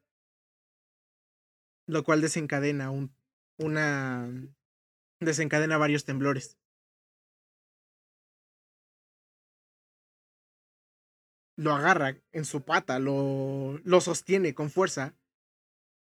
Lo 1.85 2.03
cual 2.03 2.21
desencadena 2.21 2.89
un, 2.89 3.13
una 3.57 4.29
desencadena 5.19 5.77
varios 5.77 6.05
temblores. 6.05 6.57
Lo 11.55 11.73
agarra 11.73 12.17
en 12.31 12.45
su 12.45 12.63
pata, 12.63 12.99
lo, 12.99 13.79
lo 13.83 14.01
sostiene 14.01 14.53
con 14.53 14.69
fuerza, 14.69 15.15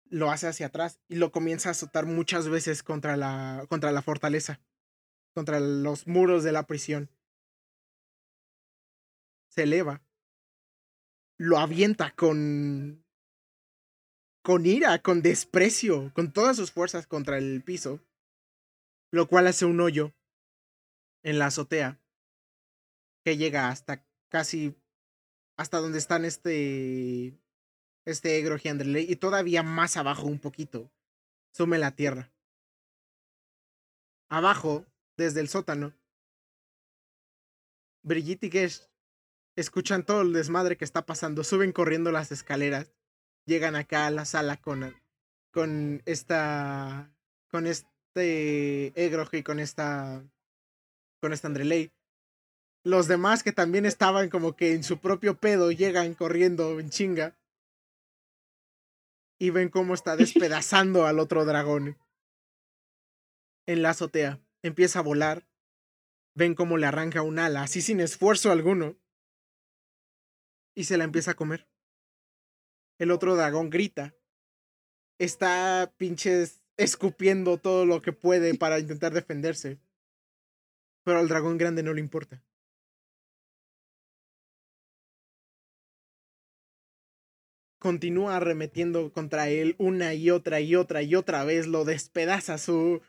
lo 0.05 0.31
hace 0.31 0.47
hacia 0.47 0.67
atrás 0.67 1.01
y 1.09 1.17
lo 1.17 1.33
comienza 1.33 1.69
a 1.69 1.73
azotar 1.73 2.07
muchas 2.07 2.49
veces 2.49 2.83
contra 2.83 3.17
la, 3.17 3.67
contra 3.69 3.93
la 3.93 4.03
fortaleza, 4.03 4.61
contra 5.35 5.61
los 5.61 6.07
muros 6.07 6.45
de 6.45 6.53
la 6.53 6.65
prisión. 6.65 7.11
Se 9.49 9.63
eleva 9.65 10.03
lo 11.39 11.59
avienta 11.59 12.11
con 12.11 13.05
con 14.43 14.67
ira, 14.67 15.01
con 15.01 15.21
desprecio, 15.23 16.11
con 16.15 16.33
todas 16.33 16.57
sus 16.57 16.73
fuerzas 16.73 17.07
contra 17.07 17.39
el 17.39 17.63
piso, 17.63 18.01
lo 19.11 19.29
cual 19.29 19.47
hace 19.47 19.67
un 19.67 19.81
hoyo 19.81 20.15
en 21.23 21.39
la 21.39 21.47
azotea 21.47 22.01
que 23.25 23.37
llega 23.37 23.69
hasta 23.69 24.07
casi 24.31 24.75
hasta 25.59 25.79
donde 25.79 25.99
están 25.99 26.25
este 26.25 27.35
este 28.07 28.39
Egro 28.39 28.57
Gianderley 28.57 29.05
y 29.07 29.17
todavía 29.17 29.63
más 29.63 29.99
abajo 29.99 30.27
un 30.27 30.39
poquito. 30.39 30.91
Sume 31.53 31.77
la 31.77 31.95
tierra. 31.95 32.33
Abajo, 34.31 34.87
desde 35.17 35.41
el 35.41 35.49
sótano, 35.49 35.93
Brigitte 38.03 38.45
y 38.45 38.51
Gesh 38.51 38.89
escuchan 39.57 40.07
todo 40.07 40.23
el 40.23 40.33
desmadre 40.33 40.77
que 40.77 40.85
está 40.85 41.05
pasando, 41.05 41.45
suben 41.45 41.73
corriendo 41.73 42.13
las 42.13 42.33
escaleras, 42.33 42.95
llegan 43.45 43.75
acá 43.75 44.07
a 44.07 44.11
la 44.11 44.25
sala 44.25 44.57
con, 44.59 44.95
con 45.51 46.03
esta, 46.07 47.13
con 47.51 47.67
este 47.67 48.93
Egrog 48.95 49.35
y 49.35 49.43
con 49.43 49.59
esta, 49.59 50.25
con 51.21 51.33
esta 51.33 51.49
Andreley. 51.49 51.91
Los 52.89 53.07
demás 53.07 53.43
que 53.43 53.53
también 53.53 53.85
estaban 53.85 54.31
como 54.31 54.57
que 54.57 54.73
en 54.73 54.83
su 54.83 54.99
propio 54.99 55.39
pedo 55.39 55.71
llegan 55.71 56.15
corriendo 56.15 56.81
en 56.81 56.89
chinga 56.89 57.37
y 59.39 59.51
ven 59.51 59.69
cómo 59.69 59.93
está 59.93 60.17
despedazando 60.17 61.05
al 61.05 61.19
otro 61.19 61.45
dragón 61.45 61.99
en 63.67 63.83
la 63.83 63.91
azotea. 63.91 64.41
Empieza 64.63 65.01
a 65.01 65.03
volar. 65.03 65.47
Ven 66.35 66.55
cómo 66.55 66.79
le 66.79 66.87
arranca 66.87 67.21
un 67.21 67.39
ala, 67.39 67.61
así 67.61 67.83
sin 67.83 68.01
esfuerzo 68.01 68.51
alguno 68.51 68.97
y 70.75 70.85
se 70.85 70.97
la 70.97 71.05
empieza 71.05 71.33
a 71.33 71.37
comer. 71.37 71.69
El 72.99 73.11
otro 73.11 73.37
dragón 73.37 73.69
grita. 73.69 74.15
Está 75.19 75.93
pinches 75.99 76.63
escupiendo 76.79 77.59
todo 77.59 77.85
lo 77.85 78.01
que 78.01 78.15
puede 78.15 78.55
para 78.55 78.79
intentar 78.79 79.13
defenderse. 79.13 79.79
Pero 81.05 81.19
al 81.19 81.29
dragón 81.29 81.59
grande 81.59 81.83
no 81.83 81.93
le 81.93 82.01
importa. 82.01 82.43
Continúa 87.79 88.37
arremetiendo 88.37 89.13
contra 89.13 89.49
él 89.49 89.77
una 89.79 90.15
y 90.15 90.31
otra 90.31 90.61
y 90.61 90.75
otra 90.75 91.03
y 91.03 91.15
otra 91.15 91.45
vez. 91.45 91.67
Lo 91.67 91.85
despedaza 91.85 92.59
su, 92.59 93.03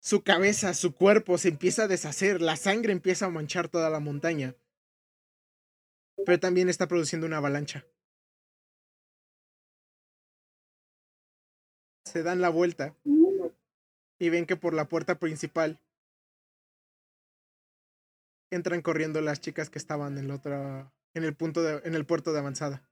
su 0.00 0.22
cabeza, 0.22 0.74
su 0.74 0.94
cuerpo 0.94 1.38
se 1.38 1.48
empieza 1.48 1.84
a 1.84 1.88
deshacer. 1.88 2.40
La 2.40 2.56
sangre 2.56 2.92
empieza 2.92 3.26
a 3.26 3.30
manchar 3.30 3.68
toda 3.68 3.90
la 3.90 4.00
montaña 4.00 4.54
pero 6.24 6.40
también 6.40 6.68
está 6.68 6.88
produciendo 6.88 7.26
una 7.26 7.38
avalancha. 7.38 7.84
Se 12.04 12.22
dan 12.22 12.40
la 12.40 12.48
vuelta 12.48 12.96
y 14.18 14.30
ven 14.30 14.46
que 14.46 14.56
por 14.56 14.72
la 14.72 14.88
puerta 14.88 15.18
principal 15.18 15.80
entran 18.50 18.80
corriendo 18.80 19.20
las 19.20 19.40
chicas 19.40 19.70
que 19.70 19.78
estaban 19.78 20.16
en 20.16 20.24
el 20.24 20.30
otro 20.30 20.92
en 21.14 21.24
el 21.24 21.34
punto 21.34 21.62
de, 21.62 21.80
en 21.84 21.94
el 21.94 22.06
puerto 22.06 22.32
de 22.32 22.38
avanzada. 22.38 22.88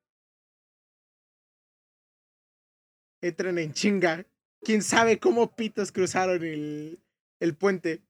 Entran 3.24 3.58
en 3.58 3.72
chinga. 3.72 4.26
Quién 4.60 4.82
sabe 4.82 5.18
cómo 5.18 5.56
pitos 5.56 5.92
cruzaron 5.92 6.44
el, 6.44 7.00
el 7.40 7.56
puente. 7.56 8.02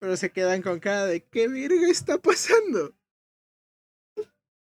Pero 0.00 0.16
se 0.16 0.32
quedan 0.32 0.62
con 0.62 0.80
cara 0.80 1.06
de 1.06 1.22
¿qué 1.22 1.46
virga 1.46 1.88
está 1.88 2.18
pasando? 2.18 2.92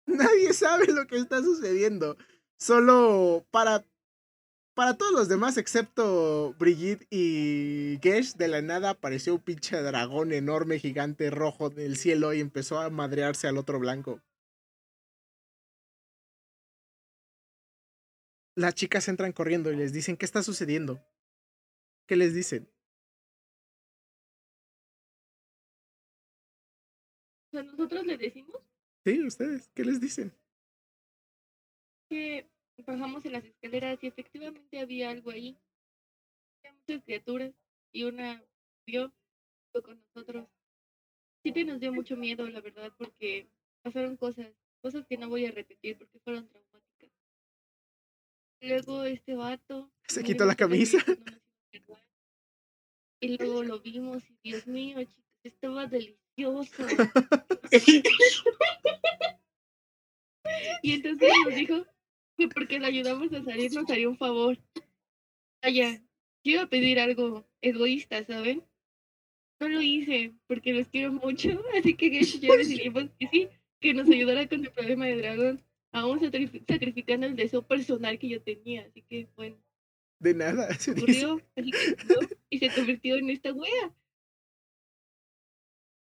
Nadie 0.06 0.54
sabe 0.54 0.88
lo 0.88 1.06
que 1.06 1.18
está 1.18 1.42
sucediendo. 1.42 2.16
Solo 2.58 3.46
para. 3.52 3.84
Para 4.74 4.98
todos 4.98 5.14
los 5.14 5.30
demás, 5.30 5.58
excepto 5.58 6.54
Brigitte 6.60 7.08
y 7.10 7.98
Gesh, 8.02 8.36
de 8.36 8.50
la 8.50 8.62
nada 8.62 8.90
apareció 8.90 9.36
un 9.36 9.42
pinche 9.42 9.82
dragón 9.82 10.34
enorme, 10.34 10.80
gigante, 10.80 11.30
rojo 11.30 11.70
del 11.70 11.96
cielo 11.96 12.34
y 12.34 12.42
empezó 12.42 12.80
a 12.80 12.90
madrearse 12.90 13.48
al 13.48 13.58
otro 13.58 13.80
blanco. 13.80 14.22
Las 18.56 18.76
chicas 18.76 19.08
entran 19.08 19.32
corriendo 19.32 19.72
y 19.72 19.78
les 19.78 19.94
dicen, 19.94 20.18
¿qué 20.18 20.26
está 20.26 20.44
sucediendo? 20.44 21.02
¿Qué 22.08 22.16
les 22.16 22.34
dicen? 22.34 22.70
O 27.48 27.52
sea, 27.52 27.64
nosotros 27.64 28.06
le 28.06 28.18
decimos 28.18 28.62
Sí, 29.06 29.24
ustedes, 29.24 29.70
¿qué 29.74 29.86
les 29.86 30.02
dicen? 30.02 30.34
que 32.10 32.48
bajamos 32.86 33.26
en 33.26 33.34
las 33.34 33.46
escaleras 33.46 34.04
y 34.04 34.08
efectivamente 34.08 34.80
había 34.80 35.10
algo 35.12 35.32
ahí. 35.32 35.58
Había 36.64 36.74
muchas 36.80 37.04
criaturas 37.04 37.54
y 37.94 38.04
una 38.04 38.44
vio 38.86 39.14
con 39.74 40.00
nosotros. 40.16 40.48
Sí 41.44 41.54
que 41.54 41.64
nos 41.66 41.80
dio 41.80 41.94
mucho 41.94 42.18
miedo, 42.18 42.48
la 42.50 42.62
verdad, 42.62 42.94
porque 42.98 43.50
pasaron 43.84 44.18
cosas, 44.18 44.48
cosas 44.82 45.06
que 45.08 45.18
no 45.18 45.30
voy 45.30 45.46
a 45.46 45.52
repetir 45.52 45.98
porque 45.98 46.20
fueron 46.20 46.48
traumáticas. 46.50 46.65
Luego 48.66 49.04
este 49.04 49.36
vato. 49.36 49.92
Se 50.08 50.24
quitó 50.24 50.46
la 50.46 50.56
camisa. 50.56 50.98
Y 53.22 53.38
luego 53.38 53.64
lo 53.64 53.80
vimos 53.80 54.22
y 54.30 54.50
Dios 54.50 54.68
mío, 54.68 55.00
chicos, 55.00 55.26
estaba 55.44 55.88
delicioso. 55.88 56.86
Y 60.84 60.94
entonces 60.94 61.32
nos 61.44 61.56
dijo 61.56 61.86
que 62.38 62.48
porque 62.48 62.80
le 62.80 62.86
ayudamos 62.86 63.34
a 63.34 63.44
salir 63.44 63.74
nos 63.74 63.90
haría 63.90 64.08
un 64.08 64.18
favor. 64.18 64.60
Vaya, 65.64 66.04
yo 66.44 66.52
iba 66.52 66.62
a 66.62 66.70
pedir 66.70 67.00
algo 67.00 67.50
egoísta, 67.62 68.24
¿saben? 68.26 68.64
No 69.60 69.70
lo 69.70 69.82
hice 69.82 70.36
porque 70.48 70.74
los 70.74 70.88
quiero 70.88 71.12
mucho, 71.12 71.50
así 71.80 71.96
que 71.96 72.12
Gesh 72.12 72.36
y 72.36 72.40
yo 72.42 72.56
decidimos 72.56 73.10
que 73.18 73.28
sí, 73.28 73.50
que 73.80 73.96
nos 73.96 74.08
ayudara 74.08 74.48
con 74.48 74.64
el 74.64 74.72
problema 74.72 75.06
de 75.06 75.18
dragón, 75.18 75.66
aún 75.96 76.20
sacrifi- 76.20 76.64
sacrificando 76.68 77.26
el 77.26 77.36
deseo 77.36 77.62
personal 77.66 78.20
que 78.20 78.30
yo 78.30 78.42
tenía. 78.42 78.86
Así 78.86 79.02
que, 79.02 79.28
bueno, 79.36 79.58
De 80.20 80.34
nada. 80.34 80.68
se 80.80 80.92
ocurrió 80.92 81.42
así 81.56 81.72
que 81.72 81.92
ocurrió, 82.14 82.30
y 82.50 82.60
se 82.60 82.70
convirtió 82.76 83.16
en 83.16 83.30
esta 83.30 83.54
wea. 83.54 83.94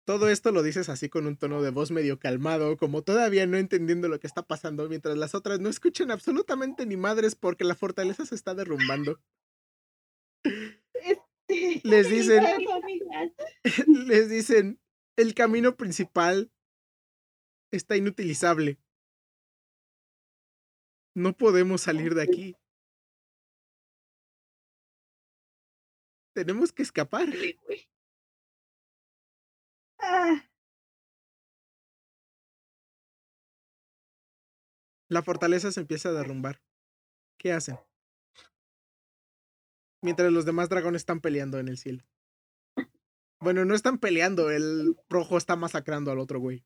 Todo 0.05 0.29
esto 0.29 0.51
lo 0.51 0.63
dices 0.63 0.89
así 0.89 1.07
con 1.07 1.27
un 1.27 1.37
tono 1.37 1.61
de 1.61 1.69
voz 1.69 1.91
medio 1.91 2.17
calmado, 2.19 2.77
como 2.77 3.03
todavía 3.03 3.45
no 3.45 3.57
entendiendo 3.57 4.07
lo 4.07 4.19
que 4.19 4.25
está 4.25 4.41
pasando, 4.41 4.89
mientras 4.89 5.15
las 5.17 5.35
otras 5.35 5.59
no 5.59 5.69
escuchan 5.69 6.09
absolutamente 6.09 6.87
ni 6.87 6.97
madres 6.97 7.35
porque 7.35 7.63
la 7.63 7.75
fortaleza 7.75 8.25
se 8.25 8.33
está 8.33 8.55
derrumbando. 8.55 9.19
Les 11.83 12.09
dicen, 12.09 12.43
les 14.07 14.29
dicen, 14.29 14.79
el 15.17 15.33
camino 15.33 15.75
principal 15.75 16.51
está 17.71 17.97
inutilizable. 17.97 18.77
No 21.19 21.33
podemos 21.33 21.81
salir 21.81 22.15
de 22.15 22.23
aquí. 22.23 22.55
Tenemos 26.33 26.71
que 26.71 26.81
escapar. 26.81 27.27
Ah, 29.99 30.41
La 35.09 35.21
fortaleza 35.21 35.73
se 35.73 35.81
empieza 35.81 36.07
a 36.07 36.13
derrumbar. 36.13 36.61
¿Qué 37.37 37.51
hacen? 37.51 37.77
Mientras 40.01 40.31
los 40.31 40.45
demás 40.45 40.69
dragones 40.69 41.01
están 41.01 41.19
peleando 41.19 41.59
en 41.59 41.67
el 41.67 41.77
cielo. 41.77 42.05
Bueno, 43.41 43.65
no 43.65 43.75
están 43.75 43.97
peleando, 43.97 44.51
el 44.51 44.95
rojo 45.09 45.37
está 45.37 45.57
masacrando 45.57 46.11
al 46.11 46.19
otro 46.19 46.39
güey. 46.39 46.63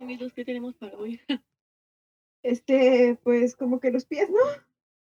Amigos, 0.00 0.32
¿qué 0.32 0.44
tenemos 0.44 0.74
para 0.76 0.96
hoy? 0.96 1.20
este, 2.42 3.18
pues 3.24 3.56
como 3.56 3.80
que 3.80 3.90
los 3.90 4.06
pies, 4.06 4.30
¿no? 4.30 4.38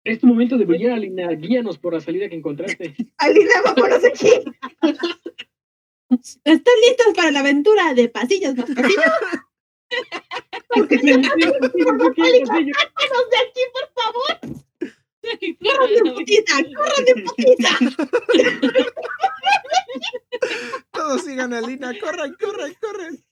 Es 0.04 0.20
tu 0.20 0.26
momento 0.26 0.56
de 0.56 0.64
brillar, 0.64 0.92
Alina. 0.92 1.28
Guíanos 1.32 1.78
por 1.78 1.92
la 1.92 2.00
salida 2.00 2.28
que 2.28 2.36
encontraste. 2.36 2.94
Alina, 3.18 3.54
vámonos 3.64 4.04
aquí. 4.04 4.30
¿Están 6.44 6.74
listos 6.88 7.14
para 7.14 7.30
la 7.30 7.40
aventura 7.40 7.92
de 7.92 8.08
pasillos 8.08 8.54
más 8.56 8.70
pasillos? 8.70 9.04
¡Vámonos 10.70 10.96
de 10.96 11.12
aquí, 13.44 13.62
por 13.72 13.86
favor! 13.94 14.32
¡Corran 15.60 15.92
de 15.94 16.12
putita! 16.12 16.54
¡Corran 16.74 17.04
de 17.04 17.14
putita! 17.22 17.70
Todos 20.92 21.22
sigan 21.22 21.52
a 21.52 21.60
Lina, 21.60 21.92
corran, 22.00 22.34
corran, 22.40 22.74
corran. 22.80 23.25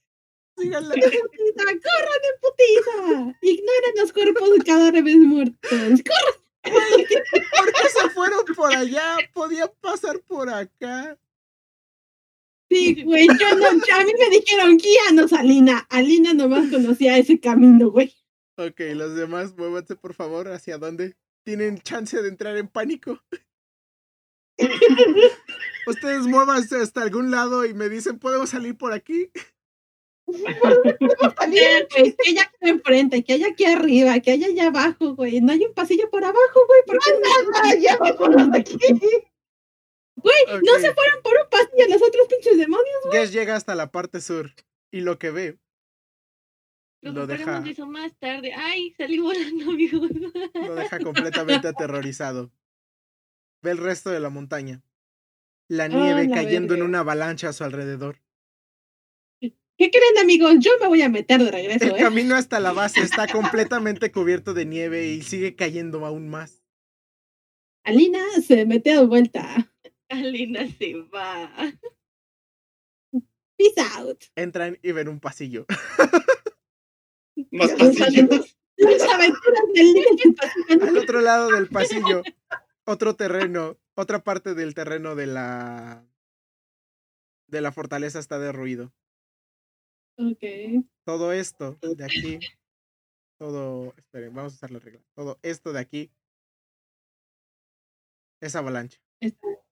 Síganla. 0.57 0.93
putita! 0.95 1.63
¡Corran 1.63 2.21
de 2.23 2.31
putiza! 2.41 3.37
Ignoren 3.41 3.95
los 3.97 4.13
cuerpos 4.13 4.53
de 4.57 4.63
cadáveres 4.63 5.17
muertos. 5.17 5.69
¡Corran! 5.69 6.45
¿Por 6.65 7.73
qué 7.73 7.89
se 7.89 8.09
fueron 8.09 8.45
por 8.55 8.75
allá? 8.75 9.17
Podía 9.33 9.67
pasar 9.67 10.19
por 10.21 10.49
acá. 10.49 11.17
Sí, 12.69 13.03
güey, 13.03 13.27
yo 13.27 13.55
no, 13.55 13.67
a 13.67 14.03
mí 14.03 14.11
me 14.19 14.29
dijeron 14.29 14.77
guíanos, 14.77 15.33
Alina. 15.33 15.85
Alina 15.89 16.33
nomás 16.33 16.71
conocía 16.71 17.17
ese 17.17 17.39
camino, 17.39 17.91
güey. 17.91 18.13
Ok, 18.57 18.79
los 18.95 19.15
demás, 19.15 19.55
muévanse 19.55 19.95
por 19.95 20.13
favor. 20.13 20.47
¿Hacia 20.47 20.77
dónde? 20.77 21.15
Tienen 21.43 21.79
chance 21.79 22.19
de 22.21 22.27
entrar 22.27 22.57
en 22.57 22.67
pánico. 22.67 23.21
Ustedes 25.87 26.25
muévanse 26.25 26.77
hasta 26.77 27.03
algún 27.03 27.29
lado 27.29 27.65
y 27.65 27.73
me 27.73 27.89
dicen, 27.89 28.17
¿podemos 28.17 28.49
salir 28.49 28.75
por 28.77 28.93
aquí? 28.93 29.29
También, 31.37 31.87
güey, 31.95 32.15
que 32.15 32.29
haya 32.29 32.41
aquí 32.43 32.55
enfrente, 32.61 33.23
que 33.23 33.33
haya 33.33 33.47
aquí 33.47 33.65
arriba, 33.65 34.19
que 34.19 34.31
haya 34.31 34.47
allá 34.47 34.67
abajo, 34.67 35.15
güey. 35.15 35.41
No 35.41 35.51
hay 35.51 35.63
un 35.65 35.73
pasillo 35.73 36.09
por 36.09 36.23
abajo, 36.23 36.59
güey. 36.67 36.81
¿Por 36.87 36.97
qué 36.99 37.11
no? 37.13 37.51
Ah, 37.63 37.75
ya 37.75 37.97
vámonos 37.97 38.51
de 38.51 38.59
aquí. 38.59 38.77
Güey, 40.17 40.43
no 40.63 40.73
se 40.79 40.93
fueron 40.93 41.21
por 41.23 41.33
un 41.33 41.49
pasillo 41.49 41.87
los 41.89 42.01
otros 42.01 42.27
pinches 42.27 42.57
demonios. 42.57 42.95
Guess 43.11 43.31
llega 43.31 43.55
hasta 43.55 43.75
la 43.75 43.91
parte 43.91 44.21
sur 44.21 44.51
y 44.91 45.01
lo 45.01 45.19
que 45.19 45.29
ve 45.29 45.59
Lo, 47.01 47.11
Lo 47.11 47.27
deja- 47.27 47.45
deja... 47.45 47.61
de 47.61 47.69
eso 47.71 47.85
más 47.85 48.17
tarde. 48.17 48.51
Ay, 48.55 48.93
salí 48.97 49.19
volando, 49.19 49.65
amigos. 49.71 50.09
lo 50.55 50.75
deja 50.75 50.99
completamente 50.99 51.67
aterrorizado. 51.67 52.51
Ve 53.61 53.71
el 53.71 53.77
resto 53.77 54.09
de 54.09 54.19
la 54.19 54.29
montaña. 54.29 54.81
La 55.67 55.83
Ah, 55.85 55.87
nieve 55.89 56.27
la 56.27 56.35
cayendo 56.35 56.73
en 56.75 56.81
una 56.83 56.99
avalancha 56.99 57.49
a 57.49 57.53
su 57.53 57.63
alrededor. 57.63 58.21
¿Qué 59.77 59.91
creen, 59.91 60.17
amigos? 60.21 60.55
Yo 60.59 60.71
me 60.79 60.87
voy 60.87 61.01
a 61.01 61.09
meter 61.09 61.43
de 61.43 61.51
regreso, 61.51 61.85
El 61.85 61.95
¿eh? 61.95 62.03
camino 62.03 62.35
hasta 62.35 62.59
la 62.59 62.71
base 62.71 63.01
está 63.01 63.27
completamente 63.27 64.11
cubierto 64.11 64.53
de 64.53 64.65
nieve 64.65 65.07
y 65.07 65.21
sigue 65.21 65.55
cayendo 65.55 66.05
aún 66.05 66.29
más. 66.29 66.63
Alina 67.83 68.23
se 68.45 68.65
mete 68.65 68.91
de 68.91 69.05
vuelta. 69.05 69.73
Alina 70.09 70.65
se 70.79 70.93
va. 71.13 71.51
Peace 73.57 73.81
out. 73.97 74.23
Entran 74.35 74.77
y 74.81 74.91
ven 74.91 75.09
un 75.09 75.19
pasillo. 75.19 75.65
Más 77.51 77.71
pasillos. 77.73 78.57
Las 78.77 79.01
aventuras 79.03 79.63
del 79.73 79.93
líder 79.93 80.15
del 80.23 80.35
pasillo. 80.35 80.83
Al 80.87 80.97
otro 80.97 81.21
lado 81.21 81.49
del 81.51 81.67
pasillo, 81.67 82.23
otro 82.85 83.15
terreno, 83.15 83.77
otra 83.93 84.23
parte 84.23 84.53
del 84.53 84.73
terreno 84.73 85.15
de 85.15 85.27
la 85.27 86.05
de 87.47 87.61
la 87.61 87.71
fortaleza 87.71 88.19
está 88.19 88.39
derruido. 88.39 88.93
Ok. 90.17 90.43
Todo 91.03 91.31
esto 91.33 91.77
de 91.81 92.03
aquí, 92.03 92.39
todo, 93.37 93.93
esperen, 93.97 94.33
vamos 94.33 94.53
a 94.53 94.55
usar 94.55 94.71
la 94.71 94.79
regla. 94.79 95.01
Todo 95.13 95.39
esto 95.41 95.73
de 95.73 95.79
aquí 95.79 96.11
es 98.41 98.55
avalancha. 98.55 98.99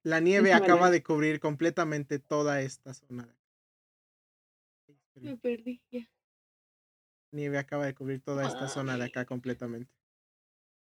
La 0.03 0.19
nieve 0.19 0.49
es 0.49 0.55
acaba 0.55 0.73
avalancha. 0.73 0.91
de 0.91 1.03
cubrir 1.03 1.39
completamente 1.39 2.19
toda 2.19 2.61
esta 2.61 2.93
zona. 2.93 3.25
de. 5.15 5.21
Me 5.21 5.37
perdí. 5.37 5.81
Ya. 5.91 6.09
Nieve 7.31 7.57
acaba 7.57 7.85
de 7.85 7.95
cubrir 7.95 8.21
toda 8.21 8.45
esta 8.47 8.67
zona 8.67 8.97
de 8.97 9.05
acá 9.05 9.25
completamente. 9.25 9.91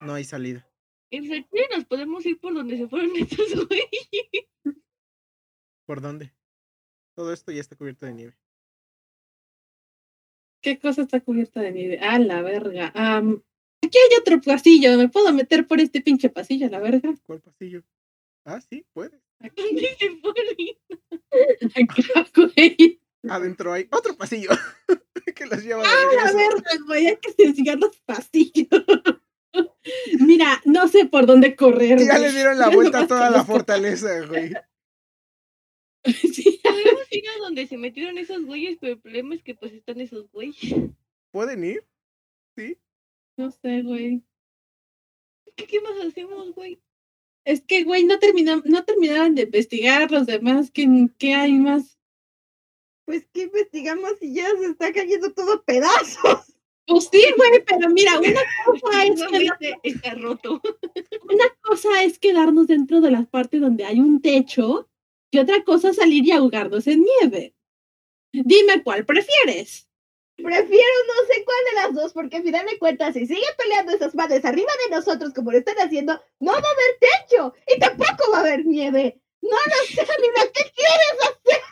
No 0.00 0.14
hay 0.14 0.24
salida. 0.24 0.68
En 1.10 1.26
serio, 1.26 1.46
nos 1.74 1.84
podemos 1.84 2.26
ir 2.26 2.38
por 2.38 2.52
donde 2.54 2.76
se 2.76 2.88
fueron 2.88 3.10
estos 3.16 3.66
güeyes. 3.66 4.84
¿Por 5.86 6.00
dónde? 6.00 6.34
Todo 7.14 7.32
esto 7.32 7.52
ya 7.52 7.60
está 7.60 7.76
cubierto 7.76 8.06
de 8.06 8.12
nieve. 8.12 8.36
¿Qué 10.66 10.80
cosa 10.80 11.02
está 11.02 11.20
cubierta 11.20 11.60
de 11.60 11.70
nieve? 11.70 12.00
Ah, 12.02 12.18
la 12.18 12.42
verga. 12.42 12.90
Aquí 12.96 13.98
hay 13.98 14.18
otro 14.18 14.40
pasillo. 14.40 14.98
¿Me 14.98 15.08
puedo 15.08 15.32
meter 15.32 15.64
por 15.68 15.80
este 15.80 16.00
pinche 16.00 16.28
pasillo, 16.28 16.68
la 16.68 16.80
verga? 16.80 17.14
¿Cuál 17.24 17.40
pasillo? 17.40 17.84
Ah, 18.44 18.60
sí, 18.60 18.84
puede. 18.92 19.20
Güey. 22.34 23.00
Adentro 23.28 23.72
hay 23.72 23.86
otro 23.92 24.16
pasillo 24.16 24.50
que 25.36 25.46
los 25.46 25.62
lleva 25.62 25.84
Ah, 25.86 26.24
la 26.24 26.32
verga, 26.32 26.70
güey. 26.84 27.06
Hay 27.06 27.16
que 27.18 27.32
investigar 27.38 27.78
los 27.78 27.96
pasillos. 27.98 28.66
Mira, 30.18 30.60
no 30.64 30.88
sé 30.88 31.04
por 31.04 31.26
dónde 31.26 31.54
correr. 31.54 32.00
Ya 32.00 32.18
güey. 32.18 32.22
le 32.22 32.32
dieron 32.32 32.58
la 32.58 32.70
vuelta 32.70 33.02
a 33.02 33.06
toda 33.06 33.30
la 33.30 33.44
fortaleza, 33.44 34.08
güey. 34.26 34.52
Sí, 36.32 36.60
Podemos 36.62 37.06
ir 37.10 37.24
a 37.28 37.38
donde 37.38 37.66
se 37.66 37.76
metieron 37.76 38.18
esos 38.18 38.44
güeyes, 38.44 38.78
pero 38.80 38.94
el 38.94 39.00
problema 39.00 39.34
es 39.34 39.42
que 39.42 39.54
pues 39.54 39.72
están 39.72 40.00
esos 40.00 40.30
güeyes. 40.30 40.74
¿Pueden 41.30 41.64
ir? 41.64 41.84
no 43.36 43.50
sé, 43.50 43.82
güey. 43.82 44.22
¿Qué, 45.56 45.66
qué 45.66 45.80
más 45.80 45.92
hacemos, 46.06 46.54
güey? 46.54 46.80
Es 47.44 47.60
que, 47.60 47.84
güey, 47.84 48.04
no, 48.04 48.18
termina, 48.18 48.62
no 48.64 48.84
terminaron 48.84 49.34
de 49.34 49.42
investigar 49.42 50.10
los 50.10 50.26
demás. 50.26 50.70
¿Qué, 50.70 51.08
qué 51.18 51.34
hay 51.34 51.52
más? 51.52 51.98
Pues 53.04 53.26
que 53.32 53.42
investigamos 53.42 54.14
y 54.20 54.34
ya 54.34 54.48
se 54.58 54.66
está 54.66 54.92
cayendo 54.92 55.32
todo 55.32 55.54
a 55.54 55.62
pedazos. 55.62 56.56
Pues 56.86 57.08
sí, 57.10 57.22
güey, 57.36 57.64
pero 57.66 57.90
mira, 57.90 58.18
una 58.18 58.40
cosa 58.64 59.04
es 59.04 59.22
que 59.58 59.74
está 59.82 60.14
roto. 60.14 60.62
Una 61.28 61.44
cosa 61.60 62.02
es 62.04 62.18
quedarnos 62.18 62.68
dentro 62.68 63.00
de 63.00 63.10
las 63.10 63.26
partes 63.26 63.60
donde 63.60 63.84
hay 63.84 64.00
un 64.00 64.22
techo 64.22 64.88
y 65.36 65.38
otra 65.38 65.62
cosa 65.64 65.92
salir 65.92 66.26
y 66.26 66.32
ahogarnos 66.32 66.86
en 66.86 67.04
nieve. 67.04 67.54
Dime 68.32 68.82
cuál 68.82 69.04
prefieres. 69.04 69.86
Prefiero 70.36 70.94
no 71.06 71.26
sé 71.28 71.44
cuál 71.44 71.64
de 71.70 71.74
las 71.74 71.94
dos, 71.94 72.12
porque 72.14 72.38
al 72.38 72.42
final 72.42 72.66
de 72.66 72.78
cuentas, 72.78 73.14
si 73.14 73.26
siguen 73.26 73.54
peleando 73.58 73.92
esas 73.92 74.14
madres 74.14 74.44
arriba 74.46 74.70
de 74.84 74.96
nosotros 74.96 75.34
como 75.34 75.52
lo 75.52 75.58
están 75.58 75.76
haciendo, 75.76 76.18
no 76.40 76.52
va 76.52 76.58
a 76.58 76.60
haber 76.60 76.98
techo 77.00 77.54
y 77.68 77.78
tampoco 77.78 78.32
va 78.32 78.38
a 78.38 78.40
haber 78.40 78.64
nieve. 78.64 79.20
No 79.42 79.50
lo 79.50 79.86
sé, 79.86 80.06
Lina, 80.20 80.50
¿qué 80.54 80.72
quieres 80.74 81.16
hacer? 81.22 81.62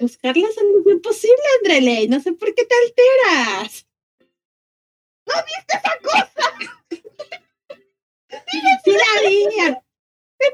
Buscar 0.00 0.36
la 0.36 0.50
solución 0.52 1.00
posible, 1.00 1.42
Andreley. 1.60 2.08
No 2.08 2.20
sé 2.20 2.32
por 2.32 2.54
qué 2.54 2.64
te 2.64 2.74
alteras. 2.74 3.86
¿No 5.26 5.34
viste 5.46 5.76
esa 5.78 5.98
cosa? 6.02 6.52
Sí 8.84 8.90
la 8.90 9.28
vi. 9.28 9.82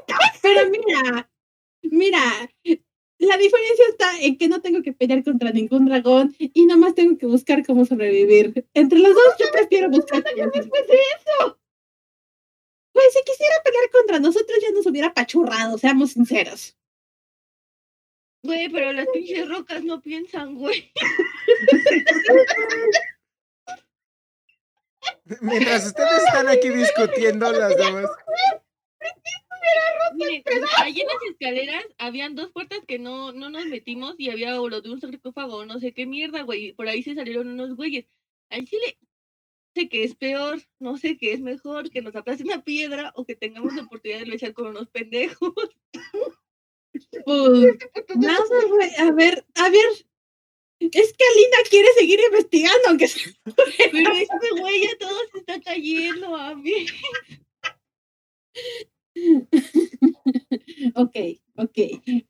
Pero 0.41 0.69
mira, 0.69 1.29
mira, 1.83 2.49
la 3.19 3.37
diferencia 3.37 3.85
está 3.89 4.19
en 4.21 4.37
que 4.37 4.47
no 4.47 4.61
tengo 4.61 4.81
que 4.81 4.93
pelear 4.93 5.23
contra 5.23 5.51
ningún 5.51 5.85
dragón 5.85 6.35
y 6.39 6.65
nomás 6.65 6.95
tengo 6.95 7.17
que 7.17 7.25
buscar 7.25 7.65
cómo 7.65 7.85
sobrevivir. 7.85 8.65
Entre 8.73 8.99
los 8.99 9.13
dos, 9.13 9.35
yo 9.39 9.51
prefiero 9.51 9.89
buscar. 9.97 10.23
Después 10.23 10.87
de 10.87 10.95
eso, 10.95 11.59
Pues 12.93 13.13
si 13.13 13.23
quisiera 13.23 13.55
pelear 13.63 13.89
contra 13.91 14.19
nosotros 14.19 14.57
ya 14.61 14.71
nos 14.71 14.85
hubiera 14.85 15.09
apachurrado, 15.09 15.77
seamos 15.77 16.11
sinceros. 16.11 16.75
Güey, 18.41 18.69
pero 18.69 18.93
las 18.93 19.05
pinches 19.07 19.49
rocas 19.49 19.83
no 19.83 20.01
piensan, 20.01 20.55
güey. 20.55 20.93
Mientras 25.41 25.87
ustedes 25.87 26.23
están 26.23 26.47
aquí 26.47 26.69
discutiendo 26.69 27.51
las 27.51 27.75
demás. 27.75 28.09
Miren, 30.15 30.43
ahí 30.77 31.01
en 31.01 31.07
las 31.07 31.23
escaleras 31.31 31.85
habían 31.97 32.35
dos 32.35 32.51
puertas 32.51 32.79
que 32.87 32.99
no, 32.99 33.31
no 33.31 33.49
nos 33.49 33.65
metimos 33.65 34.15
y 34.17 34.29
había 34.29 34.53
lo 34.55 34.81
de 34.81 34.89
un 34.89 34.99
sarcófago, 34.99 35.65
no 35.65 35.79
sé 35.79 35.93
qué 35.93 36.05
mierda, 36.05 36.41
güey. 36.43 36.73
Por 36.73 36.87
ahí 36.87 37.03
se 37.03 37.15
salieron 37.15 37.49
unos 37.49 37.75
güeyes. 37.75 38.05
Al 38.49 38.65
chile, 38.65 38.97
sé 39.75 39.89
qué 39.89 40.03
es 40.03 40.15
peor, 40.15 40.61
no 40.79 40.97
sé 40.97 41.17
qué 41.17 41.33
es 41.33 41.41
mejor, 41.41 41.89
que 41.89 42.01
nos 42.01 42.15
aplaste 42.15 42.43
una 42.43 42.63
piedra 42.63 43.11
o 43.15 43.25
que 43.25 43.35
tengamos 43.35 43.73
la 43.75 43.83
oportunidad 43.83 44.19
de 44.19 44.25
luchar 44.25 44.53
con 44.53 44.67
unos 44.67 44.89
pendejos. 44.89 45.53
Pues, 47.23 47.77
nada, 48.15 48.65
güey. 48.67 48.89
A 48.97 49.11
ver, 49.11 49.45
a 49.55 49.69
ver. 49.69 50.05
Es 50.79 51.13
que 51.13 51.23
Alina 51.25 51.57
quiere 51.69 51.87
seguir 51.97 52.19
investigando, 52.19 52.87
aunque 52.87 53.07
sea. 53.07 53.31
Pero 53.91 54.13
este 54.13 54.49
güey 54.59 54.81
ya 54.81 54.97
todo 54.97 55.19
se 55.31 55.39
está 55.39 55.61
cayendo 55.61 56.35
a 56.35 56.55
mí. 56.55 56.85
ok, 60.95 61.15
ok. 61.55 61.77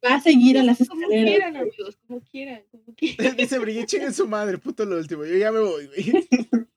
Va 0.05 0.15
a 0.15 0.21
seguir 0.21 0.57
a 0.57 0.63
las 0.63 0.77
Como 0.87 1.01
escaleras. 1.01 1.29
quieran, 1.29 1.55
amigos, 1.57 1.97
como 2.07 2.21
quieran, 2.21 2.63
como 2.71 2.83
quieran. 2.95 3.37
Dice 3.37 3.59
Brigitte, 3.59 3.87
chinguen 3.87 4.13
su 4.13 4.27
madre, 4.27 4.57
puto 4.57 4.85
lo 4.85 4.97
último. 4.97 5.25
Yo 5.25 5.37
ya 5.37 5.51
me 5.51 5.59
voy, 5.59 5.87
güey. 5.87 6.27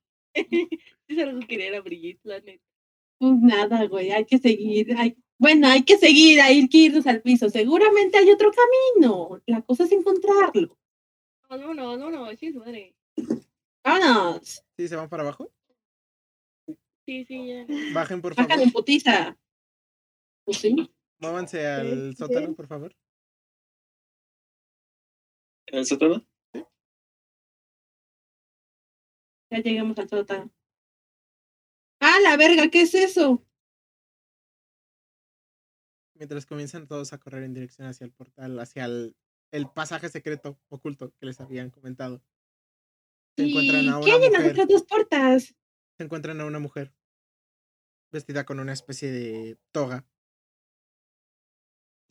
Es 1.08 1.18
algo 1.18 1.40
que 1.40 1.46
quería 1.46 1.76
a 1.76 1.80
Brigitte, 1.82 2.20
la 2.24 2.40
neta. 2.40 2.64
Pues 3.18 3.34
nada, 3.40 3.84
güey, 3.86 4.10
hay 4.12 4.24
que 4.24 4.38
seguir. 4.38 4.94
hay- 4.96 5.16
Bueno, 5.38 5.68
hay 5.68 5.82
que 5.82 5.98
seguir, 5.98 6.40
hay 6.40 6.66
que 6.68 6.78
irnos 6.78 7.06
al 7.06 7.20
piso. 7.20 7.50
Seguramente 7.50 8.16
hay 8.18 8.30
otro 8.30 8.50
camino. 8.50 9.42
La 9.46 9.60
cosa 9.62 9.84
es 9.84 9.92
encontrarlo. 9.92 10.78
No, 11.50 11.58
no, 11.58 11.74
no, 11.74 11.96
no, 11.98 12.10
no, 12.10 12.36
sí, 12.36 12.50
madre. 12.52 12.94
Vámonos. 13.84 14.64
¿Sí 14.76 14.88
se 14.88 14.96
van 14.96 15.08
para 15.10 15.22
abajo? 15.24 15.52
Sí, 17.04 17.24
sí, 17.26 17.46
ya. 17.48 17.66
Bajen, 17.92 18.22
por 18.22 18.34
favor. 18.34 18.48
Bájale 18.48 18.64
en 18.64 18.72
putiza. 18.72 19.36
Pues 20.44 20.58
sí. 20.58 20.74
Muévanse 21.18 21.66
al 21.66 22.16
sótano, 22.16 22.48
sí. 22.48 22.54
por 22.54 22.66
favor. 22.66 22.96
¿En 25.66 25.78
el 25.78 25.86
sótano? 25.86 26.26
Ya 29.50 29.58
llegamos 29.58 29.98
al 29.98 30.08
sótano. 30.08 30.50
¡Ah, 32.00 32.18
la 32.22 32.36
verga! 32.36 32.68
¿Qué 32.68 32.82
es 32.82 32.94
eso? 32.94 33.46
Mientras 36.14 36.46
comienzan 36.46 36.86
todos 36.86 37.12
a 37.12 37.18
correr 37.18 37.44
en 37.44 37.54
dirección 37.54 37.86
hacia 37.86 38.04
el 38.04 38.12
portal, 38.12 38.58
hacia 38.58 38.84
el, 38.86 39.16
el 39.52 39.68
pasaje 39.70 40.08
secreto 40.08 40.58
oculto 40.68 41.12
que 41.18 41.26
les 41.26 41.40
habían 41.40 41.70
comentado. 41.70 42.22
Se 43.36 43.44
encuentran 43.44 43.84
¿Y 43.84 43.88
a 43.88 44.00
qué 44.00 44.14
una 44.14 44.14
hay 44.14 44.24
en 44.24 44.32
las 44.32 44.42
mujer. 44.42 44.52
otras 44.52 44.68
dos 44.68 44.84
puertas? 44.86 45.54
Se 45.96 46.04
encuentran 46.04 46.40
a 46.40 46.46
una 46.46 46.58
mujer 46.58 46.92
vestida 48.10 48.44
con 48.44 48.60
una 48.60 48.72
especie 48.72 49.10
de 49.10 49.58
toga 49.72 50.06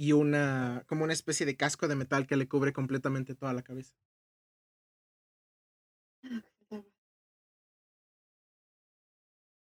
y 0.02 0.14
una 0.14 0.84
como 0.88 1.04
una 1.04 1.14
especie 1.14 1.46
de 1.46 1.56
casco 1.56 1.88
de 1.88 1.96
metal 1.96 2.26
que 2.26 2.36
le 2.36 2.48
cubre 2.48 2.74
completamente 2.74 3.36
toda 3.36 3.54
la 3.54 3.62
cabeza. 3.62 3.94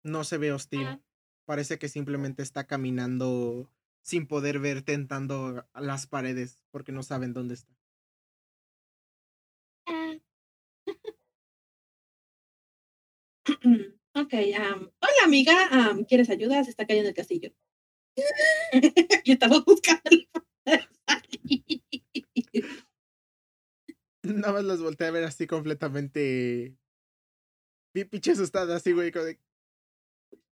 No 0.04 0.22
se 0.22 0.38
ve 0.38 0.52
hostil. 0.52 0.86
Ah. 0.86 1.00
Parece 1.46 1.80
que 1.80 1.88
simplemente 1.88 2.44
está 2.44 2.64
caminando 2.68 3.68
sin 4.02 4.28
poder 4.28 4.60
ver, 4.60 4.82
tentando 4.82 5.66
las 5.74 6.06
paredes 6.06 6.62
porque 6.70 6.92
no 6.92 7.02
saben 7.02 7.32
dónde 7.32 7.54
está. 7.54 7.74
Ah, 9.86 10.14
ok, 14.14 14.34
am, 14.56 14.92
hola 15.00 15.24
amiga, 15.24 15.68
am, 15.72 16.04
¿quieres 16.04 16.30
ayuda? 16.30 16.62
Se 16.62 16.70
está 16.70 16.86
cayendo 16.86 17.08
el 17.08 17.16
castillo. 17.16 17.52
y 19.24 19.32
estamos 19.32 19.64
buscando 19.64 20.10
Nada 24.22 24.52
más 24.52 24.64
los 24.64 24.82
volteé 24.82 25.06
a 25.06 25.10
ver 25.10 25.24
así 25.24 25.46
completamente. 25.46 26.76
Bien 27.94 28.08
pinche 28.08 28.32
asustada, 28.32 28.76
así, 28.76 28.92
güey. 28.92 29.10
como 29.10 29.24
de, 29.24 29.36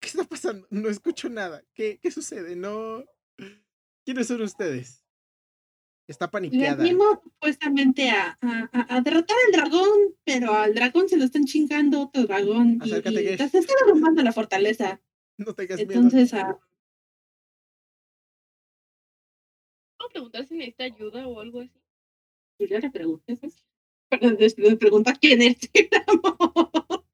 ¿Qué 0.00 0.08
está 0.08 0.24
pasando? 0.24 0.66
No 0.70 0.88
escucho 0.88 1.28
nada. 1.28 1.62
¿Qué, 1.74 1.98
qué 2.02 2.10
sucede? 2.10 2.56
No. 2.56 3.04
¿Quiénes 4.04 4.26
son 4.28 4.42
ustedes? 4.42 5.04
Está 6.08 6.24
Le 6.26 6.30
paniqueada. 6.32 6.82
venimos 6.82 7.18
supuestamente 7.22 8.10
a, 8.10 8.36
a, 8.40 8.70
a- 8.72 8.96
a 8.96 9.00
derrotar 9.02 9.36
al 9.46 9.52
dragón, 9.52 10.16
pero 10.24 10.54
al 10.54 10.74
dragón 10.74 11.08
se 11.08 11.16
lo 11.16 11.24
están 11.24 11.44
chingando 11.44 12.00
otro 12.02 12.24
dragón. 12.24 12.80
Y, 12.82 12.90
Acércate, 12.90 13.22
y 13.22 13.36
Gesh. 13.36 13.50
se 13.50 13.58
está 13.58 13.74
derrumbando 13.84 14.22
la 14.22 14.32
fortaleza. 14.32 15.00
No 15.36 15.54
tengas 15.54 15.78
miedo. 15.78 15.92
Entonces, 15.92 16.34
ah, 16.34 16.58
preguntar 20.10 20.46
si 20.46 20.54
necesita 20.54 20.84
ayuda 20.84 21.26
o 21.26 21.40
algo 21.40 21.60
así? 21.60 21.80
pues 22.58 22.70
ya 22.70 22.78
le 22.78 22.90
pregunté. 22.90 23.38
después 24.38 24.70
me 24.70 24.76
pregunta 24.76 25.14
quién 25.18 25.40
es. 25.42 25.56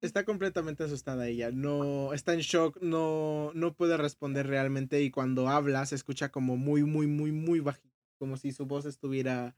Está 0.00 0.24
completamente 0.24 0.84
asustada 0.84 1.28
ella. 1.28 1.50
No. 1.52 2.12
Está 2.12 2.34
en 2.34 2.40
shock. 2.40 2.80
No. 2.80 3.52
No 3.54 3.74
puede 3.74 3.96
responder 3.96 4.46
realmente. 4.46 5.02
Y 5.02 5.10
cuando 5.10 5.48
habla, 5.48 5.86
se 5.86 5.94
escucha 5.94 6.30
como 6.30 6.56
muy, 6.56 6.82
muy, 6.82 7.06
muy, 7.06 7.30
muy 7.32 7.60
bajito. 7.60 7.94
Como 8.18 8.36
si 8.36 8.52
su 8.52 8.66
voz 8.66 8.84
estuviera 8.84 9.56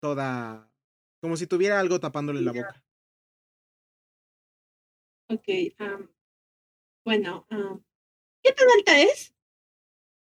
toda. 0.00 0.70
Como 1.20 1.36
si 1.36 1.46
tuviera 1.46 1.78
algo 1.80 2.00
tapándole 2.00 2.40
la 2.40 2.52
boca. 2.52 2.82
ok, 5.28 5.48
bueno, 7.04 7.46
¿qué 8.42 8.52
tan 8.52 8.68
alta 8.76 9.00
es? 9.00 9.34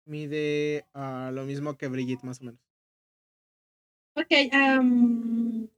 Mide 0.06 0.86
ah, 0.94 1.30
lo 1.32 1.44
mismo 1.44 1.76
que 1.76 1.88
Brigitte, 1.88 2.24
más 2.24 2.40
o 2.40 2.44
menos. 2.44 2.60
Ok, 4.16 4.32
am, 4.52 5.68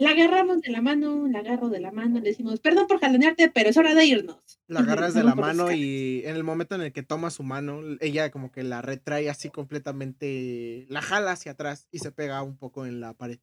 la 0.00 0.10
agarramos 0.10 0.60
de 0.60 0.70
la 0.70 0.80
mano, 0.80 1.26
la 1.26 1.40
agarro 1.40 1.70
de 1.70 1.80
la 1.80 1.90
mano, 1.90 2.20
le 2.20 2.28
decimos, 2.28 2.60
perdón 2.60 2.86
por 2.86 3.00
jalonearte, 3.00 3.50
pero 3.50 3.70
es 3.70 3.76
hora 3.76 3.96
de 3.96 4.04
irnos. 4.04 4.60
La 4.68 4.80
agarras 4.80 5.12
de 5.12 5.24
la 5.24 5.34
mano 5.34 5.72
y 5.72 6.22
en 6.24 6.36
el 6.36 6.44
momento 6.44 6.76
en 6.76 6.82
el 6.82 6.92
que 6.92 7.02
toma 7.02 7.30
su 7.30 7.42
mano, 7.42 7.80
ella 8.00 8.30
como 8.30 8.52
que 8.52 8.62
la 8.62 8.80
retrae 8.80 9.28
así 9.28 9.50
completamente, 9.50 10.86
la 10.88 11.02
jala 11.02 11.32
hacia 11.32 11.52
atrás 11.52 11.88
y 11.90 11.98
se 11.98 12.12
pega 12.12 12.42
un 12.42 12.56
poco 12.56 12.86
en 12.86 13.00
la 13.00 13.14
pared. 13.14 13.40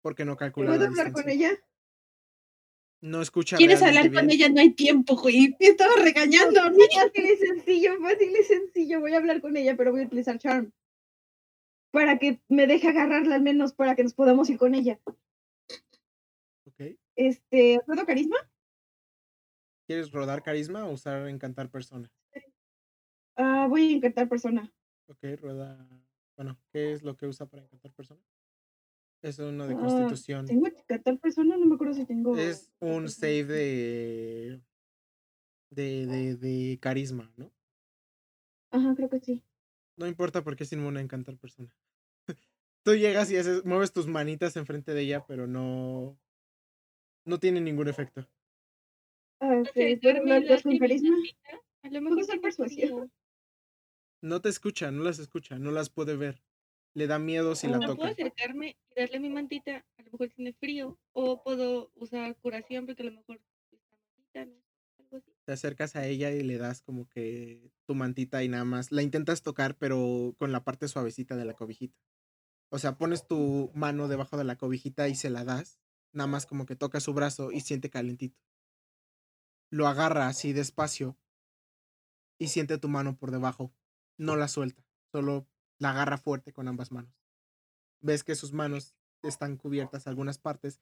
Porque 0.00 0.24
no 0.24 0.36
calcula 0.36 0.68
¿Puedo 0.68 0.84
la 0.84 0.88
hablar 0.88 1.12
con 1.12 1.28
ella? 1.28 1.50
No 3.02 3.22
escucha 3.22 3.56
¿Quieres 3.56 3.82
hablar 3.82 4.12
con 4.12 4.26
bien. 4.26 4.30
ella? 4.30 4.48
No 4.50 4.60
hay 4.60 4.70
tiempo, 4.70 5.16
güey. 5.16 5.56
Me 5.60 5.66
estaba 5.68 5.94
regañando 6.02 6.70
mí. 6.70 6.84
Fácil 6.94 7.24
y 7.24 7.36
sencillo, 7.36 7.98
fácil 8.00 8.30
y 8.30 8.44
sencillo. 8.44 9.00
Voy 9.00 9.14
a 9.14 9.18
hablar 9.18 9.40
con 9.40 9.56
ella, 9.56 9.76
pero 9.76 9.92
voy 9.92 10.02
a 10.02 10.06
utilizar 10.06 10.38
Charm. 10.38 10.72
Para 11.92 12.18
que 12.18 12.40
me 12.48 12.66
deje 12.66 12.88
agarrarla 12.88 13.36
al 13.36 13.42
menos 13.42 13.72
para 13.72 13.96
que 13.96 14.04
nos 14.04 14.14
podamos 14.14 14.48
ir 14.50 14.58
con 14.58 14.74
ella. 14.74 15.00
Ok. 16.66 16.96
Este, 17.16 17.80
¿puedo 17.86 18.06
carisma? 18.06 18.36
¿Quieres 19.86 20.12
rodar 20.12 20.42
carisma 20.42 20.86
o 20.86 20.92
usar 20.92 21.26
encantar 21.28 21.68
persona? 21.68 22.12
Ah, 23.34 23.66
voy 23.68 23.94
a 23.94 23.96
encantar 23.96 24.28
persona. 24.28 24.72
Ok, 25.06 25.24
rueda. 25.40 25.88
Bueno, 26.36 26.60
¿qué 26.70 26.92
es 26.92 27.02
lo 27.02 27.16
que 27.16 27.26
usa 27.26 27.46
para 27.46 27.64
encantar 27.64 27.92
persona? 27.92 28.20
Es 29.22 29.38
uno 29.38 29.66
de 29.66 29.74
Ah, 29.74 29.78
constitución. 29.78 30.46
¿Tengo 30.46 30.66
encantar 30.66 31.18
persona? 31.18 31.56
No 31.56 31.66
me 31.66 31.74
acuerdo 31.74 31.94
si 31.94 32.04
tengo. 32.04 32.36
Es 32.36 32.70
un 32.80 33.08
save 33.08 33.44
de. 33.44 34.60
de, 35.70 36.06
de, 36.06 36.36
de 36.36 36.78
carisma, 36.80 37.30
¿no? 37.36 37.52
Ajá, 38.70 38.94
creo 38.94 39.10
que 39.10 39.20
sí. 39.20 39.42
No 39.96 40.06
importa 40.06 40.42
porque 40.42 40.64
es 40.64 40.72
inmune 40.72 41.00
a 41.00 41.02
encantar 41.02 41.36
persona. 41.36 41.74
Tú 42.84 42.94
llegas 42.94 43.30
y 43.30 43.36
haces, 43.36 43.64
mueves 43.64 43.92
tus 43.92 44.06
manitas 44.06 44.56
enfrente 44.56 44.94
de 44.94 45.02
ella, 45.02 45.24
pero 45.26 45.46
no. 45.46 46.18
No 47.26 47.38
tiene 47.38 47.60
ningún 47.60 47.88
efecto. 47.88 48.26
Ah, 49.40 49.62
A 51.82 51.88
lo 51.88 52.00
mejor 52.02 52.24
sí 52.24 52.38
persuasión. 52.40 53.10
No 54.22 54.40
te 54.40 54.48
escucha, 54.48 54.90
no 54.90 55.02
las 55.02 55.18
escucha, 55.18 55.58
no 55.58 55.70
las 55.70 55.90
puede 55.90 56.16
ver. 56.16 56.42
Le 56.96 57.06
da 57.06 57.18
miedo 57.18 57.54
si 57.54 57.68
la 57.68 57.78
No 57.78 57.94
puedo 57.94 58.08
toca. 58.08 58.10
acercarme 58.10 58.76
y 58.90 59.00
darle 59.00 59.20
mi 59.20 59.28
mantita, 59.30 59.86
a 59.96 60.02
lo 60.02 60.10
mejor 60.12 60.28
tiene 60.30 60.52
frío, 60.52 60.98
o 61.12 61.42
puedo 61.42 61.90
usar 61.94 62.36
curación 62.40 62.86
porque 62.86 63.02
a 63.02 63.06
lo 63.06 63.12
mejor 63.12 63.40
está 63.70 63.96
malita, 64.14 64.44
¿no? 64.46 64.62
Algo 64.98 65.16
así. 65.16 65.32
Te 65.46 65.52
acercas 65.52 65.96
a 65.96 66.06
ella 66.06 66.30
y 66.30 66.42
le 66.42 66.58
das 66.58 66.82
como 66.82 67.08
que 67.08 67.72
tu 67.86 67.94
mantita 67.94 68.44
y 68.44 68.48
nada 68.48 68.64
más. 68.64 68.92
La 68.92 69.02
intentas 69.02 69.42
tocar, 69.42 69.76
pero 69.78 70.34
con 70.38 70.52
la 70.52 70.64
parte 70.64 70.86
suavecita 70.88 71.36
de 71.36 71.44
la 71.44 71.54
cobijita. 71.54 71.98
O 72.70 72.78
sea, 72.78 72.98
pones 72.98 73.26
tu 73.26 73.72
mano 73.74 74.08
debajo 74.08 74.36
de 74.38 74.44
la 74.44 74.56
cobijita 74.56 75.08
y 75.08 75.16
se 75.16 75.30
la 75.30 75.44
das. 75.44 75.80
Nada 76.12 76.28
más 76.28 76.46
como 76.46 76.66
que 76.66 76.76
toca 76.76 77.00
su 77.00 77.14
brazo 77.14 77.52
y 77.52 77.62
siente 77.62 77.90
calentito. 77.90 78.40
Lo 79.72 79.86
agarra 79.86 80.26
así 80.28 80.52
despacio 80.52 81.16
y 82.40 82.48
siente 82.48 82.78
tu 82.78 82.88
mano 82.88 83.16
por 83.18 83.30
debajo. 83.30 83.74
No 84.16 84.34
la 84.34 84.48
suelta, 84.48 84.88
solo 85.12 85.46
la 85.80 85.90
agarra 85.90 86.18
fuerte 86.18 86.52
con 86.52 86.68
ambas 86.68 86.92
manos. 86.92 87.12
Ves 88.00 88.22
que 88.22 88.36
sus 88.36 88.52
manos 88.52 88.94
están 89.22 89.56
cubiertas 89.56 90.06
algunas 90.06 90.38
partes 90.38 90.80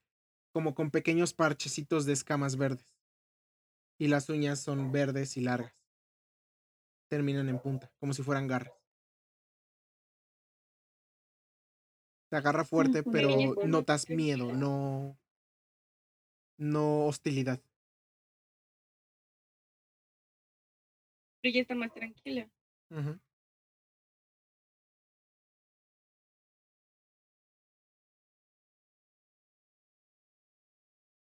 como 0.52 0.74
con 0.74 0.90
pequeños 0.90 1.32
parchecitos 1.32 2.04
de 2.04 2.12
escamas 2.12 2.56
verdes. 2.56 2.98
Y 3.98 4.08
las 4.08 4.28
uñas 4.28 4.60
son 4.60 4.92
verdes 4.92 5.36
y 5.36 5.40
largas. 5.40 5.74
Terminan 7.08 7.48
en 7.48 7.58
punta, 7.58 7.90
como 8.00 8.12
si 8.12 8.22
fueran 8.22 8.46
garras. 8.48 8.74
Te 12.30 12.36
agarra 12.36 12.64
fuerte, 12.64 13.00
Ujú. 13.00 13.10
pero 13.10 13.30
notas 13.66 14.10
miedo, 14.10 14.52
no. 14.52 15.18
no 16.58 17.06
hostilidad. 17.06 17.60
Pero 21.40 21.50
ella 21.52 21.62
está 21.62 21.74
más 21.74 21.92
tranquila. 21.92 22.48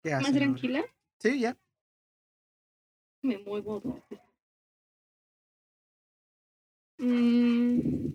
¿Qué 0.06 0.12
¿Más 0.12 0.32
tranquila? 0.32 0.84
Sí, 1.18 1.40
ya. 1.40 1.58
Me 3.22 3.38
muevo 3.38 3.80
dos. 3.80 4.04
Mm. 6.98 8.14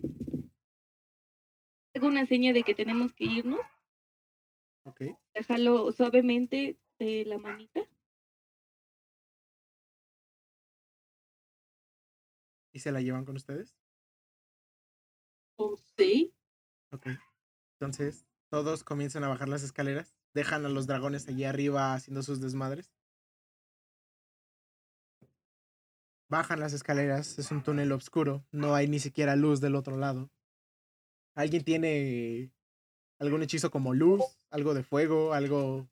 Hago 1.93 2.07
una 2.07 2.25
seña 2.27 2.53
de 2.53 2.63
que 2.63 2.73
tenemos 2.73 3.13
que 3.13 3.25
irnos. 3.25 3.59
Ok. 4.85 5.01
Déjalo 5.33 5.91
suavemente 5.91 6.79
de 6.97 7.25
la 7.25 7.37
manita. 7.37 7.81
¿Y 12.71 12.79
se 12.79 12.93
la 12.93 13.01
llevan 13.01 13.25
con 13.25 13.35
ustedes? 13.35 13.75
¿O 15.57 15.75
sí? 15.97 16.33
Ok. 16.93 17.07
Entonces, 17.73 18.25
todos 18.49 18.85
comienzan 18.85 19.25
a 19.25 19.27
bajar 19.27 19.49
las 19.49 19.63
escaleras. 19.63 20.15
Dejan 20.33 20.65
a 20.65 20.69
los 20.69 20.87
dragones 20.87 21.27
allí 21.27 21.43
arriba 21.43 21.93
haciendo 21.93 22.23
sus 22.23 22.39
desmadres. 22.39 22.91
Bajan 26.29 26.59
las 26.59 26.73
escaleras. 26.73 27.37
Es 27.39 27.51
un 27.51 27.61
túnel 27.63 27.91
oscuro. 27.91 28.45
No 28.51 28.73
hay 28.73 28.87
ni 28.87 28.99
siquiera 28.99 29.35
luz 29.35 29.59
del 29.59 29.75
otro 29.75 29.97
lado. 29.97 30.31
¿Alguien 31.35 31.63
tiene 31.63 32.51
algún 33.19 33.43
hechizo 33.43 33.69
como 33.71 33.93
luz? 33.93 34.21
¿Algo 34.49 34.73
de 34.73 34.83
fuego? 34.83 35.33
¿Algo? 35.33 35.89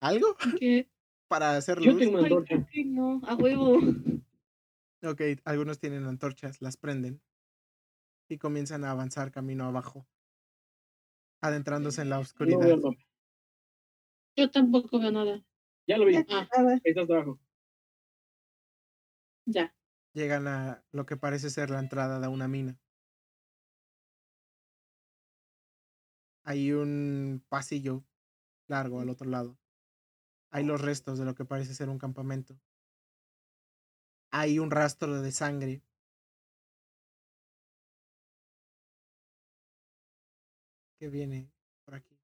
¿Algo? 0.00 0.36
¿Qué? 0.60 0.90
Para 1.28 1.56
hacer 1.56 1.80
Yo 1.80 1.92
luz. 1.92 2.00
tengo 2.00 2.18
antorcha. 2.18 2.66
ay, 2.74 2.84
no, 2.84 3.20
a 3.24 3.34
huevo. 3.34 3.78
Ok, 5.04 5.20
algunos 5.44 5.78
tienen 5.78 6.04
antorchas, 6.04 6.60
las 6.60 6.76
prenden 6.76 7.20
y 8.28 8.38
comienzan 8.38 8.84
a 8.84 8.90
avanzar 8.92 9.32
camino 9.32 9.64
abajo, 9.64 10.06
adentrándose 11.42 12.00
en 12.02 12.08
la 12.10 12.16
No 12.16 12.22
oscuridad. 12.22 12.58
veo 12.60 12.76
nada. 12.78 12.96
Yo 14.36 14.50
tampoco 14.50 14.98
veo 14.98 15.10
nada. 15.10 15.44
Ya 15.86 15.98
lo 15.98 16.06
vi. 16.06 16.16
Ah, 16.16 16.48
estás 16.84 17.10
abajo. 17.10 17.38
ya. 19.46 19.74
Llegan 20.14 20.46
a 20.46 20.84
lo 20.92 21.04
que 21.06 21.16
parece 21.16 21.50
ser 21.50 21.70
la 21.70 21.78
entrada 21.80 22.20
de 22.20 22.28
una 22.28 22.48
mina. 22.48 22.78
Hay 26.44 26.72
un 26.72 27.44
pasillo 27.48 28.04
largo 28.68 29.00
al 29.00 29.10
otro 29.10 29.28
lado. 29.30 29.58
Hay 30.50 30.64
los 30.64 30.80
restos 30.80 31.18
de 31.18 31.24
lo 31.24 31.34
que 31.34 31.44
parece 31.44 31.74
ser 31.74 31.88
un 31.88 31.98
campamento. 31.98 32.60
Hay 34.30 34.58
un 34.58 34.70
rastro 34.70 35.22
de 35.22 35.32
sangre. 35.32 35.82
Que 41.02 41.08
viene 41.08 41.50
por 41.84 41.96
aquí. 41.96 42.16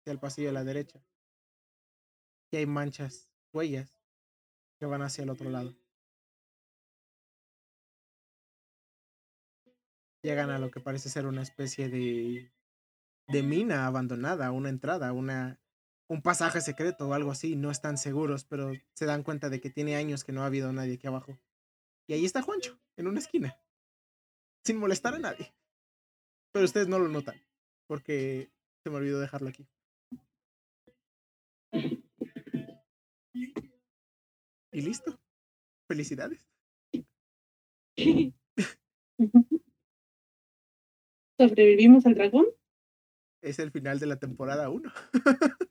Hacia 0.00 0.12
el 0.12 0.18
pasillo 0.18 0.50
a 0.50 0.52
la 0.52 0.64
derecha. 0.64 1.00
Y 2.50 2.56
hay 2.56 2.66
manchas, 2.66 3.30
huellas, 3.52 3.96
que 4.80 4.86
van 4.86 5.02
hacia 5.02 5.22
el 5.22 5.30
otro 5.30 5.48
lado. 5.50 5.72
Llegan 10.24 10.50
a 10.50 10.58
lo 10.58 10.72
que 10.72 10.80
parece 10.80 11.08
ser 11.08 11.26
una 11.26 11.42
especie 11.42 11.88
de, 11.88 12.52
de 13.28 13.42
mina 13.44 13.86
abandonada, 13.86 14.50
una 14.50 14.68
entrada, 14.68 15.12
una, 15.12 15.60
un 16.08 16.22
pasaje 16.22 16.60
secreto 16.60 17.08
o 17.08 17.14
algo 17.14 17.30
así. 17.30 17.54
No 17.54 17.70
están 17.70 17.98
seguros, 17.98 18.44
pero 18.44 18.72
se 18.94 19.06
dan 19.06 19.22
cuenta 19.22 19.48
de 19.48 19.60
que 19.60 19.70
tiene 19.70 19.94
años 19.94 20.24
que 20.24 20.32
no 20.32 20.42
ha 20.42 20.46
habido 20.46 20.72
nadie 20.72 20.94
aquí 20.94 21.06
abajo. 21.06 21.38
Y 22.08 22.14
ahí 22.14 22.24
está 22.24 22.42
Juancho, 22.42 22.80
en 22.96 23.06
una 23.06 23.20
esquina, 23.20 23.60
sin 24.64 24.76
molestar 24.76 25.14
a 25.14 25.20
nadie. 25.20 25.54
Pero 26.52 26.64
ustedes 26.64 26.88
no 26.88 26.98
lo 26.98 27.08
notan, 27.08 27.36
porque 27.86 28.50
se 28.82 28.90
me 28.90 28.96
olvidó 28.96 29.20
dejarlo 29.20 29.48
aquí. 29.48 29.68
Y 34.72 34.80
listo. 34.82 35.20
Felicidades. 35.88 36.48
¿Sobrevivimos 41.38 42.06
al 42.06 42.14
dragón? 42.14 42.46
Es 43.42 43.58
el 43.58 43.70
final 43.70 43.98
de 43.98 44.06
la 44.06 44.18
temporada 44.18 44.68
1. 44.68 44.92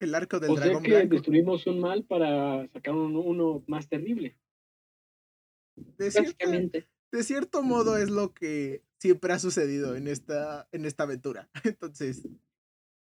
el 0.00 0.14
arco 0.14 0.40
del 0.40 0.50
O 0.50 0.56
sea 0.56 0.64
dragón 0.66 0.82
que 0.82 0.90
blanco. 0.90 1.14
destruimos 1.14 1.66
un 1.66 1.80
mal 1.80 2.04
para 2.04 2.66
sacar 2.68 2.94
uno, 2.94 3.20
uno 3.20 3.62
más 3.68 3.88
terrible. 3.88 4.36
De 5.98 6.84
de 7.12 7.22
cierto 7.22 7.62
modo 7.62 7.96
es 7.96 8.10
lo 8.10 8.32
que 8.34 8.82
siempre 9.02 9.32
ha 9.32 9.38
sucedido 9.40 9.96
en 9.96 10.06
esta, 10.06 10.68
en 10.70 10.84
esta 10.84 11.02
aventura. 11.02 11.50
Entonces, 11.64 12.22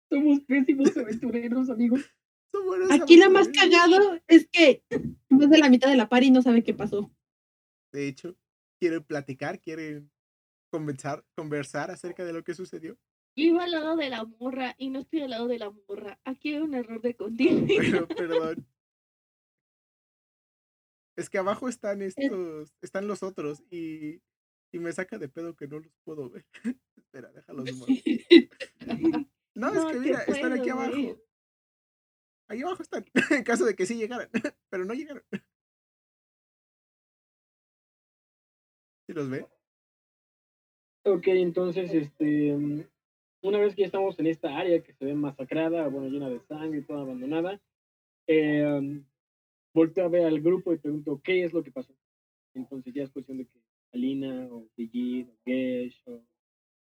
Somos 0.09 0.41
pésimos 0.43 0.97
aventureros, 0.97 1.69
amigos. 1.71 2.03
Aquí 2.91 3.17
lo 3.17 3.31
más 3.31 3.49
cagado 3.49 4.21
es 4.29 4.49
que 4.49 4.85
más 5.29 5.51
de 5.51 5.59
la 5.59 5.69
mitad 5.69 5.91
de 5.91 5.97
la 5.97 6.09
pari 6.09 6.31
no 6.31 6.41
sabe 6.41 6.63
qué 6.63 6.73
pasó. 6.73 7.11
De 7.93 8.07
hecho, 8.07 8.37
quieren 8.81 9.03
platicar, 9.03 9.61
quieren 9.61 10.09
conversar, 10.71 11.25
conversar 11.35 11.91
acerca 11.91 12.25
de 12.25 12.33
lo 12.33 12.45
que 12.45 12.55
sucedió. 12.55 12.97
Yo 13.37 13.45
iba 13.45 13.65
al 13.65 13.73
lado 13.73 13.97
de 13.97 14.09
la 14.09 14.25
morra 14.25 14.77
y 14.79 14.91
no 14.91 15.01
estoy 15.01 15.23
al 15.23 15.31
lado 15.31 15.49
de 15.49 15.59
la 15.59 15.71
morra. 15.71 16.21
Aquí 16.25 16.55
hay 16.55 16.61
un 16.61 16.75
error 16.75 17.03
de 17.03 17.17
continuidad. 17.17 17.67
Pero, 18.07 18.09
perdón. 18.09 18.67
Es 21.17 21.29
que 21.29 21.39
abajo 21.39 21.69
están 21.69 22.03
estos, 22.03 22.73
están 22.81 23.09
los 23.09 23.25
otros 23.25 23.65
y, 23.73 24.23
y 24.73 24.79
me 24.79 24.93
saca 24.93 25.19
de 25.19 25.29
pedo 25.29 25.55
que 25.55 25.67
no 25.67 25.79
los 25.79 25.93
puedo 26.05 26.29
ver. 26.31 26.45
Espera, 26.97 27.31
déjalos 27.33 27.73
mover. 27.75 27.97
No, 29.55 29.69
es 29.69 29.75
No 29.75 29.91
que 29.91 29.99
mira, 29.99 30.23
están 30.23 30.53
aquí 30.53 30.71
ver. 30.71 30.73
abajo. 30.73 31.21
Ahí 32.49 32.63
abajo 32.63 32.83
están, 32.83 33.05
en 33.31 33.43
caso 33.45 33.65
de 33.65 33.75
que 33.75 33.87
sí 33.87 33.97
llegaran, 33.97 34.29
pero 34.71 34.85
no 34.85 34.95
llegaron. 34.95 35.23
¿Sí 39.07 39.13
los 39.15 39.29
ve? 39.29 39.47
Ok, 41.05 41.27
entonces, 41.29 41.93
este, 41.93 42.53
mm, 42.57 42.85
una 43.43 43.59
vez 43.59 43.75
que 43.75 43.83
ya 43.83 43.87
estamos 43.87 44.19
en 44.19 44.27
esta 44.29 44.57
área 44.57 44.83
que 44.83 44.93
se 44.93 45.05
ve 45.05 45.15
masacrada, 45.15 45.89
bueno, 45.89 46.09
llena 46.09 46.29
de 46.29 46.41
sangre, 46.41 46.83
toda 46.83 47.01
abandonada, 47.03 47.61
eh, 48.29 48.65
um, 48.65 49.05
volteo 49.75 50.05
a 50.05 50.09
ver 50.09 50.27
al 50.27 50.41
grupo 50.41 50.73
y 50.73 50.79
pregunto 50.79 51.21
qué 51.23 51.45
es 51.45 51.53
lo 51.53 51.63
que 51.63 51.73
pasó. 51.73 51.95
Entonces 52.55 52.95
ya 52.95 53.03
es 53.05 53.11
cuestión 53.11 53.39
de 53.39 53.47
que 53.47 53.59
Alina 53.93 54.47
o 54.51 54.69
Brigitte 54.77 55.31
o 55.31 55.37
Gesh 55.45 56.03
o... 56.07 56.25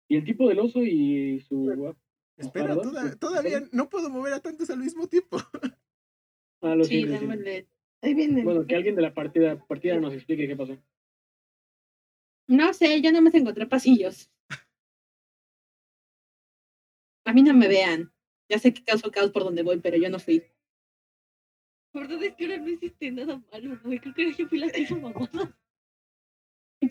Y 0.10 0.18
el 0.18 0.26
tipo 0.26 0.48
del 0.50 0.60
oso 0.60 0.82
y 0.84 1.40
su... 1.42 1.96
Espera, 2.38 2.76
toda- 2.76 3.12
sí, 3.12 3.18
todavía 3.20 3.64
no 3.72 3.90
puedo 3.90 4.10
mover 4.10 4.34
a 4.34 4.40
tantos 4.40 4.70
al 4.70 4.80
mismo 4.80 5.08
tiempo. 5.08 5.38
Ah, 6.62 6.76
lo 6.76 6.84
Sí, 6.84 7.04
démosle. 7.06 7.68
ahí 8.02 8.14
viene. 8.14 8.44
Bueno, 8.44 8.66
que 8.66 8.76
alguien 8.76 8.96
de 8.96 9.02
la 9.02 9.14
partida, 9.14 9.64
partida 9.66 10.00
nos 10.00 10.14
explique 10.14 10.48
qué 10.48 10.56
pasó. 10.56 10.78
No 12.48 12.74
sé, 12.74 13.02
yo 13.02 13.12
no 13.12 13.22
me 13.22 13.30
encontré 13.34 13.66
pasillos. 13.68 14.32
A 17.26 17.34
mí 17.34 17.42
no 17.44 17.54
me 17.54 17.68
vean. 17.68 18.12
Ya 18.50 18.60
sé 18.60 18.74
que 18.74 18.84
causo 18.84 19.12
caos 19.12 19.32
por 19.32 19.44
donde 19.44 19.64
voy, 19.64 19.80
pero 19.80 19.98
yo 19.98 20.10
no 20.10 20.20
fui. 20.20 20.44
La 21.94 22.02
verdad 22.02 22.24
es 22.24 22.36
que 22.36 22.46
ahora 22.46 22.58
no 22.58 22.70
hiciste 22.70 23.12
nada 23.12 23.44
malo, 23.52 23.80
güey. 23.84 24.00
Creo 24.00 24.14
que 24.14 24.34
yo 24.34 24.48
fui 24.48 24.60
la 24.60 24.70
que 24.70 24.82
hizo 24.82 24.96
mamada. 24.98 25.58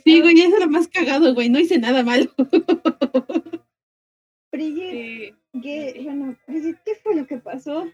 Sí, 0.04 0.20
güey, 0.20 0.40
eso 0.40 0.54
es 0.56 0.60
lo 0.60 0.68
más 0.70 0.88
cagado, 0.88 1.34
güey. 1.34 1.48
No 1.48 1.58
hice 1.58 1.78
nada 1.78 2.02
malo. 2.02 2.30
Brigitte, 4.52 4.94
Eh, 4.94 5.34
¿qué, 5.62 6.00
bueno, 6.04 6.36
Brigitte, 6.46 6.80
¿qué 6.84 6.94
fue 6.96 7.16
lo 7.16 7.26
que 7.26 7.38
pasó? 7.38 7.90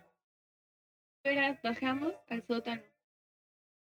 bajamos 1.63 2.15
al 2.29 2.43
sótano. 2.47 2.83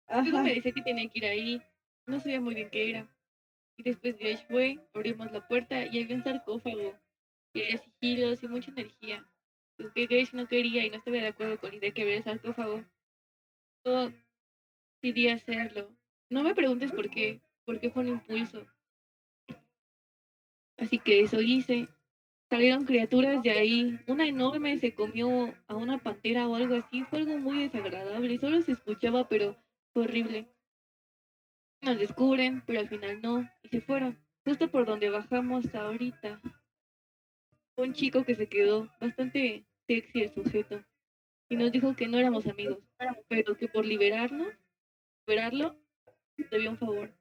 Luego 0.10 0.38
Ajá. 0.38 0.44
me 0.44 0.56
decía 0.56 0.72
que 0.72 0.82
tenía 0.82 1.08
que 1.10 1.20
ir 1.20 1.26
ahí. 1.26 1.62
No 2.08 2.20
sabía 2.20 2.42
muy 2.42 2.56
bien 2.56 2.70
qué 2.70 2.90
era. 2.90 3.08
Y 3.78 3.84
después 3.84 4.16
Josh 4.20 4.46
fue, 4.50 4.80
abrimos 4.94 5.32
la 5.32 5.48
puerta 5.48 5.86
y 5.86 6.02
había 6.02 6.16
un 6.16 6.24
sarcófago. 6.24 6.96
Y 7.54 7.62
había 7.62 7.78
sigilos 7.78 8.44
y 8.44 8.48
mucha 8.48 8.72
energía. 8.72 9.26
Lo 9.78 9.92
que 9.94 10.08
Grace 10.08 10.36
no 10.36 10.48
quería 10.48 10.86
y 10.86 10.90
no 10.90 10.98
estaba 10.98 11.18
de 11.18 11.28
acuerdo 11.28 11.60
con 11.60 11.72
la 11.72 11.76
idea 11.78 11.92
que 11.92 12.02
había 12.02 12.18
el 12.18 12.24
sarcófago. 12.24 12.84
Yo 13.86 14.12
decidí 15.02 15.28
hacerlo. 15.30 15.96
No 16.30 16.44
me 16.44 16.56
preguntes 16.56 16.92
por 16.92 17.10
qué, 17.10 17.42
porque 17.66 17.90
fue 17.90 18.04
un 18.04 18.10
impulso. 18.10 18.66
Así 20.78 21.00
que 21.00 21.22
eso 21.22 21.42
hice. 21.42 21.88
Salieron 22.50 22.86
criaturas 22.86 23.42
de 23.42 23.52
ahí. 23.52 24.00
Una 24.08 24.28
enorme 24.28 24.78
se 24.78 24.94
comió 24.94 25.54
a 25.68 25.76
una 25.76 25.98
pantera 25.98 26.48
o 26.48 26.56
algo 26.56 26.76
así. 26.76 27.04
Fue 27.04 27.20
algo 27.20 27.38
muy 27.38 27.60
desagradable. 27.60 28.38
Solo 28.38 28.62
se 28.62 28.74
escuchaba, 28.74 29.28
pero 29.28 29.58
fue 29.94 30.04
horrible. 30.04 30.48
Nos 31.82 31.98
descubren, 31.98 32.64
pero 32.66 32.80
al 32.80 32.90
final 32.90 33.22
no. 33.22 33.50
Y 33.64 33.70
se 33.70 33.82
fueron. 33.82 34.20
Justo 34.46 34.70
por 34.70 34.86
donde 34.86 35.10
bajamos 35.10 35.74
ahorita. 35.74 36.42
un 37.78 37.94
chico 37.94 38.24
que 38.24 38.36
se 38.36 38.48
quedó 38.48 38.90
bastante 39.00 39.66
sexy 39.88 40.22
el 40.22 40.34
sujeto 40.34 40.84
y 41.50 41.56
nos 41.56 41.72
dijo 41.72 41.96
que 41.96 42.08
no 42.08 42.18
éramos 42.18 42.48
amigos, 42.48 42.80
pero 43.28 43.56
que 43.56 43.68
por 43.68 43.86
liberarnos, 43.86 44.54
liberarlo, 45.28 45.78
debía 46.50 46.72
un 46.72 46.78
favor. 46.78 47.14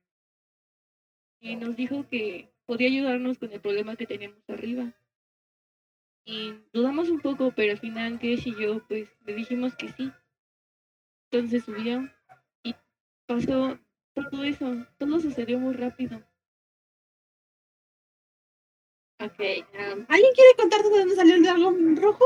Y 1.45 1.57
nos 1.57 1.77
dijo 1.77 2.09
que 2.09 2.49
podía 2.65 2.89
ayudarnos 2.89 3.39
con 3.39 3.53
el 3.53 3.61
problema 3.61 3.97
que 3.97 4.07
teníamos 4.07 4.43
arriba. 4.49 4.95
Y 6.25 6.55
dudamos 6.73 7.11
un 7.11 7.21
poco, 7.21 7.53
pero 7.55 7.73
al 7.73 7.79
final 7.79 8.19
Kesh 8.19 8.49
y 8.49 8.55
yo 8.59 8.83
pues 8.89 9.11
le 9.27 9.35
dijimos 9.35 9.77
que 9.77 9.93
sí. 9.93 10.11
Entonces 11.31 11.65
subió 11.65 12.11
y 12.62 12.75
pasó 13.27 13.79
todo 14.15 14.43
eso, 14.43 14.87
todo 14.97 15.21
sucedió 15.21 15.59
muy 15.59 15.75
rápido. 15.75 16.16
Ok. 19.21 19.39
um, 19.39 20.07
¿Alguien 20.09 20.33
quiere 20.35 20.55
contar 20.57 20.83
de 20.83 20.89
dónde 20.89 21.15
salió 21.15 21.35
el 21.35 21.43
dragón 21.43 21.97
rojo? 21.97 22.25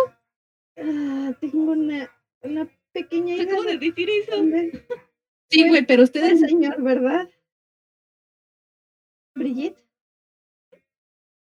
Ah, 0.77 1.33
tengo 1.41 1.73
una, 1.73 2.09
una 2.43 2.69
pequeña 2.93 3.35
idea. 3.35 3.47
acabo 3.47 3.65
de 3.65 3.79
decir 3.79 4.09
eso. 4.11 4.37
Sí, 5.51 5.69
güey, 5.69 5.85
pero 5.85 6.07
Fue 6.07 6.21
el 6.21 6.35
ustedes. 6.35 6.41
señor, 6.41 6.81
¿verdad? 6.83 7.29
Brigitte. 9.39 9.79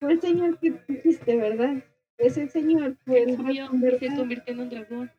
Fue 0.00 0.12
el 0.12 0.20
señor 0.20 0.58
que 0.58 0.72
dijiste, 0.88 1.36
¿verdad? 1.36 1.84
Ese 2.18 2.48
señor 2.48 2.96
fue 3.04 3.22
el 3.22 3.36
Subió 3.36 3.68
dragón, 3.68 3.84
y 3.84 3.98
se 3.98 4.16
convirtió 4.16 4.54
en 4.54 4.60
un 4.60 4.70
dragón. 4.70 5.12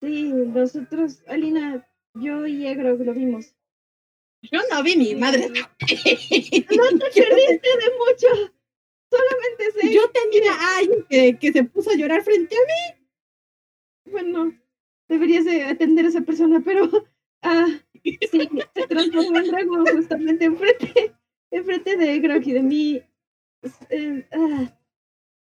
Sí, 0.00 0.32
nosotros, 0.32 1.22
Alina, 1.26 1.86
yo 2.14 2.46
y 2.46 2.66
Egro 2.66 2.96
lo 2.96 3.14
vimos. 3.14 3.54
Yo 4.42 4.60
no 4.70 4.82
vi 4.82 4.96
mi 4.96 5.14
madre. 5.14 5.48
No 5.48 6.98
te 6.98 7.22
perdiste 7.22 7.68
de 7.68 7.90
mucho. 7.98 8.52
Solamente 9.10 9.70
sé. 9.80 9.94
Yo 9.94 10.10
tenía 10.10 10.52
a 10.52 10.78
alguien 10.78 11.06
que, 11.08 11.38
que 11.38 11.52
se 11.52 11.64
puso 11.64 11.90
a 11.90 11.94
llorar 11.94 12.22
frente 12.22 12.54
a 12.54 12.60
mí. 12.60 14.12
Bueno, 14.12 14.52
deberías 15.08 15.44
de 15.44 15.64
atender 15.64 16.04
a 16.04 16.08
esa 16.08 16.20
persona, 16.20 16.60
pero. 16.64 16.90
Ah, 17.42 17.66
sí, 18.02 18.18
se 18.20 18.86
transformó 18.86 19.38
en 19.38 19.46
dragón 19.50 19.86
justamente 19.86 20.46
enfrente, 20.46 21.14
enfrente 21.50 21.96
de 21.96 22.18
Grog 22.20 22.42
y 22.46 22.52
de 22.52 22.62
mí. 22.62 23.02
Eh, 23.90 24.26
ah, 24.32 24.72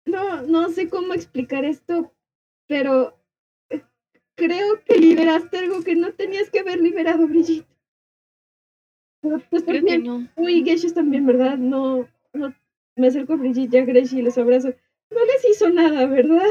no, 0.06 0.42
no 0.44 0.70
sé 0.70 0.90
cómo 0.90 1.14
explicar 1.14 1.66
esto, 1.66 2.14
pero 2.68 3.18
eh, 3.70 3.82
creo 4.36 4.84
que 4.86 4.98
liberaste 4.98 5.58
algo 5.58 5.84
que 5.84 5.96
no 5.96 6.14
tenías 6.14 6.50
que 6.50 6.60
haber 6.60 6.80
liberado, 6.82 7.28
Brigitte. 7.28 7.68
Pero 9.22 9.40
pues 9.50 9.64
Creo 9.64 9.78
también, 9.78 10.04
no. 10.04 10.28
uy, 10.36 10.64
Geshes 10.64 10.94
también, 10.94 11.26
¿verdad? 11.26 11.58
No, 11.58 12.08
no, 12.34 12.54
me 12.96 13.08
acerco 13.08 13.34
a 13.34 13.38
Brigitte 13.38 13.74
y 13.74 13.78
a 13.78 13.86
Gresh 13.86 14.14
y 14.14 14.22
les 14.22 14.38
abrazo. 14.38 14.70
No 15.10 15.26
les 15.26 15.50
hizo 15.50 15.70
nada, 15.70 16.06
¿verdad? 16.08 16.50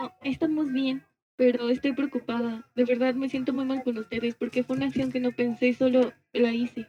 No, 0.00 0.12
estamos 0.22 0.72
bien, 0.72 1.04
pero 1.36 1.68
estoy 1.68 1.92
preocupada. 1.92 2.68
De 2.74 2.84
verdad 2.84 3.14
me 3.14 3.28
siento 3.28 3.52
muy 3.52 3.64
mal 3.64 3.82
con 3.84 3.98
ustedes 3.98 4.34
porque 4.34 4.64
fue 4.64 4.76
una 4.76 4.86
acción 4.86 5.12
que 5.12 5.20
no 5.20 5.30
pensé, 5.32 5.72
solo 5.74 6.12
la 6.32 6.52
hice. 6.52 6.88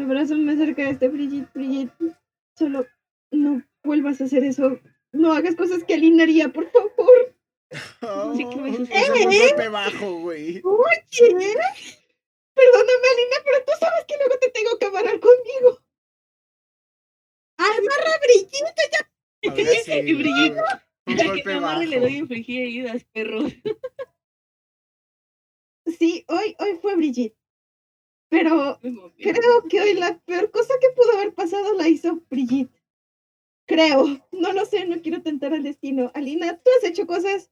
Abrazo 0.00 0.36
me 0.36 0.52
acerca 0.52 0.82
a 0.82 0.90
este 0.90 1.08
Brigitte, 1.08 1.50
Brigitte. 1.54 2.16
Solo 2.58 2.86
no 3.30 3.62
vuelvas 3.84 4.20
a 4.20 4.24
hacer 4.24 4.44
eso. 4.44 4.78
No 5.12 5.32
hagas 5.32 5.56
cosas 5.56 5.82
que 5.84 5.94
Alina 5.94 6.22
haría, 6.24 6.48
por 6.52 6.70
favor. 6.70 7.36
Sí 8.36 8.44
que 8.48 8.56
me 8.56 8.70
Oh, 8.70 8.80
un 8.80 9.38
golpe 9.38 9.68
bajo, 9.68 10.20
güey. 10.20 10.60
Oye, 10.64 11.54
perdóname, 12.54 13.06
Alina, 13.12 13.36
pero 13.44 13.64
tú 13.64 13.72
sabes 13.78 14.04
que 14.08 14.16
luego 14.16 14.38
te 14.40 14.50
tengo 14.50 14.76
que 14.78 14.86
amarrar 14.86 15.20
conmigo. 15.20 15.78
Amarra 17.58 18.12
Brigitte. 18.22 18.96
A 19.48 19.54
ver 19.54 19.66
si- 19.84 19.92
Y 19.92 20.14
Brigitte, 20.14 20.60
Un 21.06 21.16
Ya 21.16 21.32
que 21.32 21.44
me 21.44 21.60
bajo. 21.60 21.80
le 21.82 22.00
doy 22.00 22.14
a 22.14 22.18
infligir 22.18 22.62
heridas, 22.62 23.04
perros. 23.12 23.52
Sí, 25.98 26.24
hoy, 26.28 26.56
hoy 26.58 26.78
fue 26.82 26.96
Brigitte. 26.96 27.36
Pero 28.30 28.78
creo 29.18 29.62
que 29.68 29.80
hoy 29.80 29.94
la 29.94 30.18
peor 30.20 30.50
cosa 30.50 30.72
que 30.80 30.88
pudo 30.90 31.12
haber 31.18 31.34
pasado 31.34 31.74
la 31.74 31.88
hizo 31.88 32.22
Brigitte. 32.30 32.72
Creo. 33.66 34.04
No 34.32 34.52
lo 34.52 34.64
sé, 34.64 34.86
no 34.86 35.00
quiero 35.02 35.20
tentar 35.22 35.52
al 35.52 35.62
destino. 35.64 36.10
Alina, 36.14 36.56
tú 36.58 36.70
has 36.78 36.88
hecho 36.88 37.06
cosas 37.06 37.50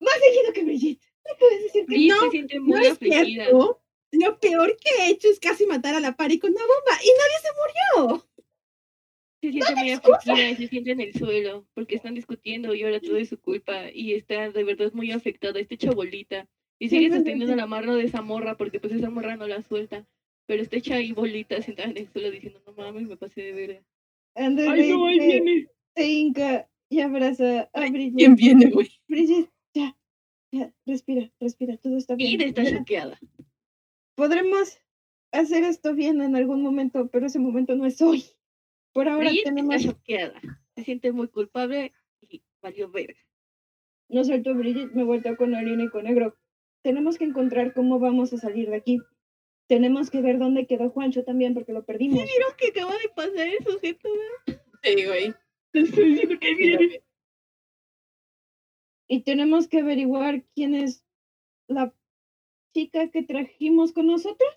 más 0.00 0.14
seguido 0.14 0.52
que 0.52 0.64
Brigitte. 0.64 1.04
No 1.28 1.36
puedes 1.38 1.62
decir 1.64 1.86
que 1.86 1.94
Brigitte 1.94 2.14
No, 2.14 2.20
se 2.22 2.30
siente 2.30 2.56
No 2.58 2.64
muy 2.64 2.86
es 2.86 2.92
afligida. 2.92 3.24
cierto. 3.44 3.82
Lo 4.12 4.38
peor 4.38 4.76
que 4.76 4.90
he 5.02 5.10
hecho 5.10 5.28
es 5.28 5.40
casi 5.40 5.66
matar 5.66 5.94
a 5.96 6.00
la 6.00 6.16
pari 6.16 6.38
con 6.38 6.52
una 6.52 6.60
bomba 6.62 7.02
y 7.02 7.08
nadie 7.08 7.38
se 7.42 8.00
murió. 8.06 8.26
Se 9.42 9.50
siente 9.52 9.74
muy 9.74 9.90
afligida 9.90 10.50
y 10.50 10.56
se 10.56 10.68
siente 10.68 10.90
en 10.92 11.00
el 11.00 11.12
suelo 11.14 11.66
porque 11.74 11.96
están 11.96 12.14
discutiendo 12.14 12.74
y 12.74 12.84
ahora 12.84 13.00
todo 13.00 13.16
es 13.16 13.28
su 13.28 13.40
culpa 13.40 13.90
y 13.92 14.14
está 14.14 14.50
de 14.50 14.64
verdad 14.64 14.92
muy 14.92 15.10
afectada. 15.10 15.58
Está 15.58 15.74
hecha 15.74 15.90
bolita 15.90 16.48
y 16.78 16.88
sigue 16.88 17.10
sosteniendo 17.10 17.54
la 17.56 17.66
mano 17.66 17.94
de 17.94 18.04
esa 18.04 18.22
morra 18.22 18.56
porque 18.56 18.80
pues 18.80 18.92
esa 18.92 19.10
morra 19.10 19.36
no 19.36 19.46
la 19.46 19.62
suelta. 19.62 20.06
Pero 20.46 20.62
está 20.62 20.76
hecha 20.76 20.94
ahí 20.96 21.12
bolita 21.12 21.60
sentada 21.60 21.90
en 21.90 21.96
el 21.96 22.08
suelo 22.12 22.30
diciendo, 22.30 22.62
no 22.66 22.72
mames, 22.72 23.08
me 23.08 23.16
pasé 23.16 23.42
de 23.42 23.52
verga. 23.52 23.82
¡Ay, 24.34 24.54
no, 24.54 25.06
ahí 25.06 25.18
se- 25.18 25.26
viene! 25.26 25.68
se 25.96 26.08
hinca 26.08 26.68
y 26.88 27.00
abraza 27.00 27.68
a 27.72 27.80
Brigitte. 27.90 28.16
¿Quién 28.16 28.36
viene, 28.36 28.70
güey? 28.70 28.88
Brigitte, 29.08 29.50
ya, 29.74 29.96
ya, 30.52 30.72
respira, 30.86 31.32
respira, 31.40 31.76
todo 31.78 31.96
está 31.96 32.14
bien. 32.14 32.40
Y 32.40 32.44
está 32.44 32.64
choqueada. 32.64 33.18
Podremos 34.14 34.78
hacer 35.32 35.64
esto 35.64 35.94
bien 35.94 36.20
en 36.20 36.36
algún 36.36 36.62
momento, 36.62 37.08
pero 37.08 37.26
ese 37.26 37.38
momento 37.38 37.74
no 37.74 37.86
es 37.86 38.00
hoy. 38.00 38.24
Por 38.92 39.08
ahora 39.08 39.24
Brigitte 39.28 39.44
tenemos, 39.46 39.74
está 39.76 39.92
choqueada. 39.92 40.40
Se 40.76 40.84
siente 40.84 41.12
muy 41.12 41.28
culpable 41.28 41.92
y 42.20 42.42
valió 42.62 42.90
verga. 42.90 43.18
no 44.08 44.22
suelto 44.24 44.50
a 44.50 44.54
Brigitte, 44.54 44.94
me 44.94 45.02
vuelto 45.04 45.34
con 45.36 45.54
Alina 45.54 45.84
y 45.84 45.88
con 45.88 46.04
Negro. 46.04 46.36
Tenemos 46.82 47.18
que 47.18 47.24
encontrar 47.24 47.72
cómo 47.74 47.98
vamos 47.98 48.32
a 48.32 48.38
salir 48.38 48.70
de 48.70 48.76
aquí. 48.76 49.00
Tenemos 49.68 50.10
que 50.10 50.22
ver 50.22 50.38
dónde 50.38 50.66
quedó 50.66 50.90
Juancho 50.90 51.24
también, 51.24 51.52
porque 51.54 51.72
lo 51.72 51.84
perdimos. 51.84 52.22
¿Vieron 52.22 52.52
que 52.56 52.68
acaba 52.68 52.92
de 52.92 53.08
pasar 53.08 53.48
el 53.48 53.64
sujeto? 53.64 54.08
Sí, 54.82 55.04
güey. 55.04 55.34
Estoy 55.72 56.04
diciendo 56.04 56.38
que 56.38 56.54
viene. 56.54 57.02
Y 59.08 59.22
tenemos 59.22 59.66
que 59.68 59.80
averiguar 59.80 60.44
quién 60.54 60.74
es 60.74 61.04
la 61.68 61.92
chica 62.74 63.10
que 63.10 63.22
trajimos 63.24 63.92
con 63.92 64.06
nosotros. 64.06 64.50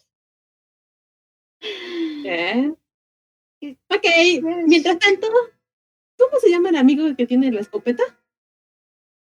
¿Eh? 1.62 2.74
¿Qué- 3.60 3.78
Ok, 3.90 4.06
mientras 4.68 5.00
tanto, 5.00 5.28
¿cómo 6.18 6.40
se 6.40 6.50
llama 6.50 6.70
el 6.70 6.76
amigo 6.78 7.04
que 7.18 7.26
tiene 7.28 7.52
la 7.52 7.62
escopeta? 7.62 8.04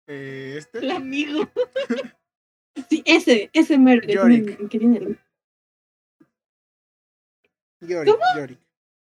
Eh, 0.07 0.55
este. 0.59 0.79
El 0.79 0.91
amigo. 0.91 1.49
Sí, 2.89 3.03
ese, 3.05 3.51
ese 3.53 3.79
mero 3.79 4.01
que 4.07 4.15
Yorick. 4.15 4.45
tiene, 4.57 4.69
que 4.69 4.79
tiene 4.79 4.99
el- 4.99 5.19
Yorick, 7.81 8.19
Yorick. 8.37 8.59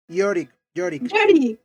Yorick, 0.08 0.50
Yorick. 0.74 1.04
Yorick. 1.12 1.60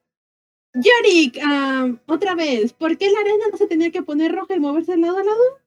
Yorick, 0.75 1.39
am, 1.43 2.01
otra 2.07 2.35
vez, 2.35 2.73
¿por 2.75 2.99
qué 2.99 3.11
la 3.11 3.21
arena 3.21 3.45
no 3.51 3.57
se 3.57 3.67
tenía 3.67 3.91
que 3.91 4.03
poner 4.03 4.33
roja 4.35 4.55
y 4.55 4.61
moverse 4.61 4.93
de 4.93 4.99
lado 4.99 5.19
a 5.19 5.25
lado? 5.25 5.61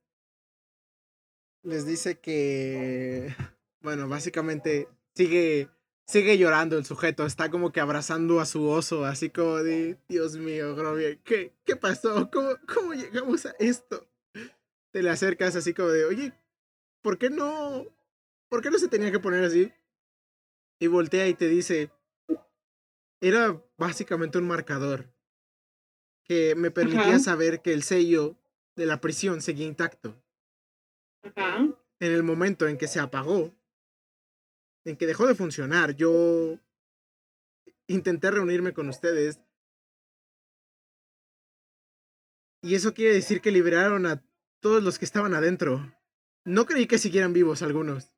Les 1.64 1.85
dice 1.85 2.19
que. 2.19 3.34
Bueno, 3.81 4.07
básicamente 4.07 4.88
sigue. 5.15 5.69
Sigue 6.06 6.39
llorando 6.39 6.76
el 6.76 6.85
sujeto, 6.85 7.23
está 7.27 7.51
como 7.51 7.72
que 7.72 7.80
abrazando 7.81 8.39
a 8.39 8.45
su 8.47 8.68
oso, 8.68 9.06
así 9.06 9.30
como 9.30 9.57
de, 9.57 9.95
Dios 10.07 10.38
mío, 10.38 10.76
Grovia, 10.76 11.15
¿qué, 11.23 11.53
qué 11.64 11.76
pasó? 11.76 12.31
¿Cómo, 12.34 12.49
¿Cómo 12.73 12.93
llegamos 12.95 13.45
a 13.45 13.53
esto? 13.60 14.09
Te 14.99 15.03
le 15.03 15.11
acercas 15.11 15.55
así 15.55 15.73
como 15.73 15.88
de, 15.88 16.03
oye, 16.03 16.34
¿por 17.01 17.17
qué 17.17 17.30
no? 17.30 17.85
¿Por 18.49 18.61
qué 18.61 18.69
no 18.69 18.77
se 18.77 18.89
tenía 18.89 19.13
que 19.13 19.19
poner 19.21 19.45
así? 19.45 19.71
Y 20.77 20.88
voltea 20.88 21.30
y 21.30 21.35
te 21.35 21.47
dice, 21.47 21.89
era 23.21 23.63
básicamente 23.77 24.39
un 24.39 24.45
marcador 24.45 25.09
que 26.26 26.53
me 26.55 26.69
permitía 26.69 27.15
Ajá. 27.15 27.19
saber 27.19 27.61
que 27.61 27.71
el 27.71 27.84
sello 27.84 28.35
de 28.76 28.88
la 28.88 28.99
prisión 28.99 29.41
seguía 29.41 29.67
intacto. 29.67 30.21
Ajá. 31.23 31.59
En 32.01 32.11
el 32.11 32.23
momento 32.23 32.67
en 32.67 32.77
que 32.77 32.89
se 32.89 32.99
apagó, 32.99 33.55
en 34.84 34.97
que 34.97 35.07
dejó 35.07 35.27
de 35.27 35.35
funcionar, 35.35 35.95
yo 35.95 36.59
intenté 37.88 38.31
reunirme 38.31 38.73
con 38.73 38.89
ustedes. 38.89 39.39
Y 42.61 42.76
eso 42.76 42.93
quiere 42.93 43.13
decir 43.13 43.39
que 43.39 43.51
liberaron 43.51 44.05
a 44.05 44.28
todos 44.60 44.84
los 44.84 44.99
que 44.99 45.06
estaban 45.06 45.34
adentro. 45.34 45.94
No 46.45 46.65
creí 46.65 46.88
que 46.88 46.98
siguieran 46.98 47.34
vivos 47.34 47.61
algunos. 47.61 48.11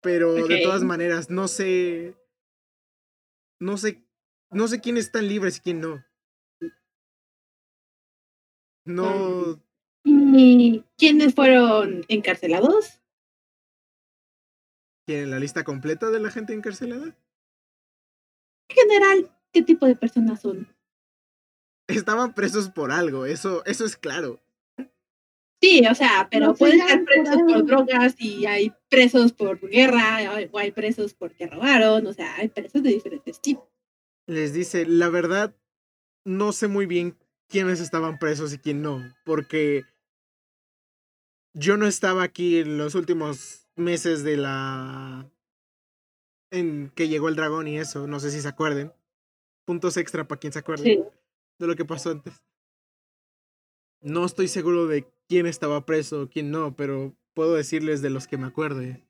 Pero 0.00 0.34
de 0.34 0.62
todas 0.62 0.84
maneras, 0.84 1.30
no 1.30 1.48
sé. 1.48 2.14
No 3.60 3.76
sé. 3.76 4.04
No 4.50 4.68
sé 4.68 4.80
quiénes 4.80 5.06
están 5.06 5.28
libres 5.28 5.58
y 5.58 5.60
quién 5.60 5.80
no. 5.80 6.04
No. 8.84 9.60
¿Y 10.04 10.84
quiénes 10.96 11.34
fueron 11.34 12.04
encarcelados? 12.08 13.00
¿Tienen 15.06 15.30
la 15.30 15.38
lista 15.38 15.64
completa 15.64 16.10
de 16.10 16.20
la 16.20 16.30
gente 16.30 16.54
encarcelada? 16.54 17.16
En 18.68 18.76
general, 18.76 19.30
qué 19.52 19.62
tipo 19.62 19.86
de 19.86 19.96
personas 19.96 20.40
son. 20.40 20.74
Estaban 21.86 22.34
presos 22.34 22.68
por 22.68 22.92
algo, 22.92 23.26
eso, 23.26 23.64
eso 23.64 23.84
es 23.84 23.96
claro. 23.96 24.40
Sí, 25.60 25.82
o 25.90 25.94
sea, 25.94 26.28
pero 26.30 26.46
No 26.48 26.54
pueden 26.54 26.78
llaman 26.78 27.00
estar 27.00 27.04
presos 27.04 27.36
por 27.46 27.66
drogas 27.66 28.14
y 28.18 28.46
hay 28.46 28.72
presos 28.88 29.32
por 29.32 29.58
guerra 29.68 30.48
o 30.52 30.58
hay 30.58 30.70
presos 30.70 31.14
porque 31.14 31.46
robaron, 31.48 32.06
o 32.06 32.12
sea, 32.12 32.36
hay 32.36 32.48
presos 32.48 32.82
de 32.82 32.90
diferentes 32.90 33.40
tipos. 33.40 33.64
Les 34.26 34.52
dice, 34.52 34.86
la 34.86 35.08
verdad, 35.08 35.56
no 36.24 36.52
sé 36.52 36.68
muy 36.68 36.86
bien 36.86 37.16
quiénes 37.48 37.80
estaban 37.80 38.18
presos 38.18 38.52
y 38.52 38.58
quién 38.58 38.82
no, 38.82 39.02
porque 39.24 39.82
yo 41.54 41.76
no 41.76 41.86
estaba 41.86 42.22
aquí 42.22 42.58
en 42.58 42.78
los 42.78 42.94
últimos 42.94 43.66
meses 43.74 44.22
de 44.22 44.36
la... 44.36 45.28
en 46.52 46.90
que 46.94 47.08
llegó 47.08 47.28
el 47.28 47.36
dragón 47.36 47.66
y 47.66 47.78
eso, 47.78 48.06
no 48.06 48.20
sé 48.20 48.30
si 48.30 48.40
se 48.40 48.48
acuerden. 48.48 48.92
Puntos 49.66 49.96
extra 49.96 50.28
para 50.28 50.38
quien 50.38 50.52
se 50.52 50.60
acuerde 50.60 50.84
Sí. 50.84 51.02
de 51.58 51.66
lo 51.66 51.74
que 51.74 51.84
pasó 51.84 52.10
antes. 52.10 52.42
No 54.00 54.24
estoy 54.24 54.46
seguro 54.48 54.86
de 54.86 55.06
quién 55.28 55.46
estaba 55.46 55.84
preso, 55.86 56.28
quién 56.32 56.50
no, 56.50 56.74
pero 56.74 57.14
puedo 57.34 57.54
decirles 57.54 58.02
de 58.02 58.10
los 58.10 58.26
que 58.26 58.38
me 58.38 58.46
acuerde. 58.46 59.04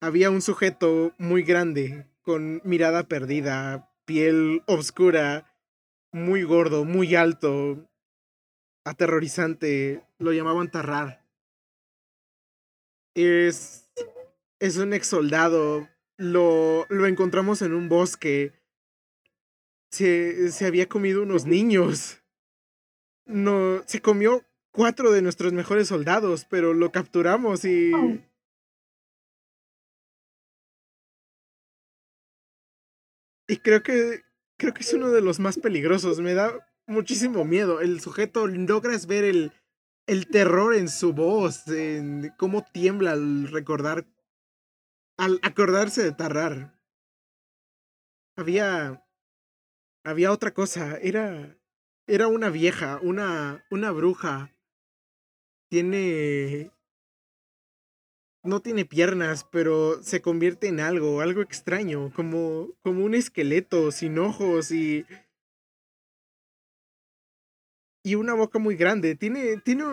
Había 0.00 0.30
un 0.30 0.40
sujeto 0.40 1.14
muy 1.18 1.42
grande, 1.42 2.06
con 2.22 2.62
mirada 2.64 3.06
perdida, 3.06 3.92
piel 4.06 4.62
oscura, 4.66 5.54
muy 6.10 6.42
gordo, 6.42 6.84
muy 6.84 7.14
alto, 7.14 7.88
aterrorizante. 8.84 10.04
Lo 10.18 10.32
llamaban 10.32 10.70
Tarrar. 10.70 11.26
Es. 13.14 13.90
Es 14.58 14.76
un 14.76 14.92
ex 14.92 15.06
soldado. 15.06 15.88
Lo, 16.16 16.86
lo 16.88 17.06
encontramos 17.06 17.62
en 17.62 17.72
un 17.72 17.88
bosque. 17.88 18.52
Se, 19.90 20.50
se 20.52 20.66
había 20.66 20.88
comido 20.88 21.22
unos 21.22 21.46
niños. 21.46 22.22
No, 23.26 23.82
se 23.86 24.02
comió 24.02 24.44
cuatro 24.72 25.10
de 25.10 25.22
nuestros 25.22 25.52
mejores 25.52 25.88
soldados, 25.88 26.46
pero 26.48 26.74
lo 26.74 26.92
capturamos 26.92 27.64
y. 27.64 27.92
Oh. 27.92 28.18
Y 33.48 33.56
creo 33.58 33.82
que. 33.82 34.22
Creo 34.56 34.74
que 34.74 34.82
es 34.82 34.92
uno 34.92 35.08
de 35.10 35.22
los 35.22 35.40
más 35.40 35.58
peligrosos. 35.58 36.20
Me 36.20 36.34
da 36.34 36.52
muchísimo 36.86 37.44
miedo. 37.44 37.80
El 37.80 38.00
sujeto 38.00 38.46
logras 38.46 39.06
ver 39.06 39.24
el, 39.24 39.52
el 40.06 40.26
terror 40.26 40.74
en 40.74 40.88
su 40.88 41.14
voz, 41.14 41.66
en 41.68 42.34
cómo 42.36 42.64
tiembla 42.72 43.12
al 43.12 43.48
recordar. 43.48 44.06
Al 45.16 45.38
acordarse 45.42 46.02
de 46.02 46.12
Tarrar. 46.12 46.78
Había. 48.36 49.06
Había 50.04 50.32
otra 50.32 50.52
cosa. 50.52 50.98
Era. 50.98 51.56
Era 52.06 52.28
una 52.28 52.50
vieja, 52.50 52.98
una. 53.02 53.64
una 53.70 53.90
bruja. 53.92 54.52
Tiene. 55.70 56.72
No 58.42 58.60
tiene 58.60 58.84
piernas, 58.84 59.44
pero 59.44 60.02
se 60.02 60.20
convierte 60.20 60.66
en 60.66 60.80
algo, 60.80 61.20
algo 61.20 61.42
extraño, 61.42 62.10
como, 62.12 62.72
como 62.82 63.04
un 63.04 63.14
esqueleto 63.14 63.92
sin 63.92 64.18
ojos 64.18 64.72
y. 64.72 65.06
Y 68.02 68.16
una 68.16 68.34
boca 68.34 68.58
muy 68.58 68.74
grande. 68.76 69.14
Tiene. 69.14 69.58
Tiene. 69.58 69.84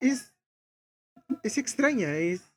Es. 0.00 0.34
Es 1.42 1.58
extraña, 1.58 2.16
es. 2.16 2.54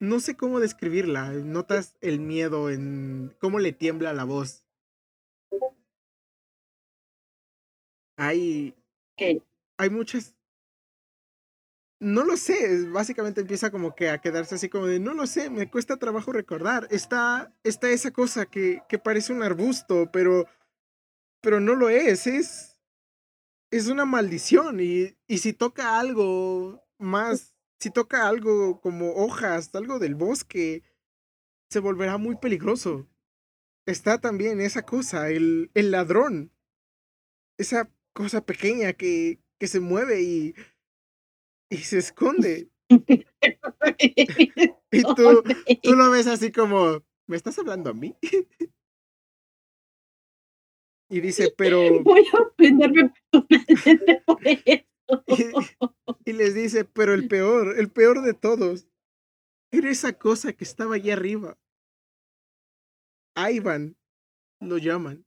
No 0.00 0.20
sé 0.20 0.36
cómo 0.36 0.58
describirla. 0.58 1.30
Notas 1.32 1.98
el 2.00 2.18
miedo 2.20 2.70
en. 2.70 3.36
cómo 3.40 3.58
le 3.58 3.72
tiembla 3.72 4.14
la 4.14 4.24
voz. 4.24 4.64
Hay. 8.16 8.74
Hay 9.76 9.90
muchas. 9.90 10.39
No 12.00 12.24
lo 12.24 12.36
sé. 12.38 12.88
Básicamente 12.88 13.42
empieza 13.42 13.70
como 13.70 13.94
que 13.94 14.08
a 14.08 14.20
quedarse 14.20 14.54
así 14.54 14.68
como 14.68 14.86
de. 14.86 14.98
No 14.98 15.14
lo 15.14 15.26
sé, 15.26 15.50
me 15.50 15.70
cuesta 15.70 15.98
trabajo 15.98 16.32
recordar. 16.32 16.88
Está. 16.90 17.54
Está 17.62 17.90
esa 17.90 18.10
cosa 18.10 18.46
que, 18.46 18.82
que 18.88 18.98
parece 18.98 19.32
un 19.32 19.42
arbusto, 19.42 20.10
pero. 20.10 20.46
Pero 21.42 21.60
no 21.60 21.74
lo 21.74 21.90
es. 21.90 22.26
Es. 22.26 22.78
Es 23.70 23.88
una 23.88 24.06
maldición. 24.06 24.80
Y, 24.80 25.16
y 25.28 25.38
si 25.38 25.52
toca 25.52 26.00
algo 26.00 26.82
más. 26.98 27.54
Si 27.78 27.90
toca 27.90 28.28
algo 28.28 28.80
como 28.80 29.14
hojas, 29.14 29.74
algo 29.74 29.98
del 29.98 30.14
bosque, 30.14 30.82
se 31.70 31.80
volverá 31.80 32.18
muy 32.18 32.36
peligroso. 32.36 33.08
Está 33.86 34.18
también 34.18 34.60
esa 34.60 34.82
cosa, 34.82 35.30
el, 35.30 35.70
el 35.74 35.90
ladrón. 35.90 36.52
Esa 37.58 37.90
cosa 38.12 38.44
pequeña 38.44 38.92
que, 38.92 39.40
que 39.58 39.66
se 39.66 39.80
mueve 39.80 40.22
y, 40.22 40.54
y 41.70 41.78
se 41.78 41.98
esconde. 41.98 42.68
Y 44.92 45.02
tú, 45.02 45.44
tú 45.82 45.94
lo 45.94 46.10
ves 46.10 46.26
así 46.26 46.50
como, 46.50 47.04
¿me 47.28 47.36
estás 47.36 47.56
hablando 47.60 47.90
a 47.90 47.94
mí? 47.94 48.16
Y 51.08 51.20
dice, 51.20 51.54
pero... 51.56 52.02
Voy 52.02 52.24
a 52.32 52.38
ofenderme 52.42 53.12
por 53.30 53.46
eso. 54.42 54.80
Y 56.24 56.32
les 56.32 56.54
dice, 56.54 56.84
pero 56.84 57.14
el 57.14 57.26
peor, 57.26 57.78
el 57.78 57.90
peor 57.90 58.22
de 58.22 58.34
todos, 58.34 58.88
era 59.72 59.90
esa 59.90 60.12
cosa 60.12 60.52
que 60.52 60.64
estaba 60.64 60.96
allá 60.96 61.14
arriba. 61.14 61.58
Ivan, 63.36 63.96
lo 64.60 64.78
llaman. 64.78 65.24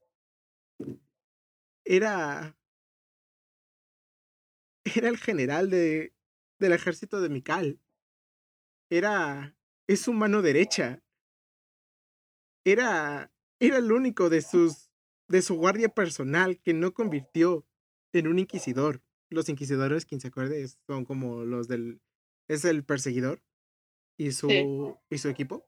Era... 1.86 2.57
Era 4.86 5.10
el 5.10 5.18
general 5.18 5.70
de, 5.70 6.12
del 6.64 6.73
ejército 6.73 7.22
de 7.22 7.30
Mikal. 7.30 7.80
Era... 8.90 9.56
Es 9.88 10.02
su 10.02 10.14
mano 10.14 10.41
derecha. 10.41 11.03
Era... 12.65 13.31
Era 13.60 13.77
el 13.77 13.91
único 13.91 14.30
de 14.30 14.41
sus... 14.41 14.90
de 15.27 15.41
su 15.41 15.56
guardia 15.56 15.90
personal 15.90 16.60
que 16.60 16.73
no 16.73 16.94
convirtió 16.94 17.65
en 18.14 18.27
un 18.27 18.40
inquisidor 18.40 19.03
los 19.34 19.49
inquisidores, 19.49 20.06
quien 20.06 20.22
se 20.22 20.30
acuerde, 20.30 20.68
son 20.88 21.06
como 21.06 21.44
los 21.44 21.68
del. 21.68 22.02
Es 22.48 22.65
el 22.65 22.84
perseguidor 22.84 23.41
y 24.18 24.31
su, 24.31 24.98
y 25.10 25.18
su 25.18 25.30
equipo. 25.30 25.68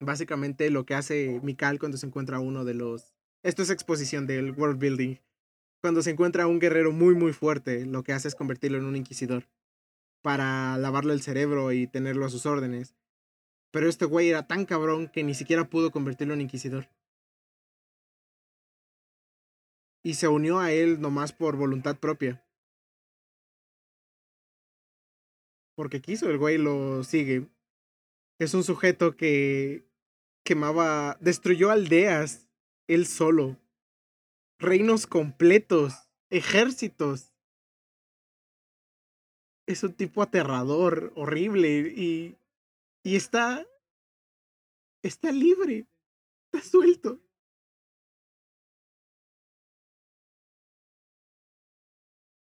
Básicamente 0.00 0.70
lo 0.70 0.86
que 0.86 0.94
hace 0.94 1.40
Mikal 1.42 1.78
cuando 1.78 1.98
se 1.98 2.06
encuentra 2.06 2.40
uno 2.40 2.64
de 2.64 2.74
los. 2.74 3.14
Esto 3.42 3.62
es 3.62 3.70
exposición 3.70 4.26
del 4.26 4.52
world 4.52 4.78
building. 4.78 5.16
Cuando 5.80 6.02
se 6.02 6.10
encuentra 6.10 6.46
un 6.46 6.58
guerrero 6.58 6.92
muy, 6.92 7.14
muy 7.14 7.32
fuerte, 7.32 7.86
lo 7.86 8.02
que 8.02 8.12
hace 8.12 8.28
es 8.28 8.34
convertirlo 8.34 8.78
en 8.78 8.84
un 8.84 8.96
inquisidor. 8.96 9.48
Para 10.22 10.76
lavarle 10.78 11.14
el 11.14 11.22
cerebro 11.22 11.72
y 11.72 11.86
tenerlo 11.86 12.26
a 12.26 12.30
sus 12.30 12.46
órdenes. 12.46 12.94
Pero 13.70 13.88
este 13.88 14.04
güey 14.04 14.30
era 14.30 14.46
tan 14.46 14.64
cabrón 14.64 15.08
que 15.08 15.22
ni 15.24 15.34
siquiera 15.34 15.68
pudo 15.68 15.90
convertirlo 15.90 16.34
en 16.34 16.40
inquisidor. 16.40 16.88
y 20.08 20.14
se 20.14 20.26
unió 20.26 20.58
a 20.58 20.72
él 20.72 21.02
nomás 21.02 21.32
por 21.32 21.56
voluntad 21.56 21.98
propia. 21.98 22.42
Porque 25.76 26.00
quiso, 26.00 26.30
el 26.30 26.38
güey 26.38 26.56
lo 26.56 27.04
sigue. 27.04 27.48
Es 28.38 28.54
un 28.54 28.64
sujeto 28.64 29.16
que 29.16 29.86
quemaba, 30.44 31.18
destruyó 31.20 31.70
aldeas 31.70 32.48
él 32.86 33.06
solo, 33.06 33.58
reinos 34.58 35.06
completos, 35.06 36.08
ejércitos. 36.30 37.34
Es 39.68 39.82
un 39.84 39.92
tipo 39.92 40.22
aterrador, 40.22 41.12
horrible 41.14 41.92
y 41.94 42.36
y 43.04 43.16
está 43.16 43.66
está 45.02 45.30
libre, 45.30 45.86
está 46.52 46.66
suelto. 46.68 47.20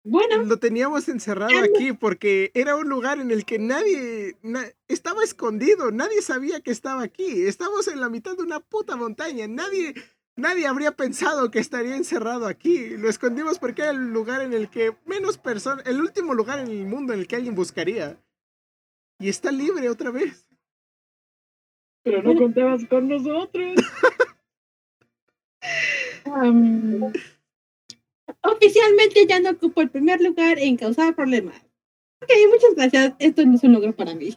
Bueno, 0.07 0.43
Lo 0.43 0.59
teníamos 0.59 1.09
encerrado 1.09 1.53
aquí 1.63 1.95
porque 1.95 2.51
era 2.53 2.77
un 2.77 2.91
lugar 2.91 3.21
en 3.21 3.31
el 3.31 3.47
que 3.47 3.59
nadie 3.59 4.37
na- 4.43 4.71
estaba 4.87 5.25
escondido, 5.25 5.91
nadie 5.93 6.21
sabía 6.21 6.61
que 6.61 6.71
estaba 6.71 7.03
aquí. 7.03 7.47
Estamos 7.47 7.89
en 7.89 8.01
la 8.01 8.11
mitad 8.11 8.37
de 8.37 8.43
una 8.43 8.61
puta 8.61 8.97
montaña, 8.97 9.49
nadie 9.49 9.95
nadie 10.37 10.67
habría 10.67 10.93
pensado 10.93 11.51
que 11.51 11.59
estaría 11.59 11.97
encerrado 11.97 12.47
aquí. 12.47 12.97
Lo 12.97 13.09
escondimos 13.09 13.59
porque 13.59 13.83
era 13.83 13.93
el 13.93 14.13
lugar 14.13 14.43
en 14.43 14.53
el 14.53 14.69
que 14.69 14.95
menos 15.07 15.39
personas, 15.39 15.87
el 15.87 16.01
último 16.01 16.35
lugar 16.35 16.59
en 16.59 16.69
el 16.69 16.87
mundo 16.87 17.13
en 17.13 17.21
el 17.21 17.27
que 17.27 17.37
alguien 17.37 17.55
buscaría. 17.55 18.19
Y 19.19 19.29
está 19.29 19.53
libre 19.53 19.89
otra 19.89 20.11
vez. 20.11 20.49
Pero 22.03 22.23
no 22.23 22.39
contabas 22.39 22.85
con 22.87 23.09
nosotros. 23.09 23.77
oficialmente 28.43 29.27
ya 29.27 29.41
no 29.41 29.51
ocupo 29.51 29.81
el 29.81 29.91
primer 29.91 30.21
lugar 30.21 30.59
en 30.59 30.77
causar 30.77 31.15
problemas. 31.15 31.61
Ok, 32.23 32.31
muchas 32.51 32.75
gracias. 32.75 33.15
Esto 33.19 33.45
no 33.45 33.55
es 33.55 33.65
un 33.65 33.73
logro 33.73 33.95
para 33.95 34.15
mí. 34.15 34.31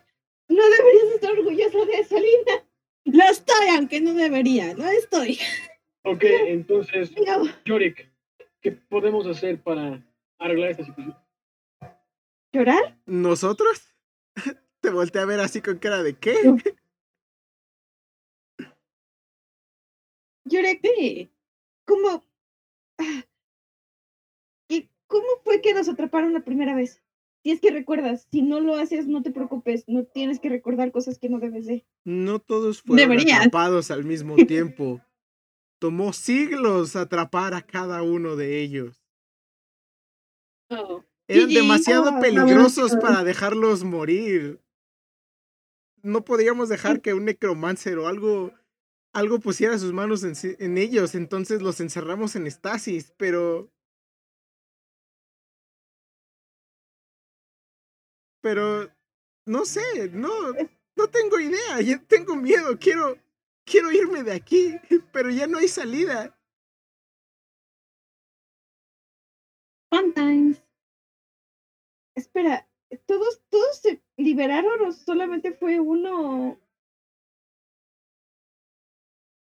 No 0.50 0.64
deberías 0.64 1.16
estar 1.16 1.32
orgulloso 1.32 1.86
de 1.86 1.94
eso, 1.94 2.16
Linda. 2.16 2.66
Lo 3.06 3.24
estoy, 3.24 3.68
aunque 3.76 4.02
no 4.02 4.14
debería. 4.14 4.74
Lo 4.74 4.88
estoy. 4.88 5.40
Ok, 6.10 6.24
entonces, 6.24 7.12
Yorick, 7.66 8.10
¿qué 8.62 8.72
podemos 8.72 9.28
hacer 9.28 9.62
para 9.62 10.02
arreglar 10.40 10.72
esta 10.72 10.86
situación? 10.86 11.18
¿Llorar? 12.54 12.98
¿Nosotros? 13.06 13.94
Te 14.80 14.90
volteé 14.90 15.22
a 15.22 15.26
ver 15.26 15.42
así 15.42 15.62
con 15.62 15.80
cara 15.80 16.02
de 16.04 16.18
¿qué? 16.18 16.36
Sí. 20.46 21.30
¿Cómo? 21.86 22.24
¿Y 24.70 24.90
cómo 25.08 25.28
fue 25.44 25.62
que 25.62 25.74
nos 25.74 25.90
atraparon 25.90 26.34
la 26.34 26.42
primera 26.42 26.74
vez? 26.74 27.02
Si 27.44 27.52
es 27.52 27.60
que 27.62 27.72
recuerdas, 27.72 28.28
si 28.32 28.42
no 28.42 28.60
lo 28.60 28.76
haces, 28.76 29.08
no 29.08 29.24
te 29.24 29.32
preocupes, 29.32 29.84
no 29.88 30.06
tienes 30.06 30.40
que 30.40 30.50
recordar 30.50 30.92
cosas 30.92 31.20
que 31.20 31.30
no 31.30 31.40
debes 31.40 31.66
de. 31.66 31.86
No 32.06 32.40
todos 32.40 32.82
fueron 32.82 33.10
Deberías. 33.10 33.40
atrapados 33.40 33.92
al 33.92 34.04
mismo 34.06 34.36
tiempo. 34.48 35.02
Tomó 35.80 36.14
siglos 36.14 36.96
atrapar 36.96 37.54
a 37.54 37.62
cada 37.62 38.02
uno 38.02 38.36
de 38.36 38.62
ellos. 38.62 39.04
Oh. 40.70 41.04
Eran 41.28 41.50
demasiado 41.50 42.20
peligrosos 42.20 42.96
para 42.96 43.24
dejarlos 43.24 43.84
morir. 43.84 44.62
No 46.02 46.24
podíamos 46.24 46.70
dejar 46.70 47.02
que 47.02 47.14
un 47.14 47.26
necromancer 47.26 47.98
o 47.98 48.08
algo, 48.08 48.54
algo 49.14 49.40
pusiera 49.40 49.78
sus 49.78 49.92
manos 49.92 50.24
en, 50.24 50.78
ellos, 50.78 51.16
entonces 51.16 51.62
los 51.62 51.80
encerramos 51.82 52.36
en 52.36 52.48
estasis, 52.48 53.14
pero... 53.18 53.70
Pero... 58.42 58.90
No 59.46 59.64
sé, 59.64 60.10
no, 60.12 60.30
no 60.98 61.08
tengo 61.08 61.40
idea, 61.40 61.78
tengo 62.06 62.36
miedo, 62.36 62.78
quiero, 62.78 63.18
quiero 63.68 63.92
irme 63.92 64.24
de 64.24 64.34
aquí, 64.34 64.80
pero 65.12 65.30
ya 65.30 65.46
no 65.46 65.60
hay 65.60 65.68
salida. 65.68 66.36
Fun 69.92 70.14
times. 70.14 70.64
Espera, 72.16 72.68
¿todos, 73.06 73.42
todos 73.50 73.78
se 73.78 74.02
liberaron 74.18 74.82
o 74.82 74.92
solamente 74.92 75.52
fue 75.52 75.80
uno? 75.80 76.60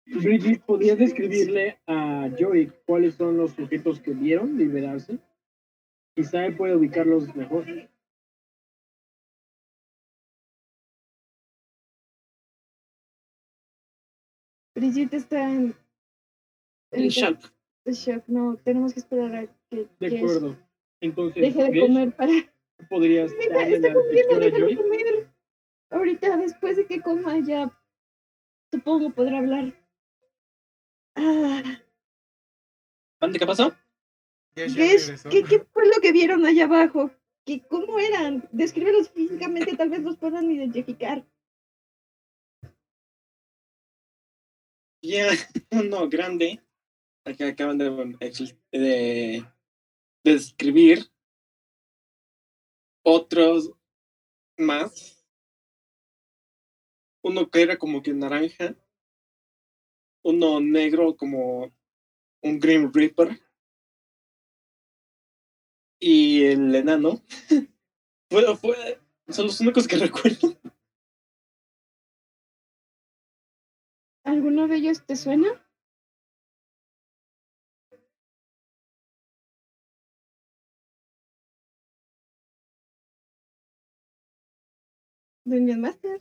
Brigitte, 0.06 0.64
¿podrías 0.64 0.98
describirle 0.98 1.78
a 1.86 2.28
Yorick 2.38 2.84
cuáles 2.84 3.14
son 3.14 3.36
los 3.36 3.52
sujetos 3.52 4.00
que 4.00 4.12
vieron 4.12 4.56
liberarse? 4.56 5.18
Quizá 6.14 6.46
él 6.46 6.56
puede 6.56 6.76
ubicarlos 6.76 7.34
mejor. 7.34 7.66
Brigitte 14.76 15.14
está 15.14 15.50
en, 15.50 15.74
En 16.90 17.08
shock. 17.08 17.38
en 17.86 17.94
shock. 17.94 18.22
No, 18.26 18.56
tenemos 18.62 18.92
que 18.92 19.00
esperar 19.00 19.34
a 19.34 19.46
que, 19.70 19.88
De 19.98 20.10
que 20.10 20.18
acuerdo. 20.18 20.54
Entonces, 21.00 21.42
deje 21.42 21.62
de 21.64 21.70
Gresh, 21.70 21.86
comer 21.86 22.14
para... 22.14 22.32
¿tú 22.76 22.84
podrías 22.90 23.32
Está, 23.32 23.54
darle 23.54 23.76
está 23.76 23.94
comiendo, 23.94 24.38
deja 24.38 24.66
de 24.66 24.76
comer. 24.76 25.28
Ahorita, 25.88 26.36
después 26.36 26.76
de 26.76 26.86
que 26.86 27.00
coma, 27.00 27.38
ya 27.38 27.72
supongo 28.70 29.10
podrá 29.10 29.38
hablar. 29.38 29.72
Ah, 31.14 31.80
¿Dónde 33.18 33.38
qué 33.38 33.46
pasó? 33.46 33.72
Gesh, 34.56 35.22
¿qué, 35.30 35.42
¿Qué 35.42 35.60
fue 35.72 35.86
lo 35.86 36.02
que 36.02 36.12
vieron 36.12 36.44
allá 36.44 36.64
abajo? 36.64 37.10
¿Qué, 37.46 37.62
¿Cómo 37.66 37.98
eran? 37.98 38.46
Descríbelos 38.52 39.08
físicamente, 39.10 39.74
tal 39.74 39.88
vez 39.88 40.02
los 40.02 40.16
puedan 40.16 40.50
identificar. 40.50 41.24
Ya, 45.06 45.28
uno 45.70 46.08
grande, 46.08 46.60
al 47.24 47.36
que 47.36 47.44
acaban 47.44 47.78
de, 47.78 47.90
de, 48.72 48.80
de 48.80 49.46
describir. 50.24 51.08
Otros 53.04 53.70
más. 54.58 55.24
Uno 57.22 57.48
que 57.48 57.62
era 57.62 57.76
como 57.78 58.02
que 58.02 58.12
naranja. 58.12 58.74
Uno 60.24 60.58
negro 60.58 61.16
como 61.16 61.72
un 62.42 62.58
Grim 62.58 62.90
Reaper. 62.92 63.40
Y 66.00 66.46
el 66.46 66.74
enano. 66.74 67.22
Fue, 68.28 68.56
fue, 68.56 69.00
son 69.28 69.46
los 69.46 69.60
únicos 69.60 69.86
que 69.86 69.96
recuerdo. 69.98 70.56
¿Alguno 74.26 74.66
de 74.66 74.74
ellos 74.76 75.06
te 75.06 75.14
suena? 75.14 75.46
Dungeon 85.44 85.80
Master. 85.80 86.20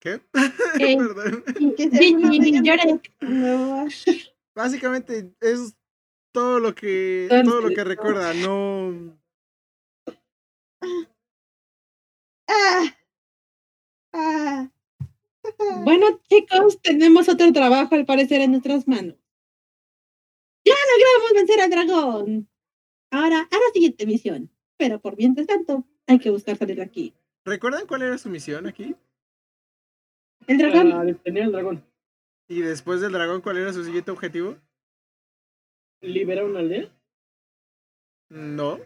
¿Qué? 0.00 0.20
Eh, 0.80 0.96
Perdón. 0.98 1.44
¿Qué 1.76 1.88
se 1.88 1.96
GG, 1.96 2.20
Dungeon 2.20 2.64
Yorick. 2.64 3.12
No. 3.20 3.86
Básicamente 4.56 5.32
es 5.40 5.76
todo 6.32 6.58
lo 6.58 6.74
que 6.74 7.26
Todo 7.30 7.42
todo 7.44 7.60
lo 7.60 7.68
que 7.68 7.84
recuerda, 7.84 8.34
no 8.34 9.16
Ah. 12.48 12.94
Ah. 14.12 14.73
Bueno, 15.82 16.20
chicos, 16.28 16.80
tenemos 16.80 17.28
otro 17.28 17.52
trabajo 17.52 17.94
al 17.94 18.06
parecer 18.06 18.40
en 18.40 18.52
nuestras 18.52 18.88
manos. 18.88 19.16
¡Ya 20.64 20.74
logramos 20.74 21.32
vencer 21.34 21.60
al 21.60 21.70
dragón! 21.70 22.48
Ahora, 23.10 23.40
a 23.40 23.54
la 23.54 23.72
siguiente 23.72 24.06
misión. 24.06 24.50
Pero 24.76 25.00
por 25.00 25.16
mientras 25.16 25.46
tanto, 25.46 25.86
hay 26.06 26.18
que 26.18 26.30
buscar 26.30 26.56
salir 26.56 26.76
de 26.76 26.82
aquí. 26.82 27.14
¿Recuerdan 27.44 27.86
cuál 27.86 28.02
era 28.02 28.18
su 28.18 28.28
misión 28.28 28.66
aquí? 28.66 28.96
El 30.46 30.58
dragón. 30.58 30.90
Para 30.90 31.04
detener 31.04 31.42
al 31.44 31.52
dragón. 31.52 31.84
Y 32.48 32.60
después 32.60 33.00
del 33.00 33.12
dragón, 33.12 33.40
¿cuál 33.40 33.58
era 33.58 33.72
su 33.72 33.84
siguiente 33.84 34.10
objetivo? 34.10 34.56
¿Liberar 36.00 36.44
una 36.44 36.60
aldea? 36.60 36.90
No. 38.30 38.80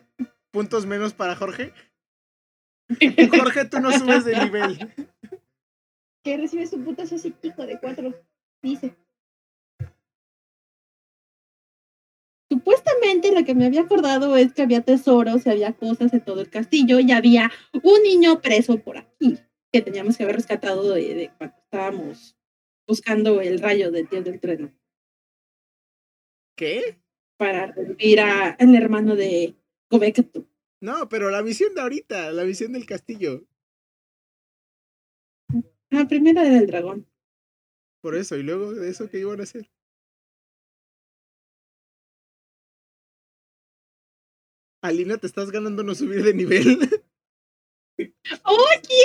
Puntos 0.50 0.86
menos 0.86 1.14
para 1.14 1.36
Jorge. 1.36 1.72
Jorge, 3.30 3.64
tú 3.66 3.80
no 3.80 3.92
subes 3.92 4.24
de 4.24 4.44
nivel. 4.44 4.94
Que 6.24 6.36
recibe 6.36 6.66
su 6.66 6.82
putazo 6.82 7.18
psíquico 7.18 7.66
de 7.66 7.78
cuatro. 7.80 8.14
Dice. 8.62 8.96
Supuestamente 12.50 13.32
lo 13.32 13.44
que 13.44 13.54
me 13.54 13.66
había 13.66 13.82
acordado 13.82 14.36
es 14.36 14.54
que 14.54 14.62
había 14.62 14.80
tesoros 14.80 15.44
y 15.46 15.50
había 15.50 15.74
cosas 15.74 16.12
en 16.14 16.24
todo 16.24 16.40
el 16.40 16.48
castillo 16.50 16.98
y 16.98 17.12
había 17.12 17.50
un 17.82 18.02
niño 18.02 18.40
preso 18.40 18.78
por 18.82 18.96
aquí 18.98 19.38
que 19.70 19.82
teníamos 19.82 20.16
que 20.16 20.22
haber 20.24 20.36
rescatado 20.36 20.94
de, 20.94 21.14
de 21.14 21.30
cuando 21.36 21.56
estábamos 21.58 22.36
buscando 22.86 23.42
el 23.42 23.60
rayo 23.60 23.90
del 23.90 24.08
dios 24.08 24.24
del 24.24 24.40
trueno 24.40 24.72
¿Qué? 26.56 26.98
para 27.36 27.66
revivir 27.66 28.20
a- 28.20 28.50
al 28.52 28.74
hermano 28.74 29.14
de 29.14 29.54
Gobektu. 29.90 30.48
No, 30.80 31.08
pero 31.08 31.30
la 31.30 31.42
misión 31.42 31.74
de 31.74 31.82
ahorita, 31.82 32.32
la 32.32 32.44
misión 32.44 32.72
del 32.72 32.86
castillo. 32.86 33.44
Ah, 35.90 36.06
primero 36.08 36.40
era 36.40 36.58
el 36.58 36.66
dragón. 36.66 37.06
Por 38.00 38.14
eso, 38.14 38.36
y 38.36 38.42
luego 38.42 38.72
de 38.74 38.90
eso, 38.90 39.08
¿qué 39.08 39.20
iban 39.20 39.40
a 39.40 39.44
hacer? 39.44 39.70
Alina, 44.82 45.18
te 45.18 45.26
estás 45.26 45.50
ganando 45.50 45.82
no 45.82 45.94
subir 45.94 46.22
de 46.22 46.34
nivel. 46.34 46.78
¡Oye! 48.44 49.04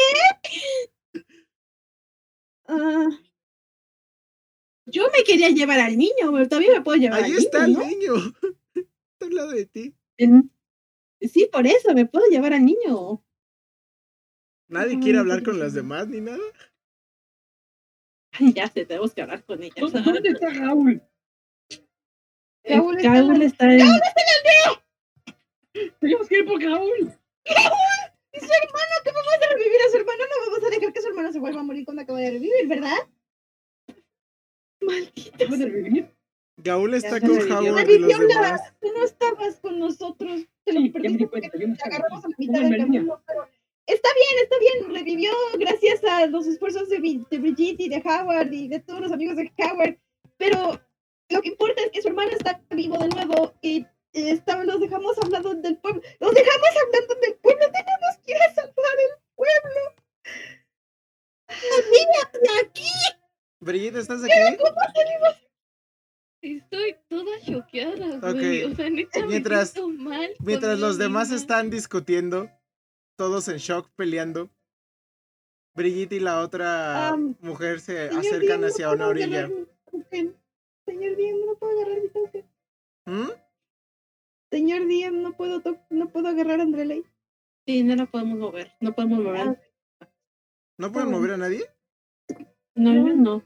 Ah, 2.68 3.10
Yo 4.86 5.04
me 5.16 5.24
quería 5.24 5.50
llevar 5.50 5.80
al 5.80 5.98
niño, 5.98 6.32
pero 6.32 6.48
todavía 6.48 6.74
me 6.74 6.82
puedo 6.82 6.98
llevar 6.98 7.24
Ahí 7.24 7.32
al 7.32 7.38
está 7.38 7.66
el 7.66 7.74
niño. 7.74 8.14
Está 8.76 9.26
al 9.28 9.36
lado 9.36 9.52
de 9.52 9.66
ti. 9.66 9.96
Sí, 11.22 11.50
por 11.52 11.66
eso 11.66 11.94
me 11.94 12.06
puedo 12.06 12.28
llevar 12.30 12.54
al 12.54 12.66
niño. 12.66 13.24
Nadie 14.68 14.96
Ay, 14.96 15.00
quiere 15.00 15.20
hablar 15.20 15.44
con 15.44 15.60
las 15.60 15.74
demás 15.74 16.08
ni 16.08 16.20
nada. 16.20 16.44
Ay, 18.40 18.54
ya 18.54 18.68
sé, 18.68 18.86
tenemos 18.86 19.14
que 19.14 19.22
hablar 19.22 19.44
con 19.44 19.62
ella. 19.62 19.74
¿Dónde 19.78 20.02
dónde 20.02 20.30
está 20.30 20.50
Raúl? 20.50 21.02
El 22.64 22.78
Raúl 22.78 22.96
está 22.98 23.08
en 23.10 23.14
Raúl 23.28 23.40
la- 23.40 23.46
está 23.46 23.74
en... 23.74 23.80
Tenemos 26.00 26.28
que 26.28 26.38
ir 26.40 26.46
por 26.46 26.62
Raúl. 26.62 27.12
Y 27.46 28.40
su 28.40 28.46
hermano, 28.46 28.94
¿cómo 29.04 29.16
vamos 29.20 29.34
a 29.48 29.54
revivir 29.54 29.82
a 29.88 29.92
su 29.92 29.98
hermano? 29.98 30.24
No 30.24 30.52
vamos 30.52 30.64
a 30.66 30.70
dejar 30.70 30.94
que 30.94 31.02
su 31.02 31.08
hermano 31.10 31.32
se 31.32 31.40
vuelva 31.40 31.60
a 31.60 31.64
morir 31.64 31.86
cuando 31.86 32.02
acabe 32.04 32.22
de 32.22 32.32
revivir, 32.32 32.68
¿verdad? 32.68 32.98
Maldita. 34.82 35.48
¿Puede 35.48 35.66
revivir? 35.66 36.10
Gaúl 36.58 36.94
está 36.94 37.20
con. 37.20 37.32
Howard 37.32 37.90
y 37.90 38.00
los 38.00 38.12
Revivió 38.12 38.20
demás. 38.28 38.62
la... 38.62 38.76
Tú 38.80 38.88
no 38.96 39.04
estabas 39.04 39.60
con 39.60 39.80
nosotros. 39.80 40.42
Te 40.64 40.74
lo 40.74 40.82
Sí, 40.82 40.90
perdiste 40.90 41.28
porque 41.28 41.50
te 41.50 41.66
agarramos 41.84 42.24
a 42.26 42.30
la 42.30 42.36
mitad 42.38 42.62
del 42.62 42.78
camino. 42.78 43.22
Pero 43.28 43.48
está 43.88 44.10
bien, 44.14 44.44
está 44.44 44.56
bien. 44.60 44.94
Revivió 44.94 45.32
gracias 45.60 46.04
a 46.04 46.26
los 46.28 46.48
esfuerzos 46.48 46.90
de, 46.90 47.00
de 47.30 47.38
Brigitte 47.40 47.82
y 47.82 47.90
de 47.90 48.02
Howard 48.06 48.52
y 48.52 48.68
de 48.68 48.80
todos 48.80 49.02
los 49.02 49.12
amigos 49.12 49.36
de 49.38 49.52
Howard. 49.60 49.98
Pero 50.38 50.80
lo 51.30 51.42
que 51.42 51.50
importa 51.50 51.82
es 51.84 51.92
que 51.92 52.02
su 52.02 52.08
hermano 52.10 52.32
está 52.32 52.62
vivo 52.72 52.98
de 52.98 53.08
nuevo 53.10 53.54
y 53.62 53.86
estaba- 54.14 54.64
los 54.64 54.80
dejamos 54.80 55.18
hablando 55.24 55.54
del 55.56 55.78
pueblo. 55.78 56.02
Los 56.20 56.34
dejamos 56.34 56.70
hablando 56.86 57.16
del 57.16 57.34
pueblo. 57.36 57.66
Tenemos 57.72 58.18
que 58.26 58.32
ir 58.32 58.38
a 58.42 58.54
salvar 58.54 58.96
el 59.00 59.22
pueblo. 59.36 59.96
¡De 61.48 62.68
aquí! 62.68 62.90
Brigitte, 63.60 63.98
¿estás 63.98 64.24
aquí? 64.24 64.34
Estoy 66.42 66.96
toda 67.08 67.40
choqueada, 67.40 68.18
Ok. 68.18 68.34
güey. 68.34 68.64
O 68.66 68.76
sea, 68.76 68.90
neta, 68.90 69.26
Mientras- 69.26 69.74
mal. 69.98 70.30
Mientras 70.40 70.78
los 70.80 70.98
demás 70.98 71.32
están 71.32 71.70
discutiendo, 71.70 72.50
todos 73.16 73.48
en 73.48 73.58
shock, 73.58 73.90
peleando, 73.96 74.50
Brigitte 75.76 76.14
y 76.14 76.20
la 76.20 76.42
otra 76.42 77.16
mujer 77.42 77.80
se 77.80 78.10
acercan 78.10 78.64
hacia 78.64 78.92
una 78.92 79.08
orilla. 79.08 79.50
Señor 80.86 81.16
Diem, 81.16 81.38
no 81.46 81.56
puedo 81.56 81.80
agarrar 81.80 82.02
mi 82.02 82.10
token. 82.10 82.46
¿Mm? 83.06 83.30
Señor 84.52 84.88
Diem, 84.88 85.22
no 85.22 85.34
puedo, 85.34 85.62
to- 85.62 85.80
no 85.90 86.10
puedo 86.10 86.28
agarrar 86.28 86.60
a 86.60 86.64
Andreley. 86.64 87.06
Sí, 87.66 87.84
no 87.84 87.96
la 87.96 88.06
podemos 88.06 88.38
mover. 88.38 88.72
No 88.82 88.94
podemos 88.94 89.20
mover. 89.24 89.60
¿No 90.78 90.92
pueden 90.92 91.12
mover 91.12 91.32
a 91.32 91.38
nadie? 91.38 91.66
No, 92.76 92.94
yo 92.94 93.16
no. 93.16 93.44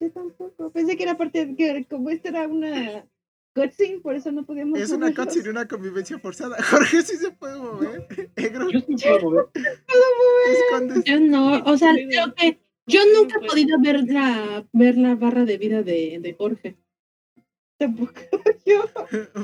Yo 0.00 0.10
tampoco. 0.10 0.70
Pensé 0.72 0.96
que 0.96 1.02
era 1.04 1.16
parte 1.16 1.46
de 1.46 1.54
que 1.56 1.86
como 1.86 2.10
esta 2.10 2.30
era 2.30 2.48
una 2.48 3.06
cutscene, 3.54 4.00
por 4.00 4.14
eso 4.14 4.32
no 4.32 4.44
podíamos 4.44 4.78
Es 4.78 4.90
una 4.90 5.14
cutscene, 5.14 5.50
una 5.50 5.66
convivencia 5.66 6.18
forzada. 6.18 6.56
Jorge 6.70 7.02
sí 7.02 7.16
se 7.16 7.30
puede 7.30 7.56
mover. 7.56 8.06
Egro, 8.36 8.70
Yo 8.70 8.80
sí 8.80 8.94
puedo 9.02 9.20
mover. 9.22 9.46
escondes. 10.52 11.04
Yo 11.04 11.20
no. 11.20 11.62
O 11.64 11.76
sea, 11.76 11.94
creo 11.94 12.34
que 12.34 12.60
yo 12.86 13.00
nunca 13.14 13.36
he 13.36 13.38
pues. 13.40 13.52
podido 13.52 13.80
ver 13.80 14.04
la, 14.04 14.66
ver 14.72 14.96
la 14.98 15.14
barra 15.14 15.44
de 15.44 15.56
vida 15.56 15.82
de, 15.82 16.18
de 16.20 16.34
Jorge. 16.34 16.76
Tampoco 17.78 18.12
yo. 18.66 18.84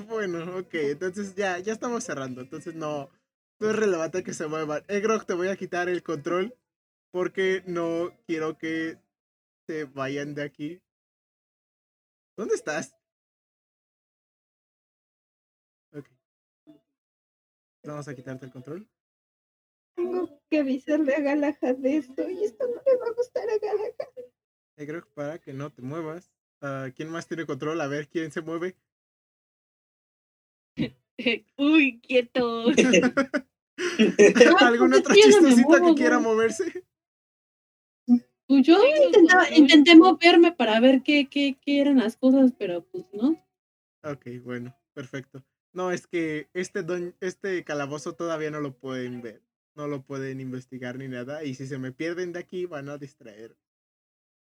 Bueno, 0.08 0.58
ok, 0.58 0.74
entonces 0.74 1.34
ya, 1.34 1.58
ya 1.58 1.72
estamos 1.72 2.04
cerrando. 2.04 2.40
Entonces 2.40 2.74
no, 2.74 3.10
no 3.58 3.70
es 3.70 3.76
relevante 3.76 4.22
que 4.22 4.34
se 4.34 4.46
muevan. 4.46 4.84
Egrog, 4.88 5.26
te 5.26 5.34
voy 5.34 5.48
a 5.48 5.56
quitar 5.56 5.88
el 5.88 6.02
control 6.02 6.54
porque 7.10 7.62
no 7.66 8.12
quiero 8.26 8.56
que 8.56 8.98
se 9.66 9.84
vayan 9.84 10.34
de 10.34 10.42
aquí. 10.42 10.80
¿Dónde 12.36 12.54
estás? 12.54 12.99
Vamos 17.84 18.08
a 18.08 18.14
quitarte 18.14 18.46
el 18.46 18.52
control. 18.52 18.88
Tengo 19.96 20.40
que 20.48 20.58
avisarle 20.58 21.14
a 21.14 21.20
Galahad 21.20 21.76
de 21.76 21.96
esto 21.96 22.28
y 22.28 22.44
esto 22.44 22.66
no 22.66 22.80
le 22.84 22.96
va 22.96 23.06
a 23.06 23.12
gustar 23.12 23.48
a 23.48 23.58
Galahad. 23.58 23.94
Egrog, 24.76 25.06
para 25.14 25.38
que 25.38 25.52
no 25.52 25.70
te 25.70 25.82
muevas. 25.82 26.32
Ah, 26.62 26.88
¿Quién 26.94 27.10
más 27.10 27.26
tiene 27.26 27.46
control? 27.46 27.80
A 27.80 27.86
ver 27.86 28.08
quién 28.08 28.30
se 28.30 28.40
mueve. 28.42 28.76
Uy, 31.58 32.00
quieto. 32.00 32.66
¿Algún 34.60 34.90
pues 34.90 35.00
otro 35.00 35.14
es 35.14 35.36
que 35.36 35.64
que 35.64 35.94
quiera 35.94 36.16
güey. 36.16 36.28
moverse? 36.28 36.84
Pues 38.46 38.66
yo 38.66 38.76
intentaba- 38.84 39.50
intenté 39.54 39.94
moverme 39.94 40.52
para 40.52 40.80
ver 40.80 41.02
qué, 41.02 41.28
qué, 41.30 41.56
qué 41.60 41.80
eran 41.80 41.98
las 41.98 42.16
cosas, 42.16 42.52
pero 42.58 42.84
pues 42.84 43.04
no. 43.12 43.40
Ok, 44.02 44.26
bueno, 44.42 44.76
perfecto. 44.92 45.44
No, 45.72 45.92
es 45.92 46.06
que 46.06 46.50
este 46.52 46.82
don, 46.82 47.14
este 47.20 47.64
calabozo 47.64 48.14
todavía 48.14 48.50
no 48.50 48.60
lo 48.60 48.76
pueden 48.76 49.22
ver. 49.22 49.42
No 49.74 49.86
lo 49.86 50.02
pueden 50.02 50.40
investigar 50.40 50.98
ni 50.98 51.08
nada. 51.08 51.44
Y 51.44 51.54
si 51.54 51.66
se 51.66 51.78
me 51.78 51.92
pierden 51.92 52.32
de 52.32 52.40
aquí, 52.40 52.66
van 52.66 52.88
a 52.88 52.98
distraer. 52.98 53.56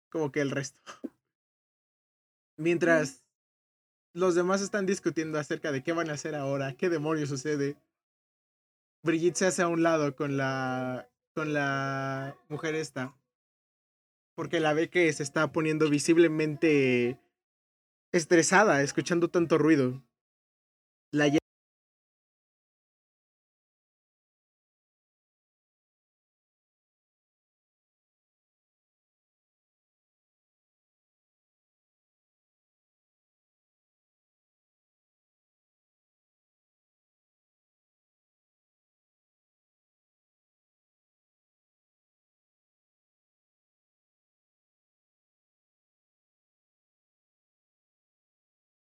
Como 0.10 0.32
que 0.32 0.42
el 0.42 0.52
resto. 0.52 0.82
Mientras 2.58 3.24
los 4.14 4.36
demás 4.36 4.62
están 4.62 4.86
discutiendo 4.86 5.40
acerca 5.40 5.72
de 5.72 5.84
qué 5.84 5.94
van 5.94 6.10
a 6.10 6.14
hacer 6.14 6.36
ahora, 6.36 6.74
qué 6.74 6.90
demonios 6.90 7.30
sucede. 7.30 7.78
Brigitte 9.04 9.38
se 9.38 9.46
hace 9.48 9.62
a 9.62 9.68
un 9.68 9.84
lado 9.84 10.16
con 10.16 10.38
la. 10.38 11.10
con 11.34 11.54
la 11.54 12.36
mujer 12.50 12.76
esta. 12.76 13.16
Porque 14.36 14.60
la 14.60 14.74
ve 14.74 14.90
que 14.90 15.12
se 15.14 15.24
está 15.24 15.52
poniendo 15.52 15.90
visiblemente 15.90 17.20
estresada 18.12 18.82
escuchando 18.82 19.30
tanto 19.30 19.58
ruido. 19.58 20.04
La 21.14 21.41